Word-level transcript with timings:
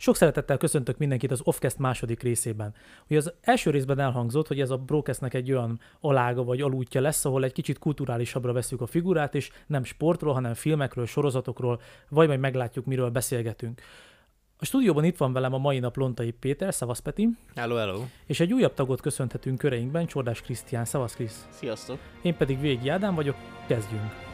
Sok 0.00 0.16
szeretettel 0.16 0.56
köszöntök 0.56 0.98
mindenkit 0.98 1.30
az 1.30 1.40
Offcast 1.44 1.78
második 1.78 2.22
részében. 2.22 2.74
Ugye 3.08 3.18
az 3.18 3.32
első 3.40 3.70
részben 3.70 3.98
elhangzott, 3.98 4.46
hogy 4.46 4.60
ez 4.60 4.70
a 4.70 4.76
Brocastnek 4.76 5.34
egy 5.34 5.52
olyan 5.52 5.80
alága 6.00 6.44
vagy 6.44 6.60
alútja 6.60 7.00
lesz, 7.00 7.24
ahol 7.24 7.44
egy 7.44 7.52
kicsit 7.52 7.78
kulturálisabbra 7.78 8.52
veszük 8.52 8.80
a 8.80 8.86
figurát, 8.86 9.34
és 9.34 9.50
nem 9.66 9.84
sportról, 9.84 10.32
hanem 10.34 10.54
filmekről, 10.54 11.06
sorozatokról, 11.06 11.80
vagy 12.08 12.28
majd 12.28 12.40
meglátjuk, 12.40 12.84
miről 12.84 13.10
beszélgetünk. 13.10 13.80
A 14.58 14.64
stúdióban 14.64 15.04
itt 15.04 15.16
van 15.16 15.32
velem 15.32 15.54
a 15.54 15.58
mai 15.58 15.78
nap 15.78 15.96
Lontai 15.96 16.30
Péter, 16.30 16.74
Szavasz 16.74 16.98
Peti. 16.98 17.28
Hello, 17.54 17.76
hello. 17.76 18.02
És 18.26 18.40
egy 18.40 18.52
újabb 18.52 18.74
tagot 18.74 19.00
köszönhetünk 19.00 19.58
köreinkben, 19.58 20.06
Csordás 20.06 20.40
Krisztián, 20.40 20.84
Szavasz 20.84 21.14
Krisz. 21.14 21.48
Sziasztok. 21.50 21.98
Én 22.22 22.36
pedig 22.36 22.60
Végi 22.60 22.88
Ádám 22.88 23.14
vagyok, 23.14 23.36
kezdjünk. 23.66 24.27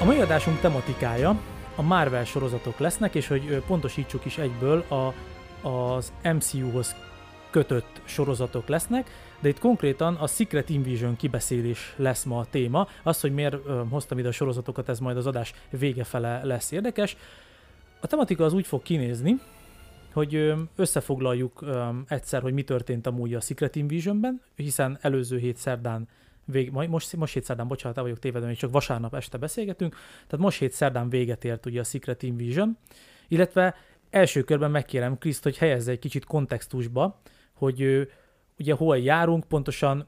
A 0.00 0.04
mai 0.04 0.20
adásunk 0.20 0.60
tematikája 0.60 1.40
a 1.76 1.82
Marvel 1.82 2.24
sorozatok 2.24 2.78
lesznek, 2.78 3.14
és 3.14 3.26
hogy 3.26 3.62
pontosítsuk 3.66 4.24
is 4.24 4.38
egyből, 4.38 4.84
a, 4.88 5.14
az 5.68 6.12
MCU-hoz 6.22 6.96
kötött 7.50 8.00
sorozatok 8.04 8.68
lesznek, 8.68 9.10
de 9.40 9.48
itt 9.48 9.58
konkrétan 9.58 10.14
a 10.14 10.26
Secret 10.26 10.68
Invasion 10.68 11.16
kibeszélés 11.16 11.94
lesz 11.96 12.24
ma 12.24 12.38
a 12.38 12.46
téma. 12.50 12.88
Az, 13.02 13.20
hogy 13.20 13.34
miért 13.34 13.56
ö, 13.66 13.82
hoztam 13.90 14.18
ide 14.18 14.28
a 14.28 14.32
sorozatokat, 14.32 14.88
ez 14.88 14.98
majd 14.98 15.16
az 15.16 15.26
adás 15.26 15.54
vége 15.70 16.04
fele 16.04 16.44
lesz 16.44 16.70
érdekes. 16.70 17.16
A 18.00 18.06
tematika 18.06 18.44
az 18.44 18.52
úgy 18.52 18.66
fog 18.66 18.82
kinézni, 18.82 19.36
hogy 20.12 20.54
összefoglaljuk 20.76 21.64
egyszer, 22.08 22.42
hogy 22.42 22.52
mi 22.52 22.62
történt 22.62 23.06
amúgy 23.06 23.34
a 23.34 23.40
Secret 23.40 23.76
Invasionben, 23.76 24.40
hiszen 24.56 24.98
előző 25.00 25.38
hét 25.38 25.56
szerdán 25.56 26.08
vég, 26.50 26.70
most, 26.70 27.16
most 27.16 27.32
hét 27.32 27.44
szerdán, 27.44 27.68
bocsánat, 27.68 27.96
el 27.96 28.02
vagyok 28.02 28.18
tévedve, 28.18 28.46
még 28.46 28.56
csak 28.56 28.70
vasárnap 28.70 29.14
este 29.14 29.38
beszélgetünk, 29.38 29.96
tehát 30.26 30.44
most 30.44 30.58
hét 30.58 30.72
szerdán 30.72 31.08
véget 31.08 31.44
ért 31.44 31.66
ugye 31.66 31.80
a 31.80 31.84
Secret 31.84 32.22
Invasion, 32.22 32.78
illetve 33.28 33.74
első 34.10 34.42
körben 34.42 34.70
megkérem 34.70 35.18
Kriszt, 35.18 35.42
hogy 35.42 35.58
helyezze 35.58 35.90
egy 35.90 35.98
kicsit 35.98 36.24
kontextusba, 36.24 37.20
hogy 37.52 38.08
ugye 38.58 38.74
hol 38.74 38.98
járunk, 38.98 39.44
pontosan 39.44 40.06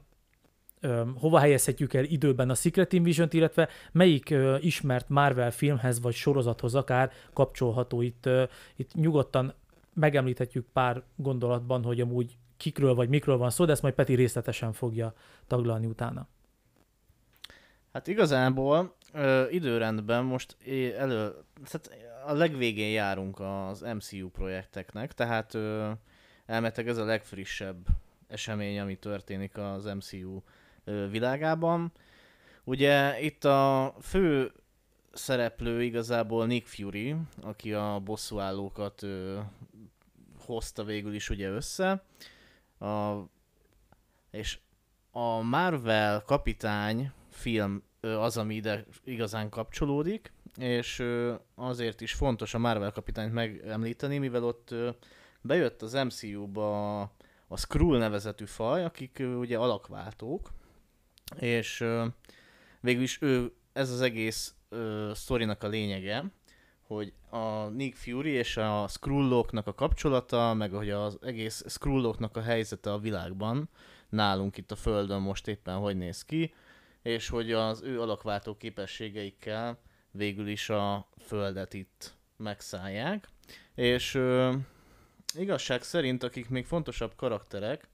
hova 1.15 1.39
helyezhetjük 1.39 1.93
el 1.93 2.03
időben 2.03 2.49
a 2.49 2.53
Secret 2.53 2.93
Invasion-t, 2.93 3.33
illetve 3.33 3.69
melyik 3.91 4.33
ismert 4.59 5.09
Marvel 5.09 5.51
filmhez 5.51 6.01
vagy 6.01 6.13
sorozathoz 6.13 6.75
akár 6.75 7.11
kapcsolható. 7.33 8.01
Itt, 8.01 8.29
itt 8.75 8.93
nyugodtan 8.93 9.53
megemlíthetjük 9.93 10.65
pár 10.73 11.03
gondolatban, 11.15 11.83
hogy 11.83 12.01
amúgy 12.01 12.37
kikről 12.57 12.95
vagy 12.95 13.09
mikről 13.09 13.37
van 13.37 13.49
szó, 13.49 13.65
de 13.65 13.71
ezt 13.71 13.81
majd 13.81 13.93
Peti 13.93 14.13
részletesen 14.15 14.73
fogja 14.73 15.13
taglalni 15.47 15.85
utána. 15.85 16.27
Hát 17.93 18.07
igazából 18.07 18.95
ö, 19.11 19.49
időrendben 19.49 20.23
most 20.23 20.57
elő, 20.97 21.33
tehát 21.65 21.89
a 22.25 22.33
legvégén 22.33 22.91
járunk 22.91 23.39
az 23.39 23.81
MCU 23.81 24.29
projekteknek, 24.29 25.13
tehát 25.13 25.53
ö, 25.53 25.91
elmetek 26.45 26.87
ez 26.87 26.97
a 26.97 27.05
legfrissebb 27.05 27.85
esemény, 28.27 28.79
ami 28.79 28.95
történik 28.95 29.57
az 29.57 29.85
MCU 29.85 30.41
ö, 30.83 31.09
világában. 31.09 31.91
Ugye 32.63 33.21
itt 33.21 33.45
a 33.45 33.93
fő 34.01 34.51
szereplő 35.11 35.83
igazából 35.83 36.45
Nick 36.45 36.67
Fury, 36.67 37.15
aki 37.41 37.73
a 37.73 37.99
bosszúállókat 38.03 39.03
ö, 39.03 39.39
hozta 40.45 40.83
végül 40.83 41.13
is 41.13 41.29
ugye 41.29 41.49
össze, 41.49 42.03
a, 42.79 43.13
és 44.31 44.59
a 45.11 45.41
Marvel 45.41 46.23
kapitány 46.25 47.11
film 47.33 47.83
az, 48.01 48.37
ami 48.37 48.55
ide 48.55 48.85
igazán 49.03 49.49
kapcsolódik, 49.49 50.33
és 50.57 51.03
azért 51.55 52.01
is 52.01 52.13
fontos 52.13 52.53
a 52.53 52.57
Marvel 52.57 52.91
kapitányt 52.91 53.33
megemlíteni, 53.33 54.17
mivel 54.17 54.43
ott 54.43 54.75
bejött 55.41 55.81
az 55.81 55.93
MCU-ba 55.93 57.01
a 57.47 57.57
Skrull 57.57 57.97
nevezetű 57.97 58.45
faj, 58.45 58.83
akik 58.83 59.23
ugye 59.39 59.57
alakváltók, 59.57 60.51
és 61.39 61.85
végül 62.79 63.03
is 63.03 63.17
ő, 63.21 63.53
ez 63.73 63.91
az 63.91 64.01
egész 64.01 64.55
sztorinak 65.13 65.63
a 65.63 65.67
lényege, 65.67 66.31
hogy 66.81 67.13
a 67.29 67.67
Nick 67.67 67.97
Fury 67.97 68.29
és 68.29 68.57
a 68.57 68.87
Skrulloknak 68.87 69.67
a 69.67 69.73
kapcsolata, 69.73 70.53
meg 70.53 70.71
hogy 70.71 70.89
az 70.89 71.17
egész 71.21 71.63
Skrulloknak 71.67 72.37
a 72.37 72.41
helyzete 72.41 72.91
a 72.91 72.99
világban, 72.99 73.69
nálunk 74.09 74.57
itt 74.57 74.71
a 74.71 74.75
Földön 74.75 75.21
most 75.21 75.47
éppen 75.47 75.75
hogy 75.75 75.97
néz 75.97 76.25
ki, 76.25 76.53
és 77.03 77.29
hogy 77.29 77.51
az 77.51 77.81
ő 77.81 78.01
alakváltó 78.01 78.57
képességeikkel 78.57 79.79
végül 80.11 80.47
is 80.47 80.69
a 80.69 81.07
Földet 81.17 81.73
itt 81.73 82.13
megszállják. 82.37 83.27
És 83.75 84.15
ö, 84.15 84.53
igazság 85.33 85.83
szerint, 85.83 86.23
akik 86.23 86.49
még 86.49 86.65
fontosabb 86.65 87.15
karakterek, 87.15 87.87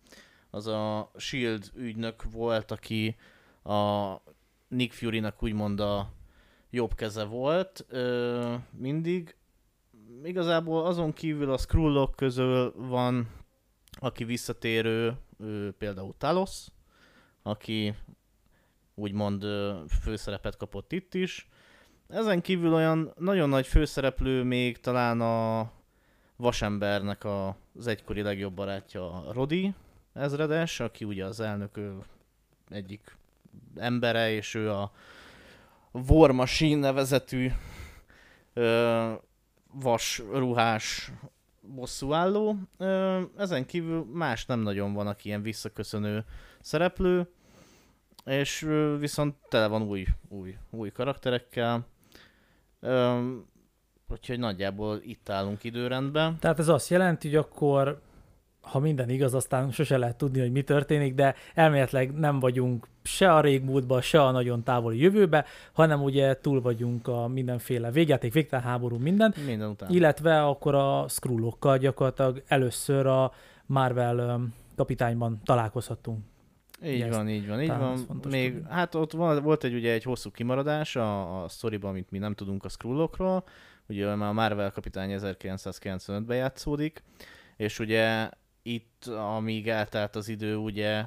az 0.50 0.68
a 0.68 1.12
S.H.I.E.L.D. 1.18 1.72
ügynök 1.76 2.24
volt, 2.32 2.72
aki 2.72 3.16
a 3.64 4.14
Nick 4.68 4.94
Fury-nak 4.94 5.44
úgymond 5.44 5.80
a 5.80 6.12
jobb 6.70 6.96
keze 6.96 7.24
volt 7.24 7.86
ö, 7.88 8.56
mindig. 8.72 9.36
Igazából 10.24 10.86
azon 10.86 11.14
kívül 11.14 11.52
a 11.52 11.58
Skrullok 11.58 12.16
közül 12.16 12.74
van, 12.76 13.30
aki 13.92 14.24
visszatérő, 14.24 15.18
ő, 15.40 15.72
például 15.72 16.14
Talos, 16.18 16.68
aki 17.42 17.96
úgymond 19.00 19.46
főszerepet 20.02 20.58
kapott 20.58 20.92
itt 20.92 21.14
is. 21.14 21.48
Ezen 22.08 22.42
kívül 22.42 22.74
olyan 22.74 23.14
nagyon 23.18 23.50
nagy 23.50 23.68
főszereplő 23.68 24.44
még 24.44 24.80
talán 24.80 25.22
a 25.22 25.72
Vasembernek 26.36 27.24
a, 27.24 27.56
az 27.78 27.88
egykori 27.88 28.22
legjobb 28.22 28.54
barátja 28.54 29.24
Rodi 29.32 29.74
ezredes, 30.14 30.80
aki 30.80 31.06
ugye 31.06 31.26
az 31.26 31.40
elnök 31.40 31.80
egyik 32.70 33.18
embere, 33.76 34.32
és 34.32 34.54
ő 34.54 34.72
a 34.72 34.92
War 35.92 36.32
Machine 36.32 36.80
nevezetű 36.80 37.52
ö, 38.54 39.14
vas 39.72 40.22
ruhás 40.32 41.12
bosszúálló. 41.62 42.56
Ö, 42.78 43.22
ezen 43.38 43.66
kívül 43.66 44.06
más 44.14 44.46
nem 44.46 44.60
nagyon 44.60 44.94
van, 44.94 45.08
aki 45.08 45.28
ilyen 45.28 45.42
visszaköszönő 45.42 46.26
szereplő, 46.62 47.30
és 48.30 48.68
viszont 49.00 49.36
tele 49.50 49.68
van 49.68 49.82
új, 49.82 50.06
új, 50.28 50.58
új 50.70 50.92
karakterekkel. 50.92 51.86
Ö, 52.80 53.20
úgyhogy 54.10 54.40
nagyjából 54.40 55.00
itt 55.04 55.30
állunk 55.30 55.64
időrendben. 55.64 56.38
Tehát 56.40 56.60
ez 56.60 56.68
azt 56.68 56.90
jelenti, 56.90 57.28
hogy 57.28 57.38
akkor 57.38 58.02
ha 58.62 58.80
minden 58.80 59.10
igaz, 59.10 59.34
aztán 59.34 59.72
sose 59.72 59.98
lehet 59.98 60.18
tudni, 60.18 60.40
hogy 60.40 60.52
mi 60.52 60.62
történik, 60.62 61.16
de 61.16 61.36
elméletileg 61.54 62.14
nem 62.14 62.40
vagyunk 62.40 62.88
se 63.04 63.34
a 63.34 63.42
régmúltban, 63.42 64.02
se 64.02 64.24
a 64.24 64.32
nagyon 64.32 64.64
távoli 64.64 65.02
jövőbe, 65.02 65.46
hanem 65.74 66.04
ugye 66.04 66.38
túl 66.38 66.62
vagyunk 66.62 67.08
a 67.08 67.28
mindenféle 67.28 67.92
végjáték, 67.92 68.34
végtelen 68.34 68.66
háború, 68.66 68.98
minden. 68.98 69.34
Minden 69.46 69.70
után. 69.70 69.90
Illetve 69.90 70.44
akkor 70.44 70.76
a 70.76 71.06
Skrullokkal 71.08 71.78
gyakorlatilag 71.78 72.44
először 72.48 73.06
a 73.06 73.32
Marvel 73.66 74.42
kapitányban 74.76 75.42
találkozhatunk. 75.44 76.20
Így 76.84 77.02
Ezt 77.02 77.16
van, 77.16 77.30
így 77.30 77.48
van, 77.48 77.62
így 77.62 77.68
van. 77.68 78.20
Még, 78.30 78.54
tudni. 78.54 78.70
hát 78.70 78.96
ott 78.96 79.12
volt 79.12 79.64
egy 79.64 79.74
ugye 79.74 79.92
egy 79.92 80.04
hosszú 80.04 80.32
kimaradás 80.32 80.96
a, 80.96 81.44
a 81.44 81.48
sztoriban, 81.48 81.90
amit 81.90 82.12
mi 82.12 82.18
nem 82.18 82.34
tudunk 82.34 82.66
a 82.66 82.70
Skrullokról. 82.70 83.44
Ugye 83.88 84.16
már 84.16 84.30
a 84.30 84.34
Marvel 84.34 84.72
kapitány 84.72 85.20
1995-ben 85.20 86.38
játszódik, 86.38 87.04
és 87.58 87.80
ugye 87.80 88.30
itt, 88.62 89.06
amíg 89.06 89.68
eltelt 89.68 90.16
az 90.16 90.28
idő, 90.28 90.56
ugye, 90.56 91.06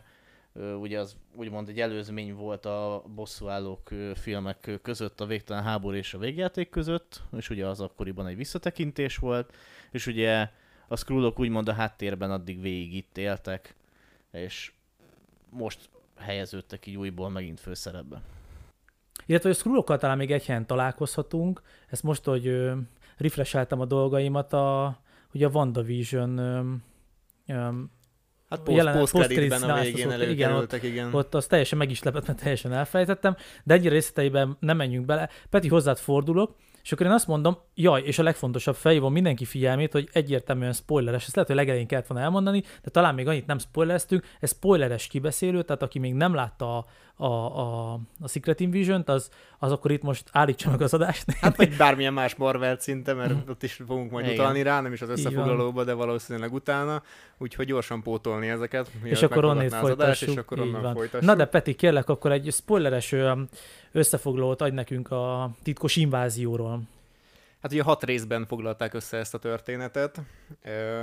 ugye 0.80 0.98
az 0.98 1.16
úgymond 1.34 1.68
egy 1.68 1.80
előzmény 1.80 2.34
volt 2.34 2.66
a 2.66 3.04
bosszúállók 3.14 3.90
filmek 4.14 4.70
között, 4.82 5.20
a 5.20 5.26
Végtelen 5.26 5.62
háború 5.62 5.96
és 5.96 6.14
a 6.14 6.18
végjáték 6.18 6.70
között, 6.70 7.22
és 7.36 7.50
ugye 7.50 7.66
az 7.66 7.80
akkoriban 7.80 8.26
egy 8.26 8.36
visszatekintés 8.36 9.16
volt, 9.16 9.56
és 9.90 10.06
ugye 10.06 10.48
a 10.88 10.96
Skrullok 10.96 11.38
úgymond 11.38 11.68
a 11.68 11.72
háttérben 11.72 12.30
addig 12.30 12.60
végig 12.60 12.94
itt 12.94 13.18
éltek, 13.18 13.74
és 14.30 14.72
most 15.52 15.90
helyeződtek 16.18 16.86
így 16.86 16.96
újból 16.96 17.30
megint 17.30 17.60
főszerepbe. 17.60 18.20
Illetve 19.26 19.50
a 19.50 19.52
Skrullokkal 19.52 19.98
talán 19.98 20.16
még 20.16 20.30
egy 20.30 20.46
helyen 20.46 20.66
találkozhatunk, 20.66 21.62
ezt 21.88 22.02
most, 22.02 22.24
hogy 22.24 22.70
refresheltem 23.16 23.80
a 23.80 23.84
dolgaimat, 23.84 24.52
a, 24.52 24.98
ugye 25.32 25.46
a 25.46 25.50
WandaVision 25.50 26.38
Um, 27.48 27.90
Hát 28.48 28.62
post, 28.62 28.76
jelen, 28.76 28.98
post 28.98 29.12
creditben 29.12 29.62
a 29.62 29.80
végén 29.80 30.10
előkerültek, 30.10 30.82
igen, 30.82 30.94
igen. 30.94 31.06
Ott, 31.06 31.14
ott 31.14 31.34
az 31.34 31.46
teljesen 31.46 31.78
meg 31.78 31.90
is 31.90 32.02
lepett, 32.02 32.26
mert 32.26 32.40
teljesen 32.40 32.72
elfelejtettem, 32.72 33.36
de 33.64 33.74
egyre 33.74 33.90
részleteiben 33.90 34.56
nem 34.60 34.76
menjünk 34.76 35.06
bele. 35.06 35.28
Peti, 35.50 35.68
hozzád 35.68 35.98
fordulok. 35.98 36.56
És 36.82 36.92
akkor 36.92 37.06
én 37.06 37.12
azt 37.12 37.26
mondom, 37.26 37.58
jaj, 37.74 38.02
és 38.02 38.18
a 38.18 38.22
legfontosabb 38.22 38.74
felhívom 38.74 39.12
mindenki 39.12 39.44
figyelmét, 39.44 39.92
hogy 39.92 40.08
egyértelműen 40.12 40.72
spoileres, 40.72 41.24
ezt 41.24 41.34
lehet, 41.34 41.50
hogy 41.50 41.58
legelején 41.58 41.86
kellett 41.86 42.06
volna 42.06 42.24
elmondani, 42.24 42.62
de 42.82 42.90
talán 42.90 43.14
még 43.14 43.28
annyit 43.28 43.46
nem 43.46 43.58
spoilereztünk, 43.58 44.26
ez 44.40 44.50
spoileres 44.50 45.06
kibeszélő, 45.06 45.62
tehát 45.62 45.82
aki 45.82 45.98
még 45.98 46.14
nem 46.14 46.34
látta 46.34 46.76
a, 46.76 46.86
a, 47.22 47.58
a, 47.60 47.92
a 48.20 48.28
Secret 48.28 48.60
Invasion-t, 48.60 49.08
az, 49.08 49.30
az 49.58 49.72
akkor 49.72 49.90
itt 49.90 50.02
most 50.02 50.28
állítsa 50.32 50.70
meg 50.70 50.82
az 50.82 50.94
adást. 50.94 51.32
Hát 51.32 51.56
vagy 51.56 51.76
bármilyen 51.84 52.12
más 52.12 52.34
Marvel 52.34 52.78
szinte, 52.78 53.14
mert 53.14 53.34
mm. 53.34 53.48
ott 53.48 53.62
is 53.62 53.72
fogunk 53.72 54.10
majd 54.10 54.24
Igen. 54.24 54.38
utalni 54.38 54.62
rá, 54.62 54.80
nem 54.80 54.92
is 54.92 55.02
az 55.02 55.08
összefoglalóba, 55.08 55.84
de 55.84 55.92
valószínűleg 55.92 56.52
utána, 56.52 57.02
úgyhogy 57.38 57.66
gyorsan 57.66 58.02
pótolni 58.02 58.48
ezeket. 58.48 58.90
És 59.02 59.22
akkor 59.22 59.44
onnét 59.44 59.74
folytassuk. 59.74 60.28
És 60.28 60.36
akkor 60.36 60.60
onnan 60.60 60.94
folytassuk. 60.94 61.26
Na 61.26 61.34
de 61.34 61.44
Peti, 61.44 61.74
kérlek, 61.74 62.08
akkor 62.08 62.32
egy 62.32 62.52
spoileres 62.52 63.14
összefoglalót 63.92 64.60
adj 64.60 64.74
nekünk 64.74 65.10
a 65.10 65.50
titkos 65.62 65.96
invázióról. 65.96 66.82
Hát 67.62 67.72
ugye 67.72 67.82
hat 67.82 68.04
részben 68.04 68.46
foglalták 68.46 68.94
össze 68.94 69.16
ezt 69.16 69.34
a 69.34 69.38
történetet. 69.38 70.20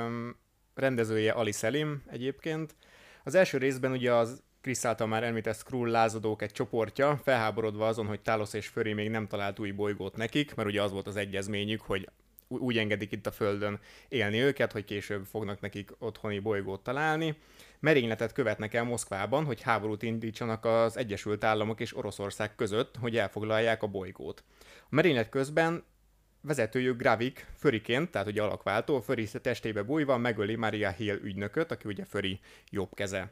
Üm, 0.06 0.36
rendezője 0.76 1.32
Ali 1.32 1.52
Selim 1.52 2.04
egyébként. 2.08 2.76
Az 3.24 3.36
első 3.36 3.58
részben 3.58 3.92
ugye 3.92 4.14
az 4.14 4.42
Krisz 4.62 4.86
által 4.86 5.08
már 5.08 5.24
említett 5.24 5.56
Skrull 5.58 5.90
lázadók 5.90 6.42
egy 6.42 6.52
csoportja, 6.52 7.20
felháborodva 7.24 7.88
azon, 7.88 8.06
hogy 8.06 8.22
Talos 8.22 8.54
és 8.54 8.68
Föri 8.68 8.94
még 8.94 9.10
nem 9.10 9.28
talált 9.28 9.60
új 9.60 9.72
bolygót 9.72 10.18
nekik, 10.18 10.56
mert 10.56 10.68
ugye 10.68 10.82
az 10.82 10.92
volt 10.92 11.08
az 11.08 11.16
egyezményük, 11.16 11.82
hogy 11.82 12.10
úgy 12.48 12.78
engedik 12.78 13.12
itt 13.12 13.26
a 13.26 13.32
Földön 13.32 13.80
élni 14.08 14.40
őket, 14.40 14.72
hogy 14.72 14.86
később 14.86 15.26
fognak 15.26 15.62
nekik 15.62 15.92
otthoni 16.00 16.40
bolygót 16.40 16.84
találni. 16.84 17.38
Merényletet 17.80 18.34
követnek 18.34 18.74
el 18.74 18.84
Moszkvában, 18.84 19.46
hogy 19.46 19.62
háborút 19.62 20.04
indítsanak 20.04 20.66
az 20.66 20.98
Egyesült 20.98 21.44
Államok 21.44 21.80
és 21.80 21.98
Oroszország 21.98 22.56
között, 22.56 22.96
hogy 22.96 23.18
elfoglalják 23.18 23.84
a 23.84 23.88
bolygót. 23.88 24.44
A 24.84 24.88
merénylet 24.90 25.30
közben 25.30 25.84
vezetőjük 26.42 26.98
Gravik 26.98 27.46
Föriként, 27.58 28.12
tehát 28.12 28.28
ugye 28.28 28.42
alakváltó, 28.42 29.00
Föri 29.00 29.28
testébe 29.42 29.82
bújva 29.82 30.18
megöli 30.18 30.56
Maria 30.56 30.90
Hill 30.90 31.20
ügynököt, 31.24 31.72
aki 31.72 31.88
ugye 31.88 32.06
Föri 32.06 32.40
jobb 32.70 32.94
keze. 32.94 33.32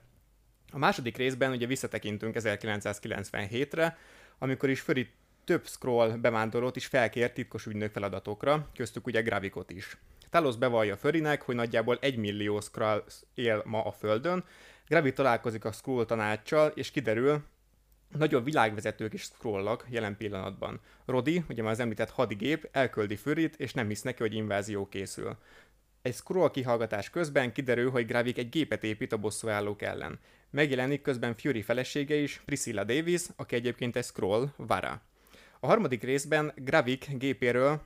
A 0.71 0.77
második 0.77 1.17
részben 1.17 1.51
ugye 1.51 1.65
visszatekintünk 1.65 2.35
1997-re, 2.39 3.97
amikor 4.37 4.69
is 4.69 4.81
Föri 4.81 5.09
több 5.43 5.67
scroll 5.67 6.09
bevándorlót 6.09 6.75
is 6.75 6.85
felkért 6.85 7.33
titkos 7.33 7.65
ügynök 7.65 7.91
feladatokra, 7.91 8.69
köztük 8.75 9.07
ugye 9.07 9.21
Gravikot 9.21 9.71
is. 9.71 9.97
Talos 10.29 10.55
bevallja 10.55 10.97
Förinek, 10.97 11.41
hogy 11.41 11.55
nagyjából 11.55 11.97
egy 12.01 12.17
millió 12.17 12.59
scroll 12.59 13.03
él 13.33 13.61
ma 13.65 13.83
a 13.83 13.91
Földön, 13.91 14.43
Gravik 14.87 15.13
találkozik 15.13 15.65
a 15.65 15.71
scroll 15.71 16.05
tanácssal, 16.05 16.71
és 16.75 16.91
kiderül, 16.91 17.43
nagyobb 18.17 18.43
világvezetők 18.43 19.13
is 19.13 19.21
scrollak 19.21 19.85
jelen 19.89 20.17
pillanatban. 20.17 20.79
Rodi, 21.05 21.43
ugye 21.49 21.61
már 21.61 21.71
az 21.71 21.79
említett 21.79 22.09
hadigép, 22.09 22.69
elküldi 22.71 23.15
Förit, 23.15 23.55
és 23.55 23.73
nem 23.73 23.87
hisz 23.87 24.01
neki, 24.01 24.21
hogy 24.21 24.33
invázió 24.33 24.87
készül. 24.87 25.37
Egy 26.01 26.13
scroll 26.13 26.51
kihallgatás 26.51 27.09
közben 27.09 27.51
kiderül, 27.51 27.89
hogy 27.89 28.05
Gravik 28.05 28.37
egy 28.37 28.49
gépet 28.49 28.83
épít 28.83 29.11
a 29.11 29.17
bosszúállók 29.17 29.81
ellen. 29.81 30.19
Megjelenik 30.49 31.01
közben 31.01 31.35
Fury 31.35 31.61
felesége 31.61 32.15
is, 32.15 32.41
Priscilla 32.45 32.83
Davis, 32.83 33.21
aki 33.35 33.55
egyébként 33.55 33.95
egy 33.95 34.03
scroll, 34.03 34.47
Vara. 34.55 35.01
A 35.59 35.67
harmadik 35.67 36.03
részben 36.03 36.53
Gravik 36.55 37.17
gépéről 37.17 37.81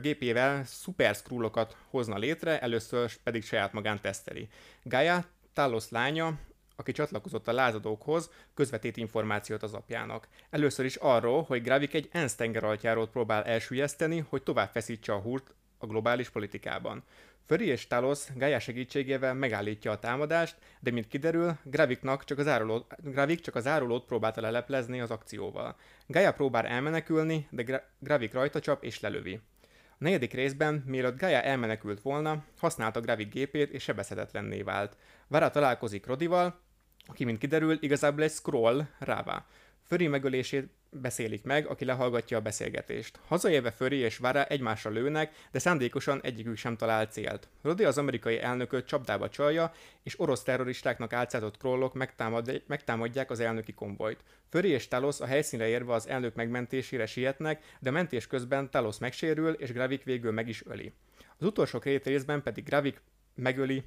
gépével 0.00 0.64
szuper 0.64 1.14
scrollokat 1.14 1.76
hozna 1.90 2.18
létre, 2.18 2.60
először 2.60 3.16
pedig 3.22 3.44
saját 3.44 3.72
magán 3.72 4.00
teszteli. 4.00 4.48
Gaia, 4.82 5.24
Talos 5.52 5.88
lánya, 5.88 6.38
aki 6.76 6.92
csatlakozott 6.92 7.48
a 7.48 7.52
lázadókhoz, 7.52 8.30
közvetít 8.54 8.96
információt 8.96 9.62
az 9.62 9.74
apjának. 9.74 10.28
Először 10.50 10.84
is 10.84 10.96
arról, 10.96 11.42
hogy 11.42 11.62
Gravik 11.62 11.94
egy 11.94 12.08
ENSZ 12.12 12.34
tengeraltjárót 12.34 13.10
próbál 13.10 13.44
elsüllyeszteni, 13.44 14.24
hogy 14.28 14.42
tovább 14.42 14.70
feszítse 14.70 15.12
a 15.12 15.20
húrt 15.20 15.54
a 15.78 15.86
globális 15.86 16.28
politikában. 16.28 17.04
Föri 17.46 17.66
és 17.66 17.86
Talos 17.86 18.24
Gaia 18.34 18.58
segítségével 18.58 19.34
megállítja 19.34 19.90
a 19.90 19.98
támadást, 19.98 20.56
de 20.80 20.90
mint 20.90 21.08
kiderül, 21.08 21.58
Graviknak 21.62 22.24
csak 22.24 22.38
az 22.38 22.46
árulót, 22.46 22.94
Gravik 23.02 23.40
csak 23.40 23.54
az 23.54 23.66
árulót 23.66 24.04
próbálta 24.04 24.40
leleplezni 24.40 25.00
az 25.00 25.10
akcióval. 25.10 25.76
Gaia 26.06 26.32
próbál 26.32 26.66
elmenekülni, 26.66 27.46
de 27.50 27.62
Gra- 27.62 27.86
Gravik 27.98 28.32
rajta 28.32 28.60
csap 28.60 28.84
és 28.84 29.00
lelövi. 29.00 29.40
A 29.88 29.96
negyedik 29.98 30.32
részben, 30.32 30.82
mielőtt 30.86 31.18
Gaia 31.18 31.42
elmenekült 31.42 32.00
volna, 32.00 32.44
használta 32.58 33.00
Gravik 33.00 33.28
gépét 33.32 33.70
és 33.70 33.82
sebezhetetlenné 33.82 34.62
vált. 34.62 34.96
Vara 35.28 35.50
találkozik 35.50 36.06
Rodival, 36.06 36.60
aki, 37.06 37.24
mint 37.24 37.38
kiderül, 37.38 37.78
igazából 37.80 38.22
egy 38.22 38.30
scroll 38.30 38.86
rává. 38.98 39.46
Föri 39.90 40.06
megölését 40.06 40.68
beszélik 40.90 41.44
meg, 41.44 41.66
aki 41.66 41.84
lehallgatja 41.84 42.36
a 42.36 42.40
beszélgetést. 42.40 43.20
Hazaérve 43.26 43.70
Föri 43.70 43.96
és 43.96 44.18
Vara 44.18 44.44
egymásra 44.44 44.90
lőnek, 44.90 45.32
de 45.52 45.58
szándékosan 45.58 46.20
egyikük 46.22 46.56
sem 46.56 46.76
talál 46.76 47.06
célt. 47.06 47.48
Rodi 47.62 47.84
az 47.84 47.98
amerikai 47.98 48.40
elnököt 48.40 48.86
csapdába 48.86 49.28
csalja, 49.28 49.72
és 50.02 50.20
orosz 50.20 50.42
terroristáknak 50.42 51.12
álcázott 51.12 51.56
krollok 51.56 51.94
megtámad, 51.94 52.62
megtámadják 52.66 53.30
az 53.30 53.40
elnöki 53.40 53.72
konvojt. 53.72 54.24
Föri 54.48 54.68
és 54.68 54.88
Talos 54.88 55.20
a 55.20 55.26
helyszínre 55.26 55.68
érve 55.68 55.92
az 55.92 56.08
elnök 56.08 56.34
megmentésére 56.34 57.06
sietnek, 57.06 57.62
de 57.80 57.90
mentés 57.90 58.26
közben 58.26 58.70
Talos 58.70 58.98
megsérül, 58.98 59.52
és 59.52 59.72
Gravik 59.72 60.04
végül 60.04 60.32
meg 60.32 60.48
is 60.48 60.66
öli. 60.66 60.92
Az 61.38 61.46
utolsó 61.46 61.78
két 61.78 62.06
részben 62.06 62.42
pedig 62.42 62.64
Gravik 62.64 63.00
megöli 63.34 63.84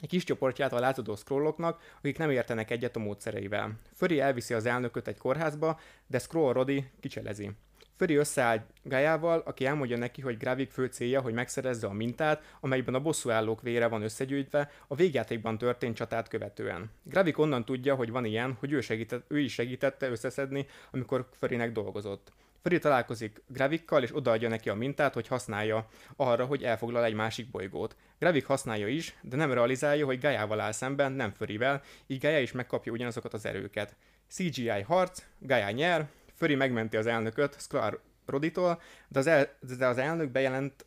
egy 0.00 0.08
kis 0.08 0.24
csoportját 0.24 0.72
a 0.72 0.78
lázadó 0.78 1.16
scrolloknak, 1.16 1.80
akik 1.98 2.18
nem 2.18 2.30
értenek 2.30 2.70
egyet 2.70 2.96
a 2.96 3.00
módszereivel. 3.00 3.72
Föri 3.94 4.20
elviszi 4.20 4.54
az 4.54 4.66
elnököt 4.66 5.08
egy 5.08 5.18
kórházba, 5.18 5.80
de 6.06 6.18
Scroll 6.18 6.52
Rodi 6.52 6.90
kicselezi. 7.00 7.50
Föri 7.96 8.14
összeáll 8.14 8.64
Gájával, 8.82 9.42
aki 9.44 9.66
elmondja 9.66 9.96
neki, 9.96 10.20
hogy 10.20 10.36
Gravik 10.36 10.70
fő 10.70 10.86
célja, 10.86 11.20
hogy 11.20 11.32
megszerezze 11.32 11.86
a 11.86 11.92
mintát, 11.92 12.56
amelyben 12.60 12.94
a 12.94 13.00
bosszúállók 13.00 13.62
vére 13.62 13.86
van 13.86 14.02
összegyűjtve, 14.02 14.70
a 14.88 14.94
végjátékban 14.94 15.58
történt 15.58 15.96
csatát 15.96 16.28
követően. 16.28 16.90
Gravik 17.02 17.38
onnan 17.38 17.64
tudja, 17.64 17.94
hogy 17.94 18.10
van 18.10 18.24
ilyen, 18.24 18.56
hogy 18.58 18.72
ő, 18.72 18.80
segített, 18.80 19.24
ő 19.28 19.38
is 19.38 19.52
segítette 19.52 20.10
összeszedni, 20.10 20.66
amikor 20.90 21.28
Förinek 21.38 21.72
dolgozott. 21.72 22.32
Freddy 22.66 22.82
találkozik 22.82 23.42
Gravikkal, 23.46 24.02
és 24.02 24.16
odaadja 24.16 24.48
neki 24.48 24.68
a 24.68 24.74
mintát, 24.74 25.14
hogy 25.14 25.26
használja 25.26 25.88
arra, 26.16 26.44
hogy 26.44 26.62
elfoglal 26.62 27.04
egy 27.04 27.14
másik 27.14 27.50
bolygót. 27.50 27.96
Gravik 28.18 28.46
használja 28.46 28.88
is, 28.88 29.16
de 29.22 29.36
nem 29.36 29.52
realizálja, 29.52 30.04
hogy 30.04 30.20
Gaia-val 30.20 30.60
áll 30.60 30.72
szemben, 30.72 31.12
nem 31.12 31.30
Förivel, 31.30 31.82
így 32.06 32.20
Gaia 32.20 32.40
is 32.40 32.52
megkapja 32.52 32.92
ugyanazokat 32.92 33.34
az 33.34 33.46
erőket. 33.46 33.96
CGI 34.28 34.80
harc, 34.80 35.22
Gaia 35.38 35.70
nyer, 35.70 36.08
Föri 36.36 36.54
megmenti 36.54 36.96
az 36.96 37.06
elnököt 37.06 37.60
Sklar 37.60 38.00
Roditól, 38.26 38.80
de 39.08 39.18
az, 39.18 39.26
el, 39.26 39.48
de 39.78 39.86
az 39.86 39.98
elnök 39.98 40.30
bejelent 40.30 40.86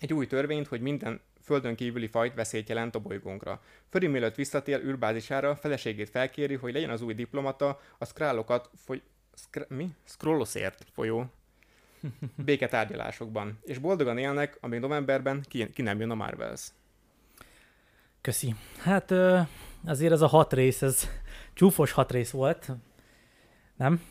egy 0.00 0.12
új 0.12 0.26
törvényt, 0.26 0.66
hogy 0.66 0.80
minden 0.80 1.20
földön 1.42 1.74
kívüli 1.74 2.06
fajt 2.06 2.34
veszélyt 2.34 2.68
jelent 2.68 2.94
a 2.94 2.98
bolygónkra. 2.98 3.60
Föri 3.90 4.06
mielőtt 4.06 4.34
visszatér 4.34 4.84
űrbázisára, 4.84 5.56
feleségét 5.56 6.10
felkéri, 6.10 6.54
hogy 6.54 6.72
legyen 6.72 6.90
az 6.90 7.02
új 7.02 7.14
diplomata, 7.14 7.80
a 7.98 8.04
skrálokat 8.04 8.70
foly- 8.76 9.02
Skr- 9.36 9.68
mi? 9.68 9.88
Scrollosért 10.04 10.86
folyó 10.92 11.26
béketárgyalásokban, 12.44 13.58
és 13.62 13.78
boldogan 13.78 14.18
élnek, 14.18 14.58
amíg 14.60 14.80
novemberben 14.80 15.44
ki, 15.48 15.70
ki 15.70 15.82
nem 15.82 16.00
jön 16.00 16.10
a 16.10 16.14
Marvels. 16.14 16.72
Köszi. 18.20 18.54
Hát 18.78 19.10
azért 19.84 20.12
ez 20.12 20.20
a 20.20 20.26
hat 20.26 20.52
rész, 20.52 20.82
ez 20.82 21.08
csúfos 21.52 21.92
hat 21.92 22.12
rész 22.12 22.30
volt, 22.30 22.70
nem? 23.76 24.02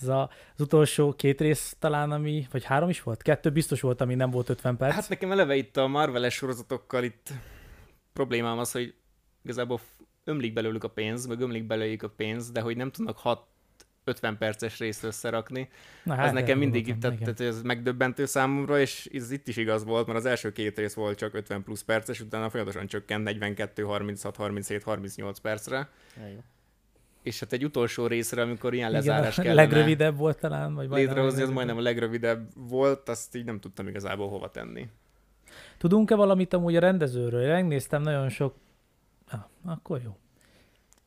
Ez 0.00 0.08
a, 0.08 0.30
az 0.54 0.60
utolsó 0.60 1.12
két 1.12 1.40
rész 1.40 1.76
talán, 1.78 2.10
ami, 2.10 2.46
vagy 2.50 2.64
három 2.64 2.88
is 2.88 3.02
volt? 3.02 3.22
Kettő 3.22 3.50
biztos 3.50 3.80
volt, 3.80 4.00
ami 4.00 4.14
nem 4.14 4.30
volt 4.30 4.48
50 4.48 4.76
perc. 4.76 4.94
Hát 4.94 5.08
nekem 5.08 5.32
eleve 5.32 5.56
itt 5.56 5.76
a 5.76 5.86
Marvel-es 5.86 6.34
sorozatokkal 6.34 7.04
itt 7.04 7.32
problémám 8.12 8.58
az, 8.58 8.72
hogy 8.72 8.94
igazából 9.42 9.80
ömlik 10.24 10.52
belőlük 10.52 10.84
a 10.84 10.90
pénz, 10.90 11.26
meg 11.26 11.40
ömlik 11.40 11.66
belőlük 11.66 12.02
a 12.02 12.08
pénz, 12.08 12.50
de 12.50 12.60
hogy 12.60 12.76
nem 12.76 12.90
tudnak 12.90 13.18
hat 13.18 13.46
50 14.04 14.38
perces 14.38 14.78
részt 14.78 15.04
összerakni. 15.04 15.68
Na, 16.04 16.14
hát, 16.14 16.26
ez 16.26 16.32
nekem 16.32 16.58
mindig 16.58 16.88
itt, 16.88 17.00
tehát, 17.00 17.18
tehát 17.18 17.40
ez 17.40 17.62
megdöbbentő 17.62 18.24
számomra, 18.24 18.80
és 18.80 19.08
ez 19.12 19.30
itt 19.30 19.48
is 19.48 19.56
igaz 19.56 19.84
volt, 19.84 20.06
mert 20.06 20.18
az 20.18 20.24
első 20.24 20.52
két 20.52 20.78
rész 20.78 20.94
volt 20.94 21.18
csak 21.18 21.34
50 21.34 21.62
plusz 21.62 21.82
perces, 21.82 22.20
utána 22.20 22.50
folyamatosan 22.50 22.86
csökkent 22.86 23.24
42, 23.24 23.82
36, 23.82 24.36
37, 24.36 24.82
38 24.82 25.38
percre. 25.38 25.88
És 27.22 27.40
hát 27.40 27.52
egy 27.52 27.64
utolsó 27.64 28.06
részre, 28.06 28.42
amikor 28.42 28.74
ilyen 28.74 28.90
lezárás 28.90 29.38
Igen, 29.38 29.44
kellene 29.44 29.62
legrövidebb 29.62 30.16
volt 30.16 30.38
talán, 30.38 30.74
vagy 30.74 30.88
létrehozni, 30.90 31.42
az 31.42 31.50
majdnem 31.50 31.76
a 31.76 31.80
legrövidebb 31.80 32.48
volt, 32.54 33.08
azt 33.08 33.34
így 33.34 33.44
nem 33.44 33.60
tudtam 33.60 33.88
igazából 33.88 34.28
hova 34.28 34.50
tenni. 34.50 34.88
Tudunk-e 35.78 36.14
valamit 36.14 36.54
amúgy 36.54 36.76
a 36.76 36.80
rendezőről? 36.80 37.42
Én 37.42 37.48
megnéztem 37.48 38.02
nagyon 38.02 38.28
sok... 38.28 38.54
Ah, 39.30 39.40
akkor 39.64 40.00
jó. 40.04 40.16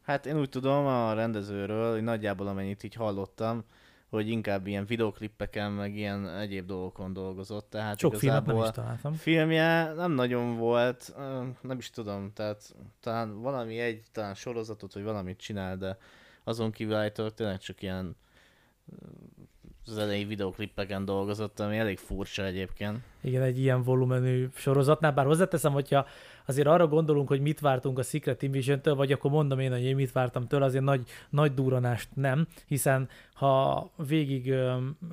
Hát 0.03 0.25
én 0.25 0.39
úgy 0.39 0.49
tudom 0.49 0.85
a 0.85 1.13
rendezőről, 1.13 1.91
hogy 1.91 2.03
nagyjából 2.03 2.47
amennyit 2.47 2.83
így 2.83 2.93
hallottam, 2.93 3.63
hogy 4.09 4.29
inkább 4.29 4.67
ilyen 4.67 4.85
videoklippeken, 4.85 5.71
meg 5.71 5.95
ilyen 5.95 6.29
egyéb 6.29 6.65
dolgokon 6.65 7.13
dolgozott. 7.13 7.69
Tehát 7.69 7.99
Sok 7.99 8.15
filmet 8.15 8.45
nem 8.45 8.57
is 8.57 8.69
találtam. 8.71 9.13
Filmje 9.13 9.93
nem 9.93 10.11
nagyon 10.11 10.57
volt, 10.57 11.13
nem 11.61 11.77
is 11.77 11.89
tudom, 11.89 12.31
tehát 12.33 12.75
talán 12.99 13.41
valami 13.41 13.79
egy, 13.79 14.03
talán 14.11 14.33
sorozatot, 14.33 14.93
vagy 14.93 15.03
valamit 15.03 15.37
csinál, 15.37 15.77
de 15.77 15.97
azon 16.43 16.71
kívül 16.71 16.95
állítólag 16.95 17.33
tényleg 17.33 17.57
csak 17.57 17.81
ilyen 17.81 18.15
az 19.85 19.97
elejé 19.97 20.23
videoklippeken 20.23 21.05
dolgozott, 21.05 21.59
ami 21.59 21.77
elég 21.77 21.97
furcsa 21.97 22.43
egyébként. 22.43 22.97
Igen, 23.21 23.41
egy 23.41 23.59
ilyen 23.59 23.83
volumenű 23.83 24.47
sorozatnál, 24.55 25.11
bár 25.11 25.25
hozzáteszem, 25.25 25.71
hogyha 25.71 26.05
azért 26.45 26.67
arra 26.67 26.87
gondolunk, 26.87 27.27
hogy 27.27 27.41
mit 27.41 27.59
vártunk 27.59 27.99
a 27.99 28.03
Secret 28.03 28.41
Invasion-től, 28.41 28.95
vagy 28.95 29.11
akkor 29.11 29.31
mondom 29.31 29.59
én, 29.59 29.71
hogy 29.71 29.83
én 29.83 29.95
mit 29.95 30.11
vártam 30.11 30.47
tőle, 30.47 30.65
azért 30.65 30.83
nagy, 30.83 31.07
nagy 31.29 31.53
duranást 31.53 32.09
nem, 32.13 32.47
hiszen 32.67 33.09
ha 33.33 33.89
végig, 34.07 34.53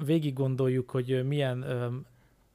végig 0.05 0.33
gondoljuk, 0.35 0.91
hogy 0.91 1.27
milyen 1.27 1.65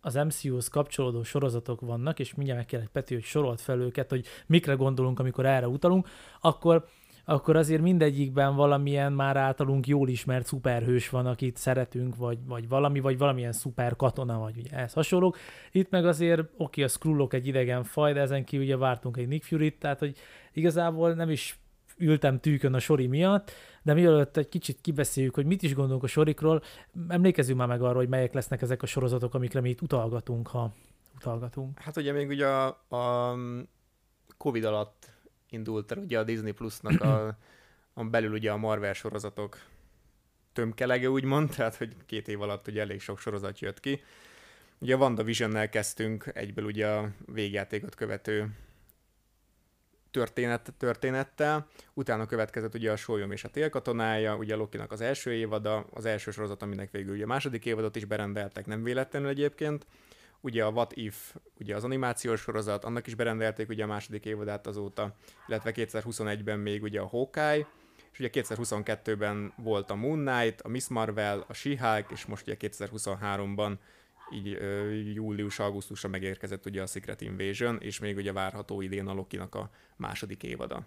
az 0.01 0.13
MCU-hoz 0.13 0.67
kapcsolódó 0.67 1.24
sorozatok 1.24 1.82
vannak, 1.82 2.20
és 2.20 2.36
mindjárt 2.36 2.60
megkérlek 2.60 2.89
Peti, 2.89 3.13
hogy 3.13 3.24
sorolt 3.24 3.62
fel 3.62 3.79
őket, 3.79 4.10
hogy 4.10 4.25
mikre 4.46 4.74
gondolunk, 4.74 5.20
amikor 5.20 5.46
erre 5.46 5.67
utalunk, 5.67 6.08
akkor 6.41 6.86
akkor 7.25 7.55
azért 7.55 7.82
mindegyikben 7.82 8.55
valamilyen 8.55 9.13
már 9.13 9.38
általunk 9.38 9.88
jól 9.88 10.10
ismert 10.10 10.46
szuperhős 10.46 11.10
van, 11.10 11.25
akit 11.25 11.58
szeretünk, 11.58 12.15
vagy, 12.15 12.38
vagy 12.46 12.67
valami, 12.67 13.00
vagy 13.00 13.17
valamilyen 13.17 13.51
szuper 13.51 13.96
katona, 13.96 14.39
vagy 14.39 14.58
ugye 14.58 14.77
ez 14.77 14.94
hasonlók. 14.94 15.38
Itt 15.72 15.89
meg 15.89 16.05
azért, 16.05 16.41
oké, 16.58 16.84
a 16.84 16.88
Skrullok 16.88 17.34
egy 17.34 17.48
idegen 17.48 17.84
faj, 17.84 18.13
de 18.13 18.20
ezen 18.20 18.44
kívül 18.44 18.65
ugye 18.65 18.77
vártunk 18.77 19.17
egy 19.17 19.27
Nick 19.27 19.44
Fury-t, 19.44 19.79
tehát 19.79 20.00
hogy 20.00 20.17
igazából 20.53 21.13
nem 21.13 21.29
is 21.29 21.60
ültem 21.98 22.39
tűkön 22.39 22.74
a 22.74 22.79
sori 22.79 23.08
miatt, 23.08 23.51
de 23.84 23.94
mielőtt 23.94 24.38
egy 24.38 24.50
kicsit 24.50 24.82
kibeszéljük, 24.82 25.36
hogy 25.36 25.46
mit 25.46 25.63
is 25.63 25.75
gondolunk 25.75 26.03
a 26.03 26.08
sorikról, 26.08 26.62
emlékezzünk 27.08 27.58
már 27.58 27.67
meg 27.67 27.82
arra, 27.82 27.96
hogy 27.96 28.10
melyek 28.10 28.34
lesznek 28.34 28.62
ezek 28.62 28.82
a 28.82 28.86
sorozatok, 28.86 29.34
amikre 29.34 29.62
mi 29.62 29.70
itt 29.70 29.82
utalgatunk, 29.82 30.48
ha 30.48 30.74
utalgatunk. 31.15 31.79
Hát 31.79 31.98
ugye 31.98 32.12
még 32.12 32.29
ugye 32.29 32.48
a, 32.48 32.67
a 32.96 33.36
Covid 34.38 34.63
alatt 34.63 35.14
indult 35.49 35.91
el 35.91 35.97
ugye 35.97 36.19
a 36.19 36.23
Disney 36.23 36.51
Plusnak 36.51 37.01
a, 37.01 37.37
a 37.93 38.03
belül 38.03 38.31
ugye 38.31 38.51
a 38.51 38.57
Marvel 38.57 38.93
sorozatok 38.93 39.57
tömkelege 40.53 41.09
úgymond, 41.09 41.49
tehát 41.55 41.75
hogy 41.75 41.95
két 42.05 42.27
év 42.27 42.41
alatt 42.41 42.67
ugye 42.67 42.81
elég 42.81 43.01
sok 43.01 43.19
sorozat 43.19 43.59
jött 43.59 43.79
ki. 43.79 44.01
Ugye 44.77 44.95
a 44.95 44.97
WandaVision-nel 44.97 45.69
kezdtünk 45.69 46.31
egyből 46.33 46.65
ugye 46.65 46.87
a 46.87 47.09
végjátékot 47.25 47.95
követő 47.95 48.49
történet, 50.11 50.73
történettel, 50.77 51.67
utána 51.93 52.25
következett 52.25 52.73
ugye 52.73 52.91
a 52.91 52.95
Sólyom 52.95 53.31
és 53.31 53.43
a 53.43 53.49
Télkatonája, 53.49 54.35
ugye 54.35 54.53
a 54.53 54.57
Lokinak 54.57 54.91
az 54.91 55.01
első 55.01 55.33
évada, 55.33 55.85
az 55.93 56.05
első 56.05 56.31
sorozat, 56.31 56.61
aminek 56.61 56.91
végül 56.91 57.13
ugye 57.13 57.23
a 57.23 57.27
második 57.27 57.65
évadot 57.65 57.95
is 57.95 58.05
berendeltek, 58.05 58.65
nem 58.65 58.83
véletlenül 58.83 59.29
egyébként, 59.29 59.85
ugye 60.45 60.63
a 60.63 60.69
What 60.69 60.93
If, 60.95 61.35
ugye 61.59 61.75
az 61.75 61.83
animációs 61.83 62.41
sorozat, 62.41 62.83
annak 62.83 63.07
is 63.07 63.15
berendelték 63.15 63.69
ugye 63.69 63.83
a 63.83 63.87
második 63.87 64.25
évadát 64.25 64.67
azóta, 64.67 65.15
illetve 65.47 65.71
2021-ben 65.75 66.59
még 66.59 66.83
ugye 66.83 66.99
a 66.99 67.07
Hawkeye, 67.07 67.67
és 68.11 68.19
ugye 68.19 68.29
2022-ben 68.33 69.53
volt 69.57 69.89
a 69.89 69.95
Moon 69.95 70.25
Knight, 70.25 70.61
a 70.61 70.67
Miss 70.67 70.87
Marvel, 70.87 71.45
a 71.47 71.53
She-Hulk, 71.53 72.11
és 72.11 72.25
most 72.25 72.47
ugye 72.47 72.57
2023-ban 72.59 73.77
így 74.33 74.57
július-augusztusra 75.13 76.09
megérkezett 76.09 76.65
ugye 76.65 76.81
a 76.81 76.85
Secret 76.85 77.21
Invasion, 77.21 77.77
és 77.81 77.99
még 77.99 78.15
ugye 78.17 78.33
várható 78.33 78.81
idén 78.81 79.07
a 79.07 79.13
Loki-nak 79.13 79.55
a 79.55 79.69
második 79.95 80.43
évada. 80.43 80.85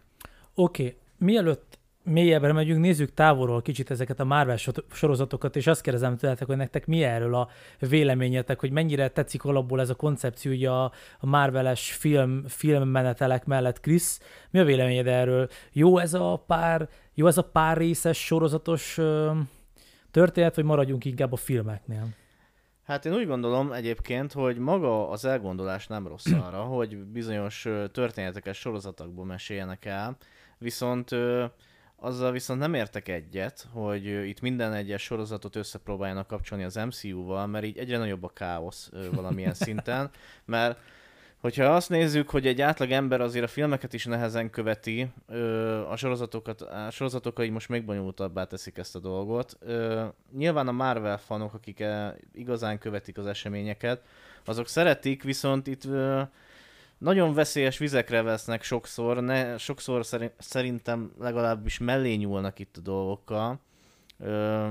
Oké, 0.55 0.87
okay. 0.87 0.97
mielőtt 1.17 1.79
mélyebbre 2.09 2.53
megyünk, 2.53 2.81
nézzük 2.81 3.15
távolról 3.15 3.63
kicsit 3.63 3.91
ezeket 3.91 4.21
a 4.21 4.25
Marvel 4.25 4.57
sorozatokat, 4.93 5.57
és 5.57 5.67
azt 5.67 5.81
kérdezem 5.81 6.17
tőletek, 6.17 6.47
hogy 6.47 6.57
nektek 6.57 6.87
mi 6.87 7.03
erről 7.03 7.35
a 7.35 7.49
véleményetek, 7.79 8.61
hogy 8.61 8.71
mennyire 8.71 9.09
tetszik 9.09 9.45
alapból 9.45 9.81
ez 9.81 9.91
a 9.91 9.95
koncepció, 9.95 10.53
ugye 10.53 10.71
a, 10.71 10.85
a 11.19 11.27
Marveles 11.27 11.93
film, 11.93 12.45
filmmenetelek 12.47 13.45
mellett. 13.45 13.81
Krisz, 13.81 14.21
mi 14.51 14.59
a 14.59 14.65
véleményed 14.65 15.07
erről? 15.07 15.49
Jó 15.73 15.99
ez 15.99 16.15
a 16.15 16.45
pár, 16.47 16.89
jó 17.15 17.27
ez 17.27 17.39
a 17.39 17.45
pár 17.45 17.77
részes 17.77 18.25
sorozatos 18.25 18.99
ö, 18.99 19.31
történet, 20.11 20.55
vagy 20.55 20.65
maradjunk 20.65 21.05
inkább 21.05 21.33
a 21.33 21.37
filmeknél? 21.37 22.09
Hát 22.85 23.05
én 23.05 23.15
úgy 23.15 23.27
gondolom 23.27 23.73
egyébként, 23.73 24.33
hogy 24.33 24.59
maga 24.59 25.11
az 25.11 25.25
elgondolás 25.25 25.87
nem 25.87 26.07
rossz 26.07 26.33
arra, 26.47 26.63
hogy 26.63 26.97
bizonyos 26.97 27.69
történeteket 27.93 28.55
sorozatokból 28.55 29.25
meséljenek 29.25 29.85
el, 29.85 30.17
viszont 30.59 31.11
azzal 32.01 32.33
viszont 32.33 32.61
nem 32.61 32.75
értek 32.75 33.09
egyet, 33.09 33.67
hogy 33.73 34.07
itt 34.07 34.41
minden 34.41 34.73
egyes 34.73 35.03
sorozatot 35.03 35.57
összepróbáljanak 35.57 36.27
kapcsolni 36.27 36.65
az 36.65 36.75
MCU-val, 36.75 37.47
mert 37.47 37.65
így 37.65 37.79
egyre 37.79 37.99
nagyobb 37.99 38.25
a 38.25 38.29
káosz 38.29 38.91
valamilyen 39.13 39.55
szinten, 39.65 40.11
mert 40.45 40.79
hogyha 41.41 41.65
azt 41.65 41.89
nézzük, 41.89 42.31
hogy 42.31 42.47
egy 42.47 42.61
átlag 42.61 42.91
ember 42.91 43.21
azért 43.21 43.45
a 43.45 43.49
filmeket 43.49 43.93
is 43.93 44.05
nehezen 44.05 44.51
követi, 44.51 45.09
a 45.89 45.97
sorozatokat, 45.97 46.61
a 46.61 46.91
sorozatokkal 46.91 47.45
így 47.45 47.51
most 47.51 47.69
még 47.69 47.85
bonyolultabbá 47.85 48.45
teszik 48.45 48.79
ezt 48.79 48.97
a 48.97 48.99
dolgot. 48.99 49.59
Nyilván 50.37 50.69
a 50.69 50.73
Marvel 50.73 51.19
fanok, 51.19 51.55
akik 51.55 51.85
igazán 52.33 52.79
követik 52.79 53.19
az 53.19 53.27
eseményeket, 53.27 54.03
azok 54.45 54.69
szeretik, 54.69 55.23
viszont 55.23 55.67
itt 55.67 55.89
nagyon 56.99 57.35
veszélyes 57.35 57.79
vizekre 57.79 58.23
vesznek 58.23 58.63
sokszor, 58.63 59.23
ne, 59.23 59.59
sokszor 59.59 60.07
szerintem 60.39 61.13
legalábbis 61.19 61.79
mellé 61.79 62.15
nyúlnak 62.15 62.59
itt 62.59 62.77
a 62.77 62.81
dolgokkal. 62.81 63.61
Ö, 64.19 64.69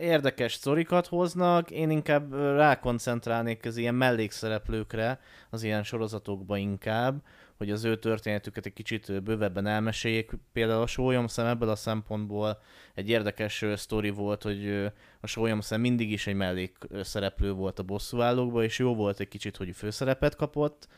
érdekes 0.00 0.52
sztorikat 0.52 1.06
hoznak, 1.06 1.70
én 1.70 1.90
inkább 1.90 2.32
rákoncentrálnék 2.34 3.66
az 3.66 3.76
ilyen 3.76 3.94
mellékszereplőkre, 3.94 5.20
az 5.50 5.62
ilyen 5.62 5.82
sorozatokba 5.82 6.56
inkább, 6.56 7.22
hogy 7.58 7.70
az 7.70 7.84
ő 7.84 7.96
történetüket 7.96 8.66
egy 8.66 8.72
kicsit 8.72 9.22
bővebben 9.22 9.66
elmeséljék. 9.66 10.30
Például 10.52 10.82
a 10.82 10.86
Sólyomszem 10.86 11.46
ebből 11.46 11.68
a 11.68 11.76
szempontból 11.76 12.60
egy 12.94 13.08
érdekes 13.08 13.64
sztori 13.76 14.10
volt, 14.10 14.42
hogy 14.42 14.90
a 15.20 15.26
Sólyomszem 15.26 15.80
mindig 15.80 16.12
is 16.12 16.26
egy 16.26 16.34
mellékszereplő 16.34 17.52
volt 17.52 17.78
a 17.78 17.82
bosszúállókban, 17.82 18.62
és 18.62 18.78
jó 18.78 18.94
volt 18.94 19.20
egy 19.20 19.28
kicsit, 19.28 19.56
hogy 19.56 19.76
főszerepet 19.76 20.36
kapott, 20.36 20.88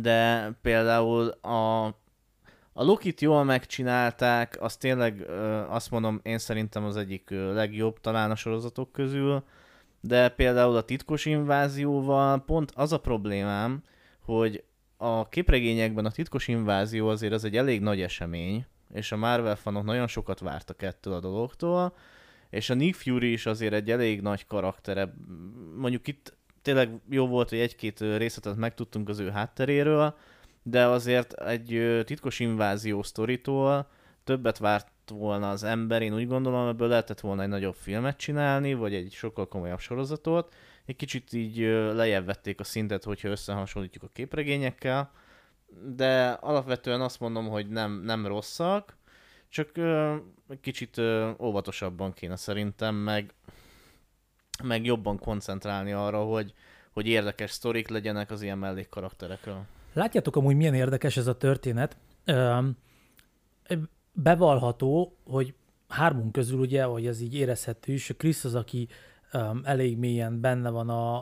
de 0.00 0.50
például 0.62 1.28
a 1.28 1.94
a 2.72 2.84
Lokit 2.84 3.20
jól 3.20 3.44
megcsinálták, 3.44 4.62
az 4.62 4.76
tényleg 4.76 5.26
azt 5.68 5.90
mondom, 5.90 6.20
én 6.22 6.38
szerintem 6.38 6.84
az 6.84 6.96
egyik 6.96 7.30
legjobb 7.30 8.00
talán 8.00 8.30
a 8.30 8.36
sorozatok 8.36 8.92
közül, 8.92 9.44
de 10.00 10.28
például 10.28 10.76
a 10.76 10.82
titkos 10.82 11.24
invázióval 11.24 12.44
pont 12.44 12.72
az 12.74 12.92
a 12.92 12.98
problémám, 12.98 13.82
hogy 14.24 14.64
a 15.00 15.28
képregényekben 15.28 16.04
a 16.04 16.10
titkos 16.10 16.48
invázió 16.48 17.08
azért 17.08 17.32
az 17.32 17.44
egy 17.44 17.56
elég 17.56 17.80
nagy 17.80 18.00
esemény, 18.00 18.66
és 18.94 19.12
a 19.12 19.16
Marvel 19.16 19.56
fanok 19.56 19.84
nagyon 19.84 20.06
sokat 20.06 20.40
vártak 20.40 20.82
ettől 20.82 21.14
a 21.14 21.20
dologtól, 21.20 21.94
és 22.50 22.70
a 22.70 22.74
Nick 22.74 22.94
Fury 22.94 23.32
is 23.32 23.46
azért 23.46 23.72
egy 23.72 23.90
elég 23.90 24.20
nagy 24.20 24.46
karaktere. 24.46 25.14
Mondjuk 25.76 26.08
itt 26.08 26.36
tényleg 26.62 26.90
jó 27.10 27.26
volt, 27.26 27.48
hogy 27.48 27.58
egy-két 27.58 28.00
részletet 28.00 28.56
megtudtunk 28.56 29.08
az 29.08 29.18
ő 29.18 29.30
hátteréről, 29.30 30.16
de 30.62 30.86
azért 30.86 31.32
egy 31.32 32.02
titkos 32.04 32.40
invázió 32.40 33.02
sztoritól 33.02 33.88
többet 34.24 34.58
várt 34.58 34.88
volna 35.10 35.50
az 35.50 35.64
ember, 35.64 36.02
én 36.02 36.14
úgy 36.14 36.26
gondolom, 36.26 36.68
ebből 36.68 36.88
lehetett 36.88 37.20
volna 37.20 37.42
egy 37.42 37.48
nagyobb 37.48 37.74
filmet 37.74 38.16
csinálni, 38.16 38.74
vagy 38.74 38.94
egy 38.94 39.12
sokkal 39.12 39.48
komolyabb 39.48 39.80
sorozatot, 39.80 40.54
egy 40.88 40.96
kicsit 40.96 41.32
így 41.32 41.58
lejjebb 41.92 42.26
vették 42.26 42.60
a 42.60 42.64
szintet, 42.64 43.04
hogyha 43.04 43.28
összehasonlítjuk 43.28 44.02
a 44.02 44.10
képregényekkel, 44.12 45.10
de 45.94 46.28
alapvetően 46.30 47.00
azt 47.00 47.20
mondom, 47.20 47.48
hogy 47.48 47.68
nem, 47.68 47.92
nem 47.92 48.26
rosszak, 48.26 48.96
csak 49.48 49.70
egy 50.48 50.60
kicsit 50.60 51.00
óvatosabban 51.40 52.12
kéne 52.12 52.36
szerintem, 52.36 52.94
meg, 52.94 53.34
meg 54.62 54.84
jobban 54.84 55.18
koncentrálni 55.18 55.92
arra, 55.92 56.24
hogy, 56.24 56.54
hogy 56.92 57.06
érdekes 57.06 57.50
sztorik 57.50 57.88
legyenek 57.88 58.30
az 58.30 58.42
ilyen 58.42 58.58
mellékkarakterekről. 58.58 59.64
Látjátok 59.92 60.36
amúgy 60.36 60.56
milyen 60.56 60.74
érdekes 60.74 61.16
ez 61.16 61.26
a 61.26 61.36
történet. 61.36 61.96
Ö, 62.24 62.58
bevallható, 64.12 65.16
hogy 65.24 65.54
hármunk 65.88 66.32
közül 66.32 66.58
ugye, 66.58 66.82
hogy 66.82 67.06
ez 67.06 67.20
így 67.20 67.34
érezhető 67.34 67.92
is, 67.92 68.12
Krisz 68.16 68.44
az, 68.44 68.54
aki 68.54 68.88
um, 69.32 69.60
elég 69.64 69.98
mélyen 69.98 70.40
benne 70.40 70.70
van 70.70 70.88
a, 70.88 71.16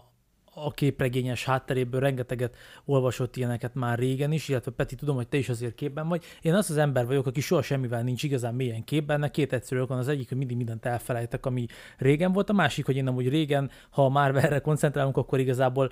a 0.58 0.70
képregényes 0.70 1.44
hátteréből 1.44 2.00
rengeteget 2.00 2.56
olvasott 2.84 3.36
ilyeneket 3.36 3.74
már 3.74 3.98
régen 3.98 4.32
is, 4.32 4.48
illetve 4.48 4.70
Peti, 4.70 4.94
tudom, 4.94 5.16
hogy 5.16 5.28
te 5.28 5.36
is 5.36 5.48
azért 5.48 5.74
képben 5.74 6.08
vagy. 6.08 6.24
Én 6.42 6.54
az 6.54 6.70
az 6.70 6.76
ember 6.76 7.06
vagyok, 7.06 7.26
aki 7.26 7.40
soha 7.40 7.62
semmivel 7.62 8.02
nincs 8.02 8.22
igazán 8.22 8.54
mélyen 8.54 8.84
képben, 8.84 9.16
Ennek 9.16 9.30
két 9.30 9.52
egyszerű 9.52 9.80
van. 9.80 9.98
Az 9.98 10.08
egyik, 10.08 10.28
hogy 10.28 10.38
mindig 10.38 10.56
mindent 10.56 10.86
elfelejtek, 10.86 11.46
ami 11.46 11.66
régen 11.98 12.32
volt, 12.32 12.50
a 12.50 12.52
másik, 12.52 12.86
hogy 12.86 12.96
én 12.96 13.06
amúgy 13.06 13.28
régen, 13.28 13.70
ha 13.90 14.08
már 14.08 14.36
erre 14.36 14.58
koncentrálunk, 14.58 15.16
akkor 15.16 15.38
igazából 15.38 15.90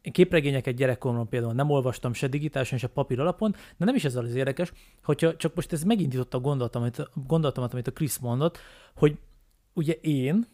én 0.00 0.12
képregényeket 0.12 0.74
gyerekkoromban 0.74 1.28
például 1.28 1.52
nem 1.52 1.70
olvastam 1.70 2.12
se 2.12 2.26
digitálisan, 2.26 2.78
se 2.78 2.86
papír 2.86 3.20
alapon, 3.20 3.54
de 3.76 3.84
nem 3.84 3.94
is 3.94 4.04
ez 4.04 4.16
az 4.16 4.34
érdekes, 4.34 4.72
hogyha 5.02 5.36
csak 5.36 5.54
most 5.54 5.72
ez 5.72 5.82
megindította 5.82 6.36
a 6.36 6.40
gondolatomat, 7.26 7.72
amit 7.72 7.86
a 7.86 7.92
Krisz 7.92 8.18
mondott, 8.18 8.58
hogy 8.94 9.18
ugye 9.72 9.92
én, 9.92 10.46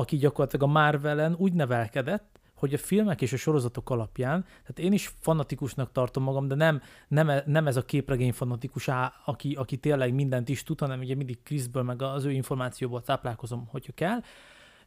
aki 0.00 0.16
gyakorlatilag 0.16 0.68
a 0.68 0.72
Marvelen 0.72 1.34
úgy 1.38 1.52
nevelkedett, 1.52 2.40
hogy 2.54 2.74
a 2.74 2.78
filmek 2.78 3.22
és 3.22 3.32
a 3.32 3.36
sorozatok 3.36 3.90
alapján, 3.90 4.42
tehát 4.42 4.78
én 4.78 4.92
is 4.92 5.14
fanatikusnak 5.20 5.92
tartom 5.92 6.22
magam, 6.22 6.48
de 6.48 6.54
nem, 6.54 6.82
nem, 7.08 7.28
e, 7.28 7.42
nem 7.46 7.66
ez 7.66 7.76
a 7.76 7.84
képregény 7.84 8.32
fanatikus, 8.32 8.88
á, 8.88 9.12
aki, 9.24 9.54
aki 9.54 9.76
tényleg 9.76 10.14
mindent 10.14 10.48
is 10.48 10.62
tud, 10.62 10.80
hanem 10.80 11.00
ugye 11.00 11.14
mindig 11.14 11.42
Kriszből, 11.42 11.82
meg 11.82 12.02
az 12.02 12.24
ő 12.24 12.30
információból 12.30 13.02
táplálkozom, 13.02 13.66
hogyha 13.66 13.92
kell. 13.92 14.20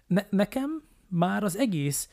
Ne, 0.08 0.26
nekem 0.30 0.84
már 1.08 1.44
az 1.44 1.58
egész 1.58 2.10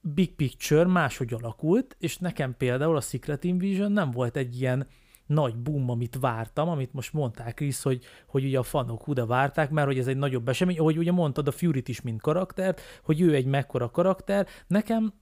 big 0.00 0.34
picture 0.34 0.86
máshogy 0.86 1.34
alakult, 1.34 1.96
és 1.98 2.18
nekem 2.18 2.56
például 2.56 2.96
a 2.96 3.00
Secret 3.00 3.44
Invasion 3.44 3.92
nem 3.92 4.10
volt 4.10 4.36
egy 4.36 4.60
ilyen 4.60 4.86
nagy 5.26 5.56
boom, 5.56 5.90
amit 5.90 6.16
vártam, 6.20 6.68
amit 6.68 6.92
most 6.92 7.12
mondták 7.12 7.60
is, 7.60 7.82
hogy, 7.82 8.04
hogy 8.26 8.44
ugye 8.44 8.58
a 8.58 8.62
fanok 8.62 9.08
oda 9.08 9.26
várták, 9.26 9.70
mert 9.70 9.86
hogy 9.86 9.98
ez 9.98 10.06
egy 10.06 10.16
nagyobb 10.16 10.48
esemény, 10.48 10.78
ahogy 10.78 10.98
ugye 10.98 11.12
mondtad 11.12 11.48
a 11.48 11.52
fury 11.52 11.82
is, 11.86 12.00
mint 12.00 12.20
karaktert, 12.20 12.80
hogy 13.02 13.20
ő 13.20 13.34
egy 13.34 13.46
mekkora 13.46 13.90
karakter. 13.90 14.46
Nekem 14.66 15.12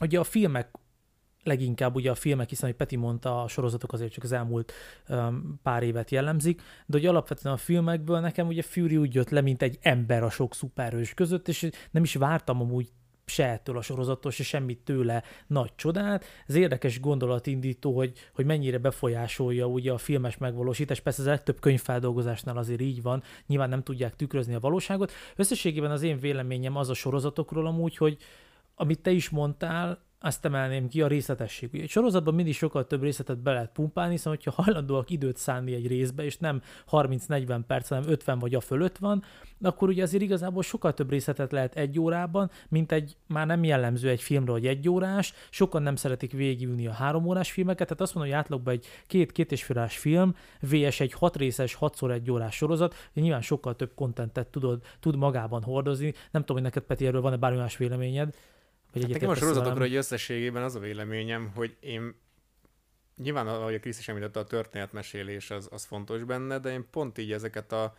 ugye 0.00 0.18
a 0.18 0.24
filmek 0.24 0.70
leginkább 1.46 1.94
ugye 1.94 2.10
a 2.10 2.14
filmek, 2.14 2.48
hiszen, 2.48 2.68
hogy 2.68 2.78
Peti 2.78 2.96
mondta, 2.96 3.42
a 3.42 3.48
sorozatok 3.48 3.92
azért 3.92 4.12
csak 4.12 4.24
az 4.24 4.32
elmúlt 4.32 4.72
um, 5.08 5.60
pár 5.62 5.82
évet 5.82 6.10
jellemzik, 6.10 6.62
de 6.86 6.98
hogy 6.98 7.06
alapvetően 7.06 7.54
a 7.54 7.58
filmekből 7.58 8.20
nekem 8.20 8.46
ugye 8.46 8.62
Fury 8.62 8.96
úgy 8.96 9.14
jött 9.14 9.30
le, 9.30 9.40
mint 9.40 9.62
egy 9.62 9.78
ember 9.80 10.22
a 10.22 10.30
sok 10.30 10.54
szuperhős 10.54 11.14
között, 11.14 11.48
és 11.48 11.68
nem 11.90 12.02
is 12.02 12.14
vártam 12.14 12.60
amúgy 12.60 12.92
se 13.26 13.46
ettől 13.46 13.76
a 13.76 13.82
sorozattól, 13.82 14.30
se 14.30 14.42
semmit 14.42 14.78
tőle 14.78 15.22
nagy 15.46 15.72
csodát. 15.76 16.24
Ez 16.46 16.54
érdekes 16.54 17.00
gondolatindító, 17.00 17.96
hogy, 17.96 18.12
hogy 18.34 18.44
mennyire 18.44 18.78
befolyásolja 18.78 19.66
ugye 19.66 19.92
a 19.92 19.98
filmes 19.98 20.36
megvalósítás. 20.36 21.00
Persze 21.00 21.20
ez 21.20 21.26
a 21.26 21.30
legtöbb 21.30 21.60
könyvfeldolgozásnál 21.60 22.56
azért 22.56 22.80
így 22.80 23.02
van, 23.02 23.22
nyilván 23.46 23.68
nem 23.68 23.82
tudják 23.82 24.16
tükrözni 24.16 24.54
a 24.54 24.60
valóságot. 24.60 25.12
Összességében 25.36 25.90
az 25.90 26.02
én 26.02 26.18
véleményem 26.18 26.76
az 26.76 26.88
a 26.88 26.94
sorozatokról 26.94 27.66
amúgy, 27.66 27.96
hogy 27.96 28.16
amit 28.74 29.00
te 29.00 29.10
is 29.10 29.28
mondtál, 29.28 30.05
azt 30.20 30.44
emelném 30.44 30.88
ki 30.88 31.02
a 31.02 31.06
részletesség. 31.06 31.70
Egy 31.72 31.88
sorozatban 31.88 32.34
mindig 32.34 32.54
sokkal 32.54 32.86
több 32.86 33.02
részletet 33.02 33.38
be 33.38 33.52
lehet 33.52 33.72
pumpálni, 33.72 34.12
hiszen 34.12 34.32
hogyha 34.32 34.62
hajlandóak 34.62 35.10
időt 35.10 35.36
szánni 35.36 35.74
egy 35.74 35.86
részbe, 35.86 36.24
és 36.24 36.36
nem 36.36 36.62
30-40 36.90 37.60
perc, 37.66 37.88
hanem 37.88 38.04
50 38.08 38.38
vagy 38.38 38.54
a 38.54 38.60
fölött 38.60 38.98
van, 38.98 39.22
akkor 39.62 39.88
ugye 39.88 40.02
azért 40.02 40.22
igazából 40.22 40.62
sokkal 40.62 40.94
több 40.94 41.10
részletet 41.10 41.52
lehet 41.52 41.76
egy 41.76 41.98
órában, 42.00 42.50
mint 42.68 42.92
egy 42.92 43.16
már 43.26 43.46
nem 43.46 43.64
jellemző 43.64 44.08
egy 44.08 44.22
filmre, 44.22 44.52
hogy 44.52 44.66
egy 44.66 44.88
órás, 44.88 45.32
sokan 45.50 45.82
nem 45.82 45.96
szeretik 45.96 46.32
végigülni 46.32 46.86
a 46.86 46.92
három 46.92 47.26
órás 47.26 47.52
filmeket, 47.52 47.86
tehát 47.86 48.02
azt 48.02 48.14
mondom, 48.14 48.32
hogy 48.32 48.42
átlagban 48.42 48.74
egy 48.74 48.86
két-két 49.06 49.52
és 49.52 49.64
fél 49.64 49.88
film, 49.88 50.34
VS 50.60 51.00
egy 51.00 51.12
hat 51.12 51.36
részes, 51.36 51.74
hatszor 51.74 52.10
egy 52.10 52.30
órás 52.30 52.56
sorozat, 52.56 52.94
nyilván 53.14 53.42
sokkal 53.42 53.76
több 53.76 53.94
kontentet 53.94 54.46
tudod, 54.46 54.82
tud 55.00 55.16
magában 55.16 55.62
hordozni. 55.62 56.14
Nem 56.30 56.42
tudom, 56.42 56.56
hogy 56.56 56.62
neked 56.62 56.82
Peti 56.82 57.06
erről 57.06 57.20
van-e 57.20 57.36
bármi 57.36 57.58
más 57.58 57.76
véleményed? 57.76 58.34
Vagy 59.02 59.12
hát 59.12 59.20
nekem 59.20 59.28
a 59.28 59.34
sorozatokra 59.34 59.80
hogy 59.80 59.94
összességében 59.94 60.62
az 60.62 60.74
a 60.74 60.78
véleményem, 60.78 61.50
hogy 61.54 61.76
én 61.80 62.14
nyilván, 63.16 63.48
ahogy 63.48 63.74
a 63.74 63.80
Krisz 63.80 63.98
is 63.98 64.08
említette, 64.08 64.38
a 64.40 64.44
történetmesélés 64.44 65.50
az, 65.50 65.68
az 65.72 65.84
fontos 65.84 66.24
benne, 66.24 66.58
de 66.58 66.72
én 66.72 66.86
pont 66.90 67.18
így 67.18 67.32
ezeket 67.32 67.72
a 67.72 67.96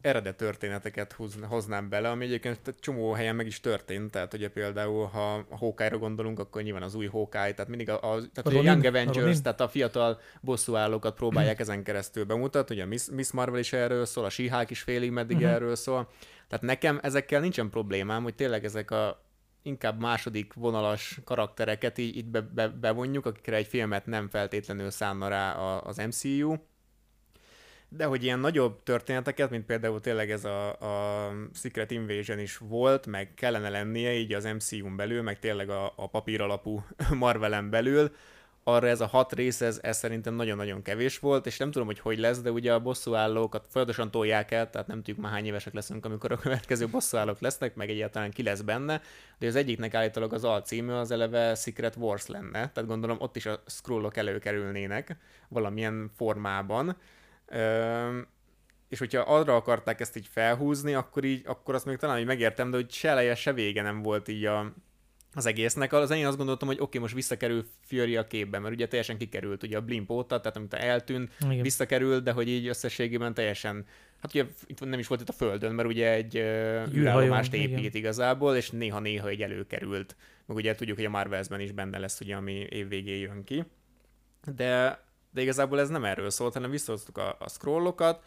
eredet 0.00 0.36
történeteket 0.36 1.16
hoznám 1.48 1.88
bele, 1.88 2.10
ami 2.10 2.24
egyébként 2.24 2.68
egy 2.68 2.78
csomó 2.78 3.12
helyen 3.12 3.36
meg 3.36 3.46
is 3.46 3.60
történt, 3.60 4.10
tehát 4.10 4.34
ugye 4.34 4.48
például, 4.48 5.06
ha 5.06 5.34
a 5.34 5.56
Hawkeye-ra 5.56 5.98
gondolunk, 5.98 6.38
akkor 6.38 6.62
nyilván 6.62 6.82
az 6.82 6.94
új 6.94 7.06
Hawkeye, 7.06 7.52
tehát 7.52 7.68
mindig 7.68 7.90
a, 7.90 7.94
a, 7.94 8.20
tehát 8.32 8.46
a, 8.46 8.58
a 8.58 8.62
Young 8.62 8.84
Avengers, 8.84 9.38
a 9.38 9.42
tehát 9.42 9.60
a 9.60 9.68
fiatal 9.68 10.20
bosszúállókat 10.40 11.14
próbálják 11.14 11.60
ezen 11.60 11.82
keresztül 11.82 12.24
bemutatni, 12.24 12.74
ugye 12.74 12.84
Miss, 12.84 13.08
Miss 13.12 13.30
Marvel 13.30 13.60
is 13.60 13.72
erről 13.72 14.04
szól, 14.04 14.24
a 14.24 14.30
she 14.30 14.66
is 14.68 14.80
félig 14.80 15.10
meddig 15.10 15.36
uh-huh. 15.36 15.52
erről 15.52 15.76
szól, 15.76 16.08
tehát 16.48 16.64
nekem 16.64 16.98
ezekkel 17.02 17.40
nincsen 17.40 17.70
problémám, 17.70 18.22
hogy 18.22 18.34
tényleg 18.34 18.64
ezek 18.64 18.90
a 18.90 19.25
inkább 19.66 20.00
második 20.00 20.52
vonalas 20.52 21.18
karaktereket 21.24 21.98
így, 21.98 22.16
így 22.16 22.26
be, 22.26 22.40
be, 22.40 22.68
bevonjuk, 22.68 23.26
akikre 23.26 23.56
egy 23.56 23.66
filmet 23.66 24.06
nem 24.06 24.28
feltétlenül 24.28 24.90
szánna 24.90 25.28
rá 25.28 25.52
az 25.78 25.96
MCU, 25.96 26.54
de 27.88 28.04
hogy 28.04 28.24
ilyen 28.24 28.38
nagyobb 28.38 28.82
történeteket, 28.82 29.50
mint 29.50 29.64
például 29.64 30.00
tényleg 30.00 30.30
ez 30.30 30.44
a, 30.44 30.68
a 30.80 31.32
Secret 31.52 31.90
Invasion 31.90 32.38
is 32.38 32.56
volt, 32.56 33.06
meg 33.06 33.34
kellene 33.34 33.68
lennie 33.68 34.12
így 34.12 34.32
az 34.32 34.44
MCU-n 34.44 34.96
belül, 34.96 35.22
meg 35.22 35.38
tényleg 35.38 35.70
a, 35.70 35.92
a 35.96 36.08
papír 36.08 36.40
alapú 36.40 36.84
Marvelen 37.14 37.70
belül, 37.70 38.14
arra 38.68 38.88
ez 38.88 39.00
a 39.00 39.06
hat 39.06 39.32
rész, 39.32 39.60
ez, 39.60 39.78
ez 39.82 39.96
szerintem 39.96 40.34
nagyon-nagyon 40.34 40.82
kevés 40.82 41.18
volt, 41.18 41.46
és 41.46 41.56
nem 41.56 41.70
tudom, 41.70 41.86
hogy 41.86 41.98
hogy 41.98 42.18
lesz, 42.18 42.40
de 42.40 42.50
ugye 42.50 42.72
a 42.72 42.80
bosszúállókat 42.80 43.66
folyamatosan 43.70 44.10
tolják 44.10 44.50
el, 44.50 44.70
tehát 44.70 44.86
nem 44.86 44.96
tudjuk 44.96 45.18
már 45.18 45.32
hány 45.32 45.46
évesek 45.46 45.74
leszünk, 45.74 46.04
amikor 46.04 46.32
a 46.32 46.36
következő 46.36 46.88
bosszúállók 46.88 47.40
lesznek, 47.40 47.74
meg 47.74 47.90
egyáltalán 47.90 48.30
ki 48.30 48.42
lesz 48.42 48.60
benne, 48.60 49.00
de 49.38 49.46
az 49.46 49.54
egyiknek 49.54 49.94
állítólag 49.94 50.32
az 50.32 50.44
alcímű 50.44 50.92
az 50.92 51.10
eleve 51.10 51.54
Secret 51.54 51.96
Wars 51.96 52.26
lenne, 52.26 52.50
tehát 52.50 52.86
gondolom 52.86 53.16
ott 53.20 53.36
is 53.36 53.46
a 53.46 53.62
scrollok 53.66 54.16
előkerülnének 54.16 55.16
valamilyen 55.48 56.10
formában. 56.16 56.96
Üm, 57.52 58.26
és 58.88 58.98
hogyha 58.98 59.20
arra 59.20 59.56
akarták 59.56 60.00
ezt 60.00 60.16
így 60.16 60.28
felhúzni, 60.30 60.94
akkor 60.94 61.24
így, 61.24 61.42
akkor 61.46 61.74
azt 61.74 61.84
még 61.84 61.96
talán 61.96 62.18
így 62.18 62.26
megértem, 62.26 62.70
de 62.70 62.76
hogy 62.76 62.90
se 62.90 63.08
eleje, 63.08 63.34
se 63.34 63.52
vége 63.52 63.82
nem 63.82 64.02
volt 64.02 64.28
így 64.28 64.44
a, 64.44 64.72
az 65.36 65.46
egésznek. 65.46 65.92
Az 65.92 66.10
én 66.10 66.26
azt 66.26 66.36
gondoltam, 66.36 66.68
hogy 66.68 66.76
oké, 66.76 66.84
okay, 66.86 67.00
most 67.00 67.14
visszakerül 67.14 67.66
Fury 67.80 68.16
a 68.16 68.26
képbe, 68.26 68.58
mert 68.58 68.74
ugye 68.74 68.88
teljesen 68.88 69.18
kikerült 69.18 69.62
ugye 69.62 69.76
a 69.76 69.80
blimp 69.80 70.10
óta, 70.10 70.40
tehát 70.40 70.56
amit 70.56 70.74
eltűnt, 70.74 71.32
Igen. 71.40 71.62
visszakerült, 71.62 72.22
de 72.22 72.32
hogy 72.32 72.48
így 72.48 72.66
összességében 72.66 73.34
teljesen, 73.34 73.86
hát 74.20 74.34
ugye 74.34 74.46
itt 74.66 74.80
nem 74.80 74.98
is 74.98 75.06
volt 75.06 75.20
itt 75.20 75.28
a 75.28 75.32
földön, 75.32 75.74
mert 75.74 75.88
ugye 75.88 76.12
egy 76.12 76.36
űrállomást 76.94 77.54
épít 77.54 77.78
Igen. 77.78 77.94
igazából, 77.94 78.56
és 78.56 78.70
néha-néha 78.70 79.28
egy 79.28 79.42
előkerült. 79.42 80.16
Meg 80.46 80.56
ugye 80.56 80.74
tudjuk, 80.74 80.96
hogy 80.96 81.06
a 81.06 81.10
Marvelsben 81.10 81.60
is 81.60 81.72
benne 81.72 81.98
lesz, 81.98 82.20
ugye, 82.20 82.36
ami 82.36 82.52
év 82.52 82.88
végén 82.88 83.18
jön 83.18 83.44
ki. 83.44 83.64
De, 84.54 85.04
de 85.30 85.40
igazából 85.40 85.80
ez 85.80 85.88
nem 85.88 86.04
erről 86.04 86.30
szólt, 86.30 86.54
hanem 86.54 86.70
visszahoztuk 86.70 87.18
a, 87.18 87.36
a 87.38 87.48
scrollokat, 87.48 88.24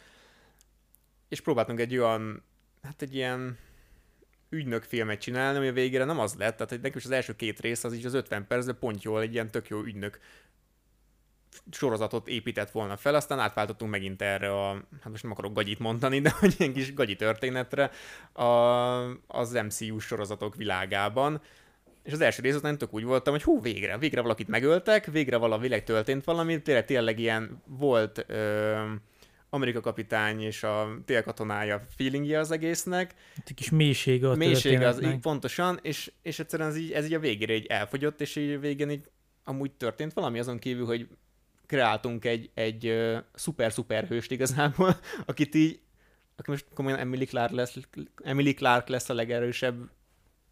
és 1.28 1.40
próbáltunk 1.40 1.80
egy 1.80 1.96
olyan, 1.96 2.42
hát 2.82 3.02
egy 3.02 3.14
ilyen 3.14 3.58
ügynök 4.50 4.82
filmet 4.82 5.20
csinálni, 5.20 5.58
ami 5.58 5.68
a 5.68 5.72
végére 5.72 6.04
nem 6.04 6.18
az 6.18 6.34
lett, 6.34 6.56
tehát 6.56 6.82
nekem 6.82 6.98
is 6.98 7.04
az 7.04 7.10
első 7.10 7.36
két 7.36 7.60
rész 7.60 7.84
az 7.84 7.94
így 7.94 8.06
az 8.06 8.14
50 8.14 8.46
percben 8.46 8.76
pont 8.78 9.02
jól 9.02 9.20
egy 9.20 9.32
ilyen 9.32 9.50
tök 9.50 9.68
jó 9.68 9.82
ügynök 9.82 10.18
sorozatot 11.70 12.28
épített 12.28 12.70
volna 12.70 12.96
fel, 12.96 13.14
aztán 13.14 13.38
átváltottunk 13.38 13.90
megint 13.90 14.22
erre 14.22 14.52
a, 14.52 14.72
hát 14.72 15.10
most 15.10 15.22
nem 15.22 15.32
akarok 15.32 15.54
gagyit 15.54 15.78
mondani, 15.78 16.20
de 16.20 16.30
hogy 16.38 16.54
ilyen 16.58 16.72
kis 16.72 16.94
gagyi 16.94 17.16
történetre 17.16 17.90
a, 18.32 18.44
az 19.26 19.52
MCU 19.52 19.98
sorozatok 19.98 20.56
világában. 20.56 21.40
És 22.02 22.12
az 22.12 22.20
első 22.20 22.42
rész 22.42 22.54
után 22.54 22.78
tök 22.78 22.94
úgy 22.94 23.04
voltam, 23.04 23.32
hogy 23.32 23.42
hú, 23.42 23.60
végre, 23.60 23.98
végre 23.98 24.20
valakit 24.20 24.48
megöltek, 24.48 25.06
végre 25.06 25.36
valavileg 25.36 25.84
történt 25.84 26.24
valami, 26.24 26.62
tényleg, 26.62 26.84
tényleg 26.84 27.18
ilyen 27.18 27.62
volt 27.66 28.24
ö, 28.28 28.92
Amerika 29.50 29.80
kapitány 29.80 30.40
és 30.40 30.62
a 30.62 30.98
télkatonája 31.04 31.86
feelingje 31.96 32.38
az 32.38 32.50
egésznek. 32.50 33.14
Egy 33.46 33.54
kis 33.54 33.70
mélysége 33.70 34.28
a 34.28 34.34
Mélysége 34.34 34.88
az, 34.88 35.02
így 35.02 35.18
pontosan, 35.18 35.78
és, 35.82 36.12
és 36.22 36.38
egyszerűen 36.38 36.68
ez 36.68 36.76
így, 36.76 36.92
ez 36.92 37.04
így 37.04 37.14
a 37.14 37.18
végére 37.18 37.54
így 37.54 37.66
elfogyott, 37.66 38.20
és 38.20 38.36
így 38.36 38.60
végén 38.60 38.90
így 38.90 39.10
amúgy 39.44 39.70
történt 39.70 40.12
valami 40.12 40.38
azon 40.38 40.58
kívül, 40.58 40.86
hogy 40.86 41.08
kreáltunk 41.66 42.24
egy, 42.24 42.50
egy 42.54 42.86
uh, 42.86 43.16
szuper-szuper 43.34 44.04
hőst 44.04 44.30
igazából, 44.30 44.96
akit 45.26 45.54
így, 45.54 45.80
aki 46.36 46.50
most 46.50 46.66
komolyan 46.74 46.98
Emily 46.98 47.24
Clark 47.24 47.52
lesz, 47.52 47.78
Emily 48.22 48.54
Clark 48.54 48.88
lesz 48.88 49.08
a 49.08 49.14
legerősebb 49.14 49.90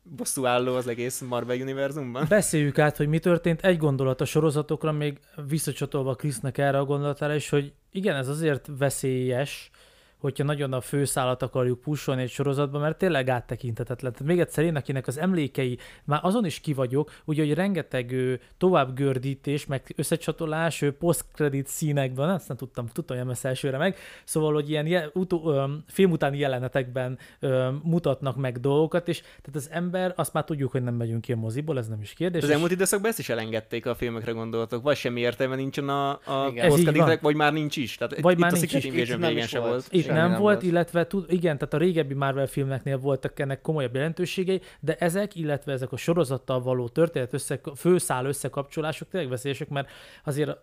bosszúálló 0.03 0.75
az 0.75 0.87
egész 0.87 1.21
Marvel 1.21 1.61
univerzumban? 1.61 2.27
Beszéljük 2.29 2.79
át, 2.79 2.97
hogy 2.97 3.09
mi 3.09 3.19
történt. 3.19 3.65
Egy 3.65 3.79
gondolat 3.79 4.21
a 4.21 4.25
sorozatokra, 4.25 4.93
még 4.93 5.19
visszacsatolva 5.49 6.15
Krisznek 6.15 6.59
erre 6.59 6.79
a 6.79 6.85
gondolatára 6.85 7.35
is, 7.35 7.49
hogy 7.49 7.73
igen, 7.91 8.17
ez 8.17 8.29
azért 8.29 8.69
veszélyes, 8.79 9.71
hogyha 10.19 10.45
nagyon 10.45 10.73
a 10.73 10.81
főszálat 10.81 11.43
akarjuk 11.43 11.81
pusolni 11.81 12.23
egy 12.23 12.31
sorozatban, 12.31 12.81
mert 12.81 12.99
tényleg 12.99 13.29
áttekintetetlen. 13.29 14.13
Tehát 14.13 14.27
még 14.27 14.41
egyszer 14.41 14.65
én, 14.65 14.77
akinek 14.77 15.07
az 15.07 15.19
emlékei, 15.19 15.79
már 16.05 16.21
azon 16.23 16.45
is 16.45 16.61
ki 16.61 16.73
vagyok, 16.73 17.13
ugye, 17.25 17.45
hogy 17.45 17.55
rengeteg 17.55 18.15
tovább 18.59 18.95
gördítés, 18.95 19.67
meg 19.67 19.95
összecsatolás, 19.97 20.85
post-credit 20.99 21.67
színekben, 21.67 22.31
ezt 22.31 22.49
nem 22.49 22.57
tudtam, 22.57 22.87
tudtam, 22.87 23.27
hogy 23.27 23.37
elsőre 23.43 23.79
meg, 23.79 23.97
szóval, 24.25 24.53
hogy 24.53 24.71
ilyen 24.71 24.87
je, 24.87 25.11
utó, 25.13 25.53
ö, 25.53 25.65
film 25.87 26.11
utáni 26.11 26.39
jelenetekben 26.39 27.19
ö, 27.41 27.69
mutatnak 27.83 28.37
meg 28.37 28.61
dolgokat, 28.61 29.09
és 29.09 29.21
tehát 29.21 29.55
az 29.55 29.69
ember, 29.71 30.13
azt 30.17 30.33
már 30.33 30.45
tudjuk, 30.45 30.71
hogy 30.71 30.83
nem 30.83 30.95
megyünk 30.95 31.21
ki 31.21 31.33
a 31.33 31.37
moziból, 31.37 31.79
ez 31.79 31.89
nem 31.89 32.01
is 32.01 32.13
kérdés. 32.13 32.43
Az 32.43 32.51
elmúlt 32.51 32.71
időszakban 32.71 33.11
ezt 33.11 33.19
is 33.19 33.29
elengedték 33.29 33.87
a 33.87 33.95
filmekre 33.95 34.33
gondoltok, 34.33 34.83
vagy 34.83 34.97
semmi 34.97 35.21
értelme 35.21 35.55
nincsen 35.55 35.89
a, 35.89 36.11
a 36.11 36.53
post 36.69 37.21
vagy 37.21 37.35
már 37.35 37.53
nincs 37.53 37.77
is. 37.77 37.95
Tehát 37.95 38.21
vagy 38.21 38.33
itt 38.33 38.39
már 38.39 38.53
a 38.53 38.55
nincs 38.55 38.75
is. 38.75 38.85
Itt 38.85 39.47
sem 39.47 39.63
volt. 39.63 39.87
Itt 39.91 40.08
nem, 40.13 40.31
nem 40.31 40.41
volt, 40.41 40.41
volt, 40.41 40.63
illetve 40.63 41.07
tud, 41.07 41.33
igen, 41.33 41.59
tehát 41.59 41.75
a 41.75 41.79
régebbi 41.79 42.15
Marvel 42.15 42.47
filmeknél 42.47 42.99
voltak 42.99 43.41
ennek 43.41 43.61
komolyabb 43.61 43.95
jelentőségei, 43.95 44.61
de 44.81 44.95
ezek, 44.95 45.35
illetve 45.35 45.73
ezek 45.73 45.93
a 45.93 45.97
sorozattal 45.97 46.63
való 46.63 46.89
történet 46.89 47.33
össze, 47.33 47.61
főszál 47.77 48.27
összekapcsolások 48.27 49.09
tényleg 49.09 49.31
veszélyesek, 49.31 49.69
mert 49.69 49.89
azért 50.25 50.59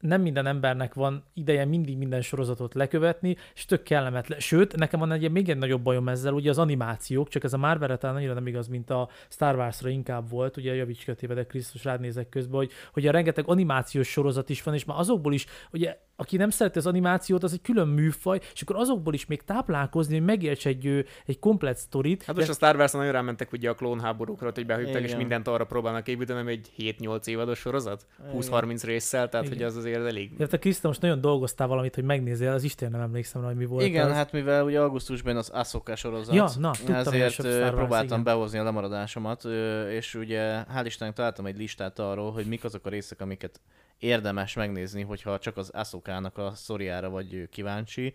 nem 0.00 0.22
minden 0.22 0.46
embernek 0.46 0.94
van 0.94 1.24
ideje 1.34 1.64
mindig 1.64 1.96
minden 1.96 2.20
sorozatot 2.20 2.74
lekövetni, 2.74 3.36
és 3.54 3.64
tök 3.64 3.82
kellemetlen. 3.82 4.38
Sőt, 4.38 4.76
nekem 4.76 5.00
van 5.00 5.12
egy 5.12 5.30
még 5.30 5.48
egy 5.48 5.58
nagyobb 5.58 5.82
bajom 5.82 6.08
ezzel, 6.08 6.32
ugye 6.32 6.50
az 6.50 6.58
animációk, 6.58 7.28
csak 7.28 7.44
ez 7.44 7.52
a 7.52 7.56
Marvel 7.56 7.98
talán 7.98 8.16
annyira 8.16 8.34
nem 8.34 8.46
igaz, 8.46 8.68
mint 8.68 8.90
a 8.90 9.08
Star 9.28 9.56
Wars-ra 9.56 9.88
inkább 9.88 10.30
volt, 10.30 10.56
ugye 10.56 10.74
javíts 10.74 11.04
kötébe, 11.04 11.34
de 11.34 11.46
Krisztus 11.46 11.84
rád 11.84 12.00
nézek 12.00 12.28
közben, 12.28 12.56
hogy, 12.56 12.70
hogy 12.92 13.06
a 13.06 13.10
rengeteg 13.10 13.48
animációs 13.48 14.08
sorozat 14.08 14.48
is 14.48 14.62
van, 14.62 14.74
és 14.74 14.84
már 14.84 14.98
azokból 14.98 15.32
is, 15.32 15.46
ugye 15.72 15.96
aki 16.16 16.36
nem 16.36 16.50
szereti 16.50 16.78
az 16.78 16.86
animációt, 16.86 17.42
az 17.42 17.52
egy 17.52 17.60
külön 17.62 17.88
műfaj, 17.88 18.40
és 18.54 18.62
akkor 18.62 18.76
azokból 18.76 19.14
is 19.14 19.26
még 19.26 19.42
táplálkozni, 19.42 20.14
hogy 20.14 20.24
megérts 20.24 20.66
egy, 20.66 21.04
egy 21.26 21.38
komplet 21.38 21.76
sztorit. 21.76 22.22
Hát 22.24 22.34
most 22.34 22.46
de... 22.46 22.52
a 22.52 22.56
Star 22.56 22.76
Wars 22.76 22.92
nagyon 22.92 23.12
rámentek 23.12 23.52
ugye 23.52 23.70
a 23.70 23.74
klónháborúkra, 23.74 24.50
hogy 24.54 24.66
behívták, 24.66 25.02
és 25.02 25.16
mindent 25.16 25.48
arra 25.48 25.64
próbálnak 25.64 26.08
építeni, 26.08 26.40
ami 26.40 26.52
egy 26.52 26.96
7-8 26.98 27.26
évados 27.26 27.58
sorozat, 27.58 28.06
20-30 28.34 28.80
résszel, 28.84 29.28
tehát 29.28 29.46
Igen. 29.46 29.58
hogy 29.58 29.66
az 29.66 29.76
azért 29.76 30.04
elég. 30.04 30.30
Ja, 30.38 30.46
te 30.46 30.58
Kriszta 30.58 30.88
most 30.88 31.00
nagyon 31.00 31.20
dolgoztál 31.20 31.66
valamit, 31.66 31.94
hogy 31.94 32.04
megnézzél, 32.04 32.50
az 32.50 32.62
Isten 32.62 32.90
nem 32.90 33.00
emlékszem 33.00 33.40
rá, 33.40 33.46
hogy 33.46 33.56
mi 33.56 33.66
volt. 33.66 33.84
Igen, 33.84 34.08
az. 34.08 34.14
hát 34.14 34.32
mivel 34.32 34.64
ugye 34.64 34.80
augusztusban 34.80 35.36
az 35.36 35.48
Asoka 35.48 35.96
sorozat, 35.96 36.34
ja, 36.34 36.48
na, 36.58 36.70
tudtam, 36.70 36.96
ezért 36.96 37.38
Wars, 37.38 37.70
próbáltam 37.70 38.20
igen. 38.20 38.22
behozni 38.22 38.58
a 38.58 38.62
lemaradásomat, 38.62 39.44
és 39.90 40.14
ugye 40.14 40.64
hál' 40.76 40.82
Istennek 40.84 41.14
találtam 41.14 41.46
egy 41.46 41.56
listát 41.56 41.98
arról, 41.98 42.32
hogy 42.32 42.46
mik 42.46 42.64
azok 42.64 42.86
a 42.86 42.88
részek, 42.88 43.20
amiket 43.20 43.60
érdemes 43.98 44.54
megnézni, 44.54 45.02
hogyha 45.02 45.38
csak 45.38 45.56
az 45.56 45.70
Asokának 46.06 46.38
a 46.38 46.54
szoriára 46.54 47.10
vagy 47.10 47.48
kíváncsi, 47.50 48.14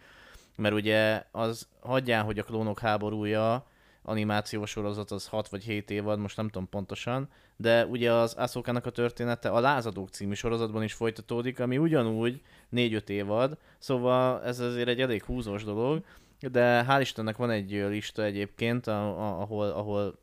mert 0.55 0.73
ugye 0.73 1.23
az 1.31 1.67
hagyján, 1.79 2.23
hogy 2.23 2.39
a 2.39 2.43
klónok 2.43 2.79
háborúja 2.79 3.65
animációs 4.01 4.69
sorozat 4.69 5.11
az 5.11 5.27
6 5.27 5.49
vagy 5.49 5.63
7 5.63 5.89
évad, 5.89 6.19
most 6.19 6.37
nem 6.37 6.49
tudom 6.49 6.69
pontosan, 6.69 7.29
de 7.55 7.85
ugye 7.85 8.11
az 8.11 8.33
Asokának 8.33 8.85
a 8.85 8.89
története 8.89 9.49
a 9.49 9.59
Lázadók 9.59 10.09
című 10.09 10.33
sorozatban 10.33 10.83
is 10.83 10.93
folytatódik, 10.93 11.59
ami 11.59 11.77
ugyanúgy 11.77 12.41
4-5 12.71 13.09
évad, 13.09 13.57
szóval 13.79 14.43
ez 14.43 14.59
azért 14.59 14.87
egy 14.87 15.01
elég 15.01 15.23
húzós 15.23 15.63
dolog, 15.63 16.03
de 16.39 16.85
hál' 16.87 17.01
Istennek 17.01 17.37
van 17.37 17.49
egy 17.49 17.71
lista 17.71 18.23
egyébként, 18.23 18.87
ahol, 18.87 19.69
ahol 19.69 20.19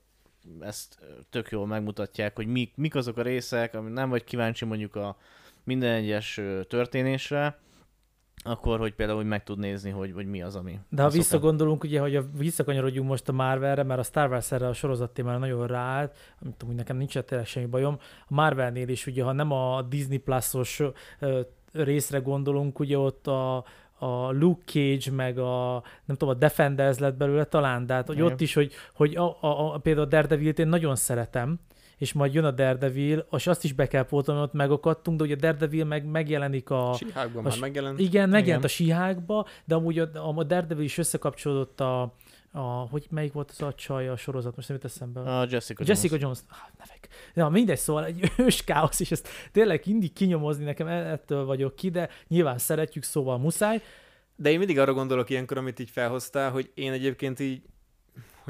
ezt 0.61 0.99
tök 1.31 1.51
jól 1.51 1.67
megmutatják, 1.67 2.37
hogy 2.37 2.47
mik, 2.47 2.77
mik 2.77 2.95
azok 2.95 3.17
a 3.17 3.23
részek, 3.23 3.75
ami 3.75 3.91
nem 3.91 4.09
vagy 4.09 4.25
kíváncsi 4.25 4.65
mondjuk 4.65 4.97
a 4.97 5.17
minden 5.69 5.95
egyes 5.95 6.41
történésre, 6.69 7.59
akkor, 8.45 8.79
hogy 8.79 8.95
például 8.95 9.19
hogy 9.19 9.29
meg 9.29 9.43
tud 9.43 9.59
nézni, 9.59 9.91
hogy, 9.91 10.13
hogy 10.13 10.27
mi 10.27 10.43
az, 10.43 10.57
ami. 10.57 10.79
De 10.89 11.03
ha 11.03 11.09
visszagondolunk, 11.09 11.85
ugye, 11.85 12.01
hogy 12.01 12.17
a, 12.17 12.25
visszakanyarodjunk 12.37 13.09
most 13.09 13.29
a 13.29 13.33
Marvelre, 13.33 13.83
mert 13.83 14.01
a 14.01 14.03
Star 14.03 14.31
Wars 14.31 14.53
erre 14.53 14.67
a 14.67 14.73
sorozat 14.73 15.11
témára 15.11 15.39
nagyon 15.39 15.67
ráállt, 15.67 16.17
nem 16.41 16.53
tudom, 16.53 16.69
hogy 16.69 16.77
nekem 16.77 16.97
nincs 16.97 17.19
tényleg 17.19 17.47
semmi 17.47 17.67
bajom. 17.67 17.99
A 18.27 18.35
Marvelnél 18.35 18.89
is, 18.89 19.07
ugye, 19.07 19.23
ha 19.23 19.33
nem 19.33 19.53
a 19.53 19.83
Disney 19.83 20.19
Plus-os 20.19 20.83
részre 21.73 22.19
gondolunk, 22.19 22.79
ugye 22.79 22.99
ott 22.99 23.27
a, 23.27 23.57
a 23.99 24.33
Luke 24.33 24.63
Cage, 24.65 25.11
meg 25.11 25.39
a, 25.39 25.83
nem 26.05 26.17
tudom, 26.17 26.35
a 26.35 26.39
Defenders 26.39 26.99
lett 26.99 27.17
belőle 27.17 27.45
talán, 27.45 27.87
de 27.87 27.95
hát, 27.95 28.07
hogy 28.07 28.23
ott 28.23 28.41
is, 28.41 28.55
hogy, 28.55 28.73
hogy 28.95 29.17
a, 29.17 29.37
a, 29.41 29.75
a, 29.75 29.79
például 29.79 30.07
a 30.07 30.09
Daredevil-t 30.09 30.59
én 30.59 30.69
nagyon 30.69 30.97
szeretem, 30.97 31.61
és 31.99 32.13
majd 32.13 32.35
jön 32.35 32.45
a 32.45 32.51
Daredevil, 32.51 33.27
és 33.31 33.47
azt 33.47 33.65
is 33.65 33.73
be 33.73 33.87
kell 33.87 34.03
pótolni, 34.03 34.41
ott 34.41 34.53
megakadtunk, 34.53 35.19
de 35.19 35.25
ugye 35.25 35.35
a 35.35 35.39
Daredevil 35.39 35.85
meg 35.85 36.05
megjelenik 36.05 36.71
a... 36.71 36.95
Síhákban 36.99 37.45
a, 37.45 37.49
már 37.49 37.59
megjelent. 37.61 37.99
Igen, 37.99 38.29
megjelent 38.29 38.47
igen. 38.47 38.63
a 38.63 38.69
síhákba, 38.69 39.47
de 39.65 39.75
amúgy 39.75 39.99
a, 39.99 40.09
a 40.37 40.45
Daredevil 40.45 40.85
is 40.85 40.99
összekapcsolódott 40.99 41.81
a, 41.81 42.15
a, 42.53 42.61
hogy 42.61 43.07
melyik 43.11 43.33
volt 43.33 43.51
az 43.51 43.63
a 43.63 43.75
csaj 43.75 44.09
a 44.09 44.17
sorozat, 44.17 44.57
most 44.57 44.69
nem 44.69 44.77
jut 44.77 44.87
eszembe. 44.87 45.21
A 45.21 45.47
Jessica 45.51 45.83
Jones. 45.85 46.03
Jessica 46.03 46.17
Jones. 46.21 46.39
Ah, 46.49 46.57
nevek. 46.79 47.09
Na, 47.35 47.49
mindegy, 47.49 47.79
szóval 47.79 48.05
egy 48.05 48.33
ős 48.47 48.65
káosz, 48.65 49.01
és 49.01 49.11
ezt 49.11 49.29
tényleg 49.53 49.83
mindig 49.87 50.13
kinyomozni, 50.13 50.65
nekem 50.65 50.87
e- 50.87 51.11
ettől 51.11 51.45
vagyok 51.45 51.77
ki, 51.77 51.91
de 51.91 52.09
nyilván 52.29 52.59
szeretjük, 52.59 53.03
szóval 53.03 53.39
muszáj. 53.39 53.83
De 54.37 54.51
én 54.51 54.59
mindig 54.59 54.79
arra 54.79 54.93
gondolok 54.93 55.31
ilyenkor, 55.31 55.59
amit 55.59 55.79
így 55.79 55.91
felhoztál, 55.91 56.51
hogy 56.51 56.71
én 56.75 56.93
egyébként 56.93 57.41
így 57.41 57.63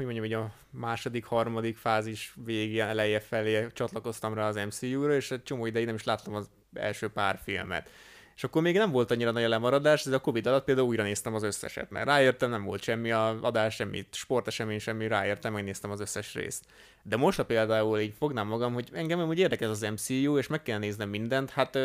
hogy 0.05 0.15
mondjam, 0.15 0.41
hogy 0.41 0.51
a 0.51 0.77
második, 0.79 1.25
harmadik 1.25 1.77
fázis 1.77 2.33
végén 2.45 2.85
eleje 2.85 3.19
felé 3.19 3.67
csatlakoztam 3.73 4.33
rá 4.33 4.47
az 4.47 4.55
MCU-ra, 4.55 5.15
és 5.15 5.31
egy 5.31 5.43
csomó 5.43 5.65
ideig 5.65 5.85
nem 5.85 5.95
is 5.95 6.03
láttam 6.03 6.35
az 6.35 6.49
első 6.73 7.07
pár 7.07 7.39
filmet. 7.43 7.89
És 8.35 8.43
akkor 8.43 8.61
még 8.61 8.75
nem 8.75 8.91
volt 8.91 9.11
annyira 9.11 9.31
nagy 9.31 9.43
a 9.43 9.47
lemaradás, 9.47 10.03
de 10.03 10.15
a 10.15 10.19
Covid 10.19 10.47
alatt 10.47 10.63
például 10.63 10.87
újra 10.87 11.03
néztem 11.03 11.33
az 11.33 11.43
összeset, 11.43 11.89
mert 11.89 12.05
ráértem, 12.05 12.49
nem 12.49 12.63
volt 12.63 12.81
semmi 12.81 13.11
a 13.11 13.39
adás, 13.41 13.75
semmi 13.75 14.05
sportesemény, 14.11 14.79
semmi, 14.79 15.07
ráértem, 15.07 15.53
megnéztem 15.53 15.91
az 15.91 15.99
összes 15.99 16.33
részt. 16.33 16.65
De 17.03 17.17
most, 17.17 17.37
ha 17.37 17.45
például 17.45 17.99
így 17.99 18.13
fognám 18.17 18.47
magam, 18.47 18.73
hogy 18.73 18.89
engem 18.93 19.27
úgy 19.27 19.39
érdekel 19.39 19.69
az 19.69 19.81
MCU, 19.81 20.37
és 20.37 20.47
meg 20.47 20.61
kell 20.61 20.79
néznem 20.79 21.09
mindent, 21.09 21.49
hát 21.49 21.79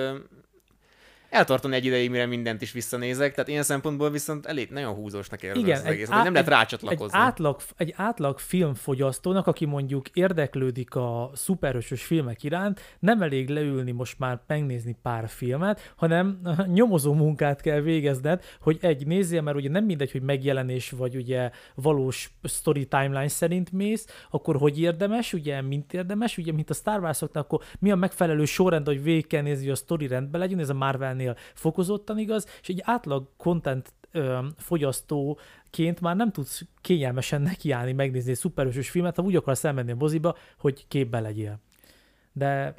eltartani 1.35 1.75
egy 1.75 1.85
ideig, 1.85 2.11
mire 2.11 2.27
mindent 2.27 2.63
is 2.63 2.73
visszanézek, 2.73 3.35
tehát 3.35 3.51
ilyen 3.51 3.63
szempontból 3.63 4.11
viszont 4.11 4.47
elég 4.47 4.71
nagyon 4.71 4.95
húzósnak 4.95 5.43
érzem 5.43 5.63
Igen, 5.63 5.79
az 5.79 5.85
egész, 5.85 6.11
át, 6.11 6.25
nem 6.25 6.33
lehet 6.33 6.49
rácsatlakozni. 6.49 7.19
Egy 7.19 7.25
átlag, 7.25 7.61
egy 7.77 7.95
átlag 7.97 8.39
filmfogyasztónak, 8.39 9.47
aki 9.47 9.65
mondjuk 9.65 10.09
érdeklődik 10.09 10.95
a 10.95 11.31
szuperhősös 11.35 12.05
filmek 12.05 12.43
iránt, 12.43 12.81
nem 12.99 13.23
elég 13.23 13.49
leülni 13.49 13.91
most 13.91 14.19
már 14.19 14.41
megnézni 14.47 14.97
pár 15.03 15.29
filmet, 15.29 15.93
hanem 15.97 16.41
nyomozó 16.75 17.13
munkát 17.13 17.61
kell 17.61 17.81
végezned, 17.81 18.45
hogy 18.61 18.79
egy 18.81 19.07
nézzél, 19.07 19.43
mert 19.43 19.57
ugye 19.57 19.71
nem 19.71 19.85
mindegy, 19.85 20.13
hogy 20.13 20.23
megjelenés 20.23 20.91
vagy 20.91 21.17
ugye 21.17 21.51
valós 21.75 22.31
story 22.43 22.87
timeline 22.87 23.29
szerint 23.29 23.73
mész, 23.73 24.07
akkor 24.31 24.57
hogy 24.57 24.81
érdemes, 24.81 25.33
ugye 25.33 25.63
mint 25.63 25.93
érdemes, 25.93 26.39
ugye 26.39 26.53
mint 26.53 26.71
a 26.71 26.75
Star 26.75 27.01
wars 27.01 27.23
akkor 27.23 27.61
mi 27.79 27.91
a 27.91 27.97
megfelelő 27.97 28.45
sorrend, 28.45 28.87
hogy 28.87 29.03
végig 29.03 29.27
kell 29.27 29.43
nézni, 29.43 29.65
hogy 29.65 29.73
a 29.73 29.77
story 29.77 30.07
rendben 30.07 30.41
legyen, 30.41 30.59
ez 30.59 30.69
a 30.69 30.75
Marvel 30.75 31.15
ennél 31.25 31.37
fokozottan 31.55 32.19
igaz, 32.19 32.47
és 32.61 32.69
egy 32.69 32.81
átlag 32.85 33.29
content 33.37 33.93
ö, 34.13 34.39
fogyasztóként 34.57 36.01
már 36.01 36.17
nem 36.17 36.33
tudsz 36.33 36.63
kényelmesen 36.81 37.43
nekiállni, 37.43 37.93
megnézni 37.93 38.31
egy 38.31 38.37
szuperhősös 38.37 38.91
filmet, 38.91 39.17
ha 39.17 39.23
úgy 39.23 39.37
akarsz 39.37 39.65
elmenni 39.65 39.91
a 39.91 39.97
moziba, 39.99 40.37
hogy 40.59 40.89
képbe 40.89 41.21
legyél. 41.21 41.61
De 42.33 42.75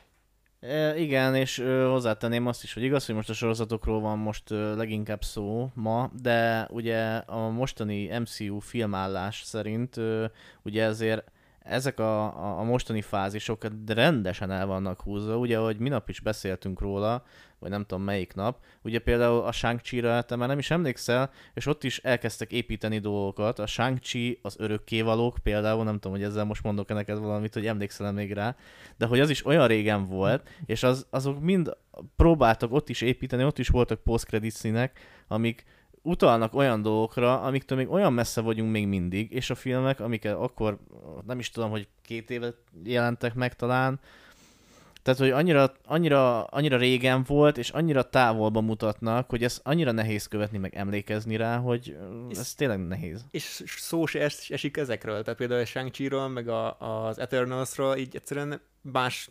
E, 0.59 0.97
igen, 0.97 1.35
és 1.35 1.59
ö, 1.59 1.87
hozzátenném 1.89 2.47
azt 2.47 2.63
is, 2.63 2.73
hogy 2.73 2.83
igaz, 2.83 3.05
hogy 3.05 3.15
most 3.15 3.29
a 3.29 3.33
sorozatokról 3.33 3.99
van 3.99 4.17
most 4.17 4.51
ö, 4.51 4.75
leginkább 4.75 5.23
szó 5.23 5.69
ma, 5.73 6.11
de 6.21 6.67
ugye 6.69 7.15
a 7.15 7.49
mostani 7.49 8.19
MCU 8.19 8.59
filmállás 8.59 9.41
szerint 9.43 9.97
ö, 9.97 10.25
ugye 10.61 10.83
ezért 10.83 11.31
ezek 11.65 11.99
a, 11.99 12.23
a, 12.23 12.59
a 12.59 12.63
mostani 12.63 13.01
fázisok 13.01 13.65
rendesen 13.87 14.51
el 14.51 14.65
vannak 14.65 15.01
húzva, 15.01 15.37
ugye, 15.37 15.57
ahogy 15.57 15.77
minap 15.77 16.09
is 16.09 16.19
beszéltünk 16.19 16.79
róla, 16.79 17.23
vagy 17.59 17.69
nem 17.69 17.85
tudom 17.85 18.03
melyik 18.03 18.33
nap, 18.33 18.59
ugye 18.81 18.99
például 18.99 19.41
a 19.41 19.51
Shang-Chi-ra 19.51 20.21
te 20.21 20.35
már 20.35 20.47
nem 20.47 20.57
is 20.57 20.71
emlékszel, 20.71 21.31
és 21.53 21.65
ott 21.65 21.83
is 21.83 21.97
elkezdtek 21.97 22.51
építeni 22.51 22.99
dolgokat, 22.99 23.59
a 23.59 23.65
Shang-Chi, 23.67 24.39
az 24.41 24.55
örökkévalók 24.59 25.37
például, 25.43 25.83
nem 25.83 25.93
tudom, 25.93 26.11
hogy 26.11 26.23
ezzel 26.25 26.43
most 26.43 26.63
mondok-e 26.63 26.93
neked 26.93 27.17
valamit, 27.17 27.53
hogy 27.53 27.67
emlékszel 27.67 28.11
még 28.11 28.33
rá, 28.33 28.55
de 28.97 29.05
hogy 29.05 29.19
az 29.19 29.29
is 29.29 29.45
olyan 29.45 29.67
régen 29.67 30.05
volt, 30.05 30.49
és 30.65 30.83
az, 30.83 31.05
azok 31.09 31.39
mind 31.39 31.77
próbáltak 32.15 32.73
ott 32.73 32.89
is 32.89 33.01
építeni, 33.01 33.43
ott 33.43 33.59
is 33.59 33.67
voltak 33.67 34.03
post 34.03 34.27
színek, 34.49 34.99
amik 35.27 35.65
utalnak 36.05 36.53
olyan 36.53 36.81
dolgokra, 36.81 37.41
amiktől 37.41 37.77
még 37.77 37.89
olyan 37.89 38.13
messze 38.13 38.41
vagyunk 38.41 38.71
még 38.71 38.87
mindig, 38.87 39.31
és 39.31 39.49
a 39.49 39.55
filmek, 39.55 39.99
amiket 39.99 40.35
akkor 40.35 40.77
nem 41.25 41.39
is 41.39 41.49
tudom, 41.49 41.69
hogy 41.69 41.87
két 42.01 42.29
éve 42.29 42.53
jelentek 42.83 43.33
meg 43.33 43.55
talán, 43.55 43.99
tehát, 45.05 45.19
hogy 45.19 45.29
annyira, 45.29 45.73
annyira, 45.83 46.43
annyira 46.43 46.77
régen 46.77 47.23
volt, 47.23 47.57
és 47.57 47.69
annyira 47.69 48.09
távolba 48.09 48.61
mutatnak, 48.61 49.29
hogy 49.29 49.43
ez 49.43 49.59
annyira 49.63 49.91
nehéz 49.91 50.27
követni, 50.27 50.57
meg 50.57 50.75
emlékezni 50.75 51.35
rá, 51.35 51.57
hogy 51.57 51.97
ez 52.29 52.39
és, 52.39 52.55
tényleg 52.55 52.87
nehéz. 52.87 53.25
És 53.31 53.63
szó 53.65 54.05
se 54.05 54.19
es, 54.19 54.49
esik 54.49 54.77
ezekről, 54.77 55.23
tehát 55.23 55.39
például 55.39 55.61
a 55.61 55.65
shang 55.65 56.31
meg 56.31 56.47
a, 56.47 56.77
az 56.79 57.19
Eternals-ról 57.19 57.95
így 57.97 58.15
egyszerűen 58.15 58.61
más 58.81 59.29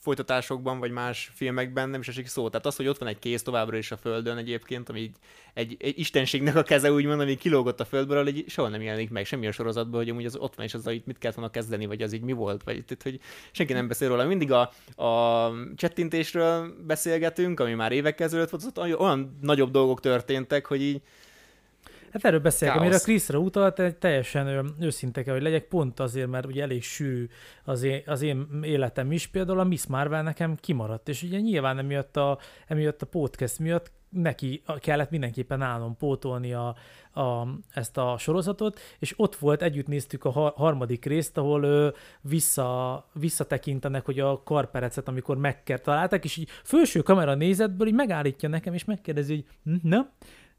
folytatásokban, 0.00 0.78
vagy 0.78 0.90
más 0.90 1.30
filmekben 1.34 1.88
nem 1.88 2.00
is 2.00 2.08
esik 2.08 2.26
szó. 2.26 2.48
Tehát 2.48 2.66
az, 2.66 2.76
hogy 2.76 2.86
ott 2.86 2.98
van 2.98 3.08
egy 3.08 3.18
kéz 3.18 3.42
továbbra 3.42 3.76
is 3.76 3.90
a 3.90 3.96
Földön 3.96 4.36
egyébként, 4.36 4.88
ami 4.88 5.00
egy, 5.00 5.16
egy, 5.54 5.76
egy 5.78 5.98
istenségnek 5.98 6.56
a 6.56 6.62
keze, 6.62 6.92
úgymond, 6.92 7.20
ami 7.20 7.36
kilógott 7.36 7.80
a 7.80 7.84
Földből, 7.84 8.22
hogy 8.22 8.44
soha 8.48 8.68
nem 8.68 8.82
jelenik 8.82 9.10
meg 9.10 9.24
semmi 9.24 9.46
a 9.46 9.52
sorozatban, 9.52 10.00
hogy 10.00 10.08
amúgy 10.08 10.24
az 10.24 10.36
ott 10.36 10.54
van, 10.54 10.66
és 10.66 10.74
az, 10.74 10.84
hogy 10.84 11.02
mit 11.04 11.18
kellett 11.18 11.36
volna 11.36 11.50
kezdeni, 11.50 11.86
vagy 11.86 12.02
az 12.02 12.12
így 12.12 12.22
mi 12.22 12.32
volt, 12.32 12.62
vagy 12.62 12.84
tehát, 12.84 13.02
hogy 13.02 13.20
senki 13.50 13.72
nem 13.72 13.88
beszél 13.88 14.08
róla. 14.08 14.24
Mindig 14.24 14.52
a, 14.52 14.60
a 15.02 15.52
csettintésről 15.76 16.74
beszélgetünk, 16.86 17.60
ami 17.60 17.74
már 17.74 17.92
évek 17.92 18.20
ezelőtt 18.20 18.50
volt, 18.50 18.78
olyan 19.00 19.38
nagyobb 19.40 19.70
dolgok 19.70 20.00
történtek, 20.00 20.66
hogy 20.66 20.82
így 20.82 21.02
Hát 22.12 22.24
erről 22.24 22.40
beszélek, 22.40 22.76
amire 22.76 22.94
a 22.94 22.98
Kriszra 22.98 23.38
utalt, 23.38 23.78
egy 23.78 23.96
teljesen 23.96 24.74
őszinte 24.80 25.22
kell, 25.22 25.34
hogy 25.34 25.42
legyek, 25.42 25.64
pont 25.64 26.00
azért, 26.00 26.28
mert 26.28 26.46
ugye 26.46 26.62
elég 26.62 26.82
sűrű 26.82 27.28
az 27.64 27.82
én, 27.82 28.02
az 28.06 28.22
én 28.22 28.46
életem 28.62 29.12
is, 29.12 29.26
például 29.26 29.58
a 29.58 29.64
Miss 29.64 29.86
Marvel 29.86 30.22
nekem 30.22 30.56
kimaradt, 30.60 31.08
és 31.08 31.22
ugye 31.22 31.40
nyilván 31.40 31.78
emiatt 31.78 32.16
a, 32.16 32.38
emiatt 32.66 33.02
a 33.02 33.06
podcast 33.06 33.58
miatt 33.58 33.90
neki 34.08 34.62
kellett 34.78 35.10
mindenképpen 35.10 35.62
állnom 35.62 35.96
pótolni 35.96 36.52
a, 36.52 36.76
a, 37.12 37.48
ezt 37.74 37.96
a 37.98 38.16
sorozatot, 38.18 38.80
és 38.98 39.14
ott 39.16 39.36
volt, 39.36 39.62
együtt 39.62 39.86
néztük 39.86 40.24
a 40.24 40.30
harmadik 40.30 41.04
részt, 41.04 41.38
ahol 41.38 41.62
ö, 41.62 41.88
vissza, 42.20 43.04
visszatekintenek, 43.12 44.04
hogy 44.04 44.20
a 44.20 44.42
karperecet, 44.42 45.08
amikor 45.08 45.36
megker 45.36 45.80
találták, 45.80 46.24
és 46.24 46.36
így 46.36 46.48
felső 46.62 47.00
kamera 47.00 47.34
nézetből 47.34 47.86
így 47.86 47.94
megállítja 47.94 48.48
nekem, 48.48 48.74
és 48.74 48.84
megkérdezi, 48.84 49.34
hogy 49.34 49.44
hm, 49.64 49.88
na, 49.88 50.10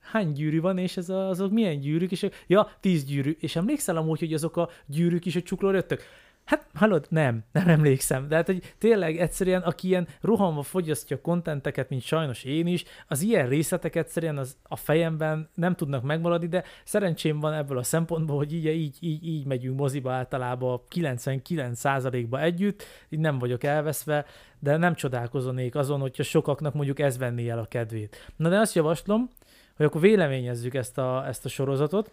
hány 0.04 0.32
gyűrű 0.32 0.62
van, 0.62 0.78
és 0.78 0.98
ez 0.98 1.10
a, 1.10 1.30
azok 1.30 1.52
milyen 1.52 1.80
gyűrűk, 1.80 2.12
és 2.12 2.28
ja, 2.48 2.70
tíz 2.80 3.06
gyűrű, 3.06 3.38
és 3.40 3.56
emlékszel 3.56 3.98
amúgy, 3.98 4.20
hogy 4.20 4.34
azok 4.34 4.58
a 4.58 4.70
gyűrűk 4.86 5.26
is 5.26 5.36
a 5.36 5.42
csuklóra 5.42 5.76
jöttek? 5.76 6.02
Hát, 6.46 6.68
hallod, 6.74 7.06
nem, 7.10 7.44
nem 7.52 7.68
emlékszem. 7.68 8.28
De 8.28 8.36
hát, 8.36 8.46
hogy 8.46 8.74
tényleg 8.78 9.18
egyszerűen, 9.18 9.62
aki 9.62 9.88
ilyen 9.88 10.08
rohanva 10.22 10.62
fogyasztja 10.62 11.22
kontenteket, 11.22 11.90
mint 11.90 12.02
sajnos 12.02 12.44
én 12.44 12.68
is, 12.68 12.84
az 13.08 13.22
ilyen 13.22 13.48
részletek 13.48 13.96
egyszerűen 13.96 14.38
az 14.38 14.58
a 14.64 14.76
fejemben 14.76 15.50
nem 15.54 15.76
tudnak 15.76 16.04
megmaradni, 16.04 16.48
de 16.48 16.64
szerencsém 16.84 17.40
van 17.40 17.54
ebből 17.54 17.78
a 17.78 17.84
szempontból, 17.84 18.38
hogy 18.38 18.54
így, 18.54 18.66
így, 18.66 18.98
így, 19.00 19.28
így 19.28 19.46
megyünk 19.46 19.80
moziba 19.80 20.12
általában 20.12 20.82
99%-ba 20.96 22.42
együtt, 22.42 22.84
így 23.10 23.20
nem 23.20 23.40
vagyok 23.40 23.64
elveszve, 23.64 24.26
de 24.60 24.78
nem 24.78 24.96
csodálkozonék 24.96 25.76
azon, 25.76 26.00
hogyha 26.00 26.24
sokaknak 26.24 26.74
mondjuk 26.74 27.00
ez 27.00 27.18
venné 27.18 27.50
el 27.50 27.60
a 27.60 27.66
kedvét. 27.66 28.32
Na 28.36 28.50
de 28.50 28.58
azt 28.58 28.76
javaslom, 28.76 29.30
hogy 29.76 29.86
akkor 29.86 30.02
véleményezzük 30.02 30.74
ezt 30.74 30.98
a, 30.98 31.28
ezt 31.28 31.46
a 31.46 31.50
sorozatot, 31.50 32.12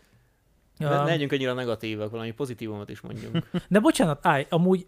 de 0.79 0.89
ne 0.89 1.05
legyünk 1.05 1.33
annyira 1.33 1.53
negatívak, 1.53 2.11
valami 2.11 2.31
pozitívumot 2.31 2.89
is 2.89 3.01
mondjunk. 3.01 3.51
De 3.69 3.81
bocsánat, 3.81 4.27
állj, 4.27 4.47
amúgy 4.49 4.87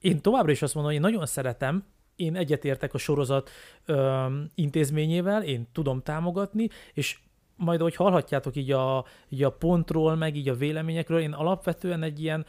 én 0.00 0.20
továbbra 0.20 0.50
is 0.50 0.62
azt 0.62 0.74
mondom, 0.74 0.92
hogy 0.92 1.02
én 1.02 1.10
nagyon 1.10 1.26
szeretem, 1.26 1.84
én 2.16 2.36
egyetértek 2.36 2.94
a 2.94 2.98
sorozat 2.98 3.50
ö, 3.84 4.26
intézményével, 4.54 5.42
én 5.42 5.68
tudom 5.72 6.02
támogatni, 6.02 6.68
és 6.92 7.18
majd, 7.56 7.80
hogy 7.80 7.96
hallhatjátok 7.96 8.56
így 8.56 8.72
a, 8.72 9.04
így 9.28 9.42
a 9.42 9.52
pontról, 9.52 10.14
meg 10.14 10.36
így 10.36 10.48
a 10.48 10.54
véleményekről, 10.54 11.20
én 11.20 11.32
alapvetően 11.32 12.02
egy 12.02 12.20
ilyen, 12.20 12.46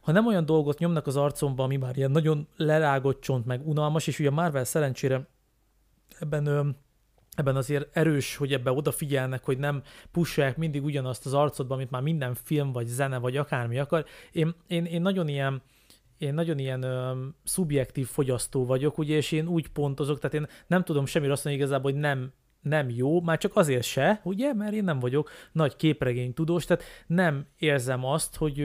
ha 0.00 0.12
nem 0.12 0.26
olyan 0.26 0.44
dolgot 0.44 0.78
nyomnak 0.78 1.06
az 1.06 1.16
arcomba, 1.16 1.64
ami 1.64 1.76
már 1.76 1.96
ilyen 1.96 2.10
nagyon 2.10 2.48
lerágott 2.56 3.20
csont, 3.20 3.46
meg 3.46 3.68
unalmas, 3.68 4.06
és 4.06 4.18
ugye 4.18 4.28
a 4.28 4.32
Marvel 4.32 4.64
szerencsére 4.64 5.26
ebben 6.20 6.46
ö, 6.46 6.68
ebben 7.36 7.56
azért 7.56 7.96
erős, 7.96 8.36
hogy 8.36 8.52
ebbe 8.52 8.72
odafigyelnek, 8.72 9.44
hogy 9.44 9.58
nem 9.58 9.82
pusolják 10.10 10.56
mindig 10.56 10.84
ugyanazt 10.84 11.26
az 11.26 11.34
arcodba, 11.34 11.74
amit 11.74 11.90
már 11.90 12.02
minden 12.02 12.34
film, 12.34 12.72
vagy 12.72 12.86
zene, 12.86 13.18
vagy 13.18 13.36
akármi 13.36 13.78
akar. 13.78 14.04
Én, 14.32 14.54
én, 14.66 14.84
én 14.84 15.02
nagyon 15.02 15.28
ilyen, 15.28 15.62
én 16.18 16.34
nagyon 16.34 16.58
ilyen 16.58 16.82
ö, 16.82 17.12
szubjektív 17.44 18.06
fogyasztó 18.06 18.66
vagyok, 18.66 18.98
ugye, 18.98 19.16
és 19.16 19.32
én 19.32 19.46
úgy 19.48 19.68
pontozok, 19.68 20.18
tehát 20.18 20.34
én 20.34 20.46
nem 20.66 20.84
tudom 20.84 21.06
semmi 21.06 21.28
azt 21.28 21.44
mondani 21.44 21.64
igazából, 21.64 21.92
hogy 21.92 22.00
nem 22.00 22.32
nem 22.62 22.90
jó, 22.90 23.20
már 23.20 23.38
csak 23.38 23.56
azért 23.56 23.82
se, 23.82 24.20
ugye, 24.24 24.52
mert 24.52 24.72
én 24.72 24.84
nem 24.84 24.98
vagyok 24.98 25.30
nagy 25.52 25.76
képregény 25.76 26.34
tudós, 26.34 26.64
tehát 26.64 26.84
nem 27.06 27.46
érzem 27.58 28.04
azt, 28.04 28.36
hogy 28.36 28.64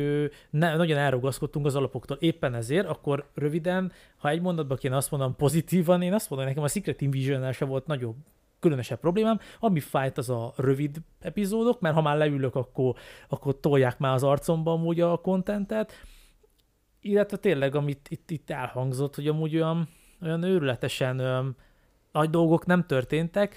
ne, 0.49 0.75
nagyon 0.75 0.97
elrugaszkodtunk 0.97 1.65
az 1.65 1.75
alapoktól. 1.75 2.17
Éppen 2.19 2.53
ezért, 2.53 2.87
akkor 2.87 3.29
röviden, 3.33 3.91
ha 4.17 4.29
egy 4.29 4.41
mondatban 4.41 4.77
kéne 4.77 4.95
azt 4.95 5.11
mondom 5.11 5.35
pozitívan, 5.35 6.01
én 6.01 6.13
azt 6.13 6.29
mondom, 6.29 6.47
nekem 6.47 6.63
a 6.63 6.67
Secret 6.67 7.01
Invision 7.01 7.51
se 7.51 7.65
volt 7.65 7.85
nagyobb 7.85 8.15
különösebb 8.59 8.99
problémám. 8.99 9.39
Ami 9.59 9.79
fájt, 9.79 10.17
az 10.17 10.29
a 10.29 10.53
rövid 10.55 10.97
epizódok, 11.19 11.79
mert 11.79 11.95
ha 11.95 12.01
már 12.01 12.17
leülök, 12.17 12.55
akkor, 12.55 12.95
akkor 13.27 13.59
tolják 13.59 13.97
már 13.97 14.13
az 14.13 14.23
arcomba 14.23 14.71
amúgy 14.71 15.01
a 15.01 15.17
kontentet. 15.17 15.93
Illetve 17.01 17.37
tényleg, 17.37 17.75
amit 17.75 18.07
itt, 18.09 18.31
itt 18.31 18.49
elhangzott, 18.49 19.15
hogy 19.15 19.27
amúgy 19.27 19.55
olyan, 19.55 19.89
olyan 20.21 20.43
őrületesen 20.43 21.19
olyan 21.19 21.55
nagy 22.11 22.29
dolgok 22.29 22.65
nem 22.65 22.85
történtek. 22.85 23.55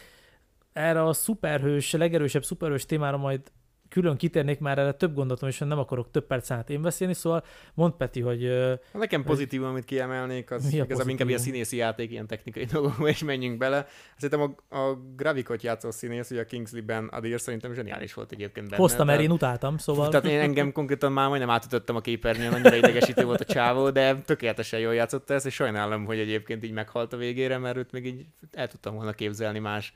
Erre 0.73 1.05
a 1.05 1.13
szuperhős, 1.13 1.93
legerősebb 1.93 2.45
szuperhős 2.45 2.87
témára 2.87 3.17
majd 3.17 3.53
külön 3.91 4.17
kitérnék 4.17 4.59
már 4.59 4.79
erre 4.79 4.93
több 4.93 5.15
gondolatom, 5.15 5.49
és 5.49 5.59
nem 5.59 5.79
akarok 5.79 6.11
több 6.11 6.27
perc 6.27 6.51
át 6.51 6.71
én 6.71 6.83
beszélni, 6.83 7.15
szóval 7.15 7.45
mond 7.75 7.93
Peti, 7.93 8.21
hogy... 8.21 8.49
Nekem 8.93 9.25
pozitív, 9.25 9.65
amit 9.65 9.85
kiemelnék, 9.85 10.51
az 10.51 10.73
igazából 10.73 11.11
inkább 11.11 11.29
ilyen 11.29 11.41
színészi 11.41 11.77
játék, 11.77 12.11
ilyen 12.11 12.27
technikai 12.27 12.65
dolgokba, 12.73 13.09
és 13.09 13.25
menjünk 13.25 13.59
bele. 13.59 13.87
Szerintem 14.17 14.57
a, 14.69 14.77
a 14.77 14.99
Gravikot 15.17 15.63
játszó 15.63 15.91
színész, 15.91 16.31
ugye 16.31 16.41
a 16.41 16.45
Kingsley-ben 16.45 17.07
Adir 17.07 17.41
szerintem 17.41 17.75
zseniális 17.75 18.15
volt 18.15 18.33
egyébként 18.33 18.69
benne. 18.69 18.83
Hoztam, 18.83 19.07
mert 19.07 19.21
én 19.21 19.31
utáltam, 19.31 19.79
szóval... 19.79 20.09
Tehát 20.09 20.27
én 20.27 20.41
engem 20.41 20.73
konkrétan 20.73 21.13
már 21.13 21.29
majdnem 21.29 21.51
átütöttem 21.51 21.97
a 21.97 22.01
képernyőn, 22.01 22.53
annyira 22.53 22.77
idegesítő 22.77 23.25
volt 23.25 23.41
a 23.41 23.45
csávó, 23.45 23.91
de 23.91 24.15
tökéletesen 24.15 24.81
jól 24.81 24.95
játszott 24.95 25.31
ezt, 25.31 25.47
és 25.47 25.55
sajnálom, 25.55 26.05
hogy 26.05 26.19
egyébként 26.19 26.65
így 26.65 26.73
meghalt 26.73 27.13
a 27.13 27.17
végére, 27.17 27.59
mert 27.59 27.77
őt 27.77 27.93
még 27.93 28.07
így 28.07 28.27
el 28.53 28.69
tudtam 28.69 28.95
volna 28.95 29.13
képzelni 29.13 29.59
más 29.59 29.93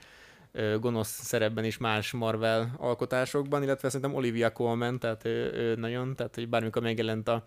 gonosz 0.81 1.09
szerepben 1.23 1.65
is 1.65 1.79
más 1.79 2.13
Marvel 2.13 2.75
alkotásokban, 2.79 3.63
illetve 3.63 3.89
szerintem 3.89 4.17
Olivia 4.17 4.53
Colman, 4.53 4.99
tehát 4.99 5.25
ő, 5.25 5.53
ő 5.55 5.75
nagyon, 5.75 6.17
tehát 6.17 6.35
hogy 6.35 6.49
bármikor 6.49 6.83
megjelent 6.83 7.29
a, 7.29 7.45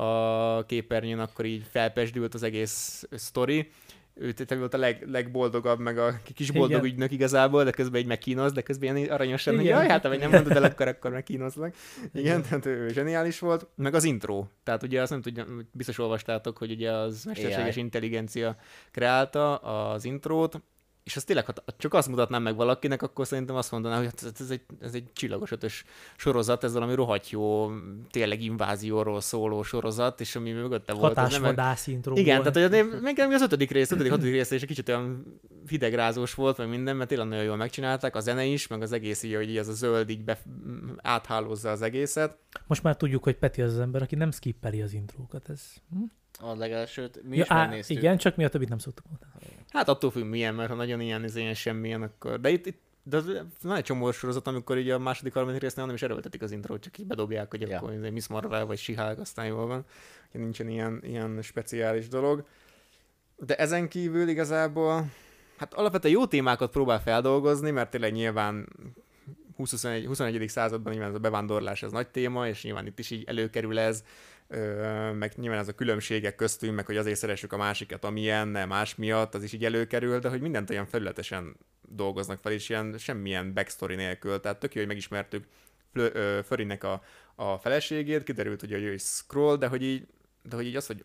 a 0.00 0.64
képernyőn, 0.64 1.18
akkor 1.18 1.44
így 1.44 1.64
felpesdült 1.70 2.34
az 2.34 2.42
egész 2.42 3.04
sztori. 3.10 3.70
Ő 4.14 4.34
volt 4.48 4.74
a 4.74 4.78
leg, 4.78 5.04
legboldogabb, 5.10 5.78
meg 5.78 5.98
a 5.98 6.20
kis 6.34 6.50
boldog 6.50 6.70
Igen. 6.70 6.84
ügynök 6.84 7.10
igazából, 7.10 7.64
de 7.64 7.70
közben 7.70 8.00
egy 8.00 8.06
megkínoz, 8.06 8.52
de 8.52 8.62
közben 8.62 8.96
ilyen 8.96 9.10
aranyosan, 9.10 9.56
hogy 9.56 9.64
jaj, 9.64 9.88
hát 9.88 10.06
ha 10.06 10.16
nem 10.16 10.30
mondod 10.30 10.56
el, 10.56 10.64
akkor, 10.64 10.88
akkor 10.88 11.10
megkínozlak. 11.10 11.74
Igen, 12.12 12.24
Igen, 12.24 12.42
tehát 12.42 12.66
ő 12.66 12.88
zseniális 12.88 13.38
volt. 13.38 13.66
Meg 13.74 13.94
az 13.94 14.04
intro. 14.04 14.46
Tehát 14.64 14.82
ugye 14.82 15.00
azt 15.00 15.10
nem 15.10 15.20
tudja, 15.20 15.46
biztos 15.72 15.98
olvastátok, 15.98 16.58
hogy 16.58 16.70
ugye 16.70 16.92
az 16.92 17.24
mesterséges 17.24 17.76
AI. 17.76 17.82
intelligencia 17.82 18.56
kreálta 18.90 19.56
az 19.56 20.04
intrót, 20.04 20.60
és 21.06 21.16
azt 21.16 21.26
tényleg, 21.26 21.46
ha 21.46 21.52
csak 21.76 21.94
azt 21.94 22.08
mutatnám 22.08 22.42
meg 22.42 22.56
valakinek, 22.56 23.02
akkor 23.02 23.26
szerintem 23.26 23.56
azt 23.56 23.70
mondaná, 23.70 23.96
hogy 23.96 24.04
hát 24.04 24.40
ez 24.40 24.50
egy, 24.50 24.60
ez 24.80 24.94
egy 24.94 25.04
csillagos 25.12 25.50
ötös 25.50 25.84
sorozat, 26.16 26.64
ez 26.64 26.72
valami 26.72 26.94
rohadt 26.94 27.30
jó, 27.30 27.70
tényleg 28.10 28.42
invázióról 28.42 29.20
szóló 29.20 29.62
sorozat, 29.62 30.20
és 30.20 30.36
ami 30.36 30.52
mögötte 30.52 30.92
volt. 30.92 31.14
Hatásvadász 31.14 31.86
intro 31.86 32.16
Igen, 32.16 32.42
volt. 32.42 32.52
tehát 32.52 32.74
hogy 32.74 33.00
még 33.00 33.18
az 33.18 33.42
ötödik 33.42 33.70
rész, 33.70 33.90
ötödik, 33.90 34.10
hatodik 34.10 34.32
rész, 34.32 34.50
és 34.50 34.62
egy 34.62 34.68
kicsit 34.68 34.88
olyan 34.88 35.40
hidegrázós 35.68 36.34
volt, 36.34 36.58
meg 36.58 36.68
minden, 36.68 36.96
mert 36.96 37.08
tényleg 37.08 37.28
nagyon 37.28 37.44
jól 37.44 37.56
megcsinálták, 37.56 38.16
a 38.16 38.20
zene 38.20 38.44
is, 38.44 38.66
meg 38.66 38.82
az 38.82 38.92
egész 38.92 39.22
így, 39.22 39.34
hogy 39.34 39.56
ez 39.56 39.68
a 39.68 39.72
zöld 39.72 40.10
így 40.10 40.24
be, 40.24 40.38
áthálózza 40.96 41.70
az 41.70 41.82
egészet. 41.82 42.38
Most 42.66 42.82
már 42.82 42.96
tudjuk, 42.96 43.24
hogy 43.24 43.36
Peti 43.36 43.62
az 43.62 43.72
az 43.72 43.78
ember, 43.78 44.02
aki 44.02 44.14
nem 44.14 44.30
skippeli 44.30 44.82
az 44.82 44.92
intrókat. 44.92 45.48
Ez... 45.48 45.62
Hm? 45.90 46.02
A 46.40 46.54
legelsőt 46.54 47.22
mi 47.22 47.36
ja, 47.36 47.42
is 47.42 47.50
á, 47.50 47.66
megnéztük. 47.66 47.96
Igen, 47.96 48.16
csak 48.16 48.36
mi 48.36 48.44
a 48.44 48.48
többit 48.48 48.68
nem 48.68 48.78
szoktuk 48.78 49.04
mondani. 49.08 49.64
Hát 49.68 49.88
attól 49.88 50.10
függ 50.10 50.24
milyen, 50.24 50.54
mert 50.54 50.68
ha 50.68 50.74
nagyon 50.74 51.00
ilyen, 51.00 51.24
ez 51.24 51.36
ilyen 51.36 51.54
semmilyen, 51.54 52.02
akkor... 52.02 52.40
De 52.40 52.50
itt, 52.50 52.66
itt 52.66 52.80
de 53.08 53.20
van 53.62 53.76
egy 53.76 53.84
csomó 53.84 54.12
sorozat, 54.12 54.46
amikor 54.46 54.78
így 54.78 54.90
a 54.90 54.98
második, 54.98 55.32
harmadik 55.32 55.60
résznél 55.60 55.84
nem 55.86 55.94
is 55.94 56.02
erőltetik 56.02 56.42
az 56.42 56.50
intrót, 56.50 56.82
csak 56.82 56.98
így 56.98 57.06
bedobják, 57.06 57.50
hogy 57.50 57.60
ja. 57.60 57.76
akkor 57.76 57.92
Miss 57.92 58.26
Marvel 58.26 58.66
vagy 58.66 58.78
Sihálk, 58.78 59.18
aztán 59.18 59.46
jól 59.46 59.66
van. 59.66 59.84
hogy 60.30 60.40
nincsen 60.40 60.68
ilyen, 60.68 61.00
ilyen 61.02 61.42
speciális 61.42 62.08
dolog. 62.08 62.46
De 63.36 63.56
ezen 63.56 63.88
kívül 63.88 64.28
igazából, 64.28 65.06
hát 65.56 65.74
alapvetően 65.74 66.14
jó 66.14 66.26
témákat 66.26 66.70
próbál 66.70 67.00
feldolgozni, 67.00 67.70
mert 67.70 67.90
tényleg 67.90 68.12
nyilván 68.12 68.68
20, 69.56 69.86
21. 70.06 70.48
században 70.48 70.92
nyilván 70.92 71.10
ez 71.10 71.16
a 71.16 71.20
bevándorlás 71.20 71.82
ez 71.82 71.92
nagy 71.92 72.08
téma, 72.08 72.48
és 72.48 72.62
nyilván 72.62 72.86
itt 72.86 72.98
is 72.98 73.10
így 73.10 73.24
előkerül 73.26 73.78
ez, 73.78 74.04
meg 75.12 75.32
nyilván 75.36 75.58
ez 75.58 75.68
a 75.68 75.74
különbségek 75.74 76.34
köztünk, 76.34 76.74
meg 76.74 76.86
hogy 76.86 76.96
azért 76.96 77.18
szeressük 77.18 77.52
a 77.52 77.56
másikat, 77.56 78.04
amilyen, 78.04 78.48
nem 78.48 78.68
más 78.68 78.94
miatt, 78.94 79.34
az 79.34 79.42
is 79.42 79.52
így 79.52 79.64
előkerül, 79.64 80.18
de 80.18 80.28
hogy 80.28 80.40
mindent 80.40 80.70
olyan 80.70 80.86
felületesen 80.86 81.56
dolgoznak 81.88 82.38
fel, 82.38 82.52
és 82.52 82.68
ilyen 82.68 82.98
semmilyen 82.98 83.52
backstory 83.54 83.94
nélkül, 83.94 84.40
tehát 84.40 84.58
tök 84.58 84.74
jó, 84.74 84.80
hogy 84.80 84.88
megismertük 84.88 85.44
Förinnek 86.44 86.84
a, 86.84 87.02
a 87.34 87.58
feleségét, 87.58 88.22
kiderült, 88.22 88.60
hogy 88.60 88.72
ő 88.72 88.92
is 88.92 89.02
scroll, 89.02 89.56
de 89.56 89.66
hogy 89.66 89.82
így, 89.82 90.06
de 90.42 90.56
hogy 90.56 90.66
így 90.66 90.76
az, 90.76 90.86
hogy 90.86 91.04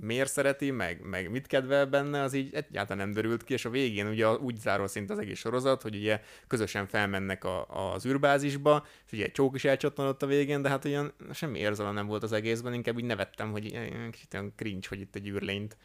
miért 0.00 0.30
szereti, 0.30 0.70
meg, 0.70 1.00
meg 1.02 1.30
mit 1.30 1.46
kedvel 1.46 1.86
benne, 1.86 2.22
az 2.22 2.32
így 2.32 2.54
egyáltalán 2.54 3.06
nem 3.06 3.14
derült 3.14 3.44
ki, 3.44 3.52
és 3.52 3.64
a 3.64 3.70
végén 3.70 4.06
ugye 4.06 4.28
úgy 4.28 4.56
zárul 4.56 4.88
szinte 4.88 5.12
az 5.12 5.18
egész 5.18 5.38
sorozat, 5.38 5.82
hogy 5.82 5.94
ugye 5.94 6.20
közösen 6.46 6.86
felmennek 6.86 7.44
a, 7.44 7.66
az 7.94 8.06
űrbázisba, 8.06 8.86
és 9.06 9.12
ugye 9.12 9.24
egy 9.24 9.32
csók 9.32 9.54
is 9.54 9.64
elcsattanott 9.64 10.22
a 10.22 10.26
végén, 10.26 10.62
de 10.62 10.68
hát 10.68 10.84
olyan 10.84 11.12
semmi 11.32 11.58
érzelem 11.58 11.94
nem 11.94 12.06
volt 12.06 12.22
az 12.22 12.32
egészben, 12.32 12.74
inkább 12.74 12.94
úgy 12.94 13.04
nevettem, 13.04 13.50
hogy 13.50 13.62
kicsit 14.10 14.34
olyan 14.34 14.52
cringe, 14.56 14.86
hogy 14.88 15.00
itt 15.00 15.14
egy 15.14 15.28
űrlényt 15.28 15.76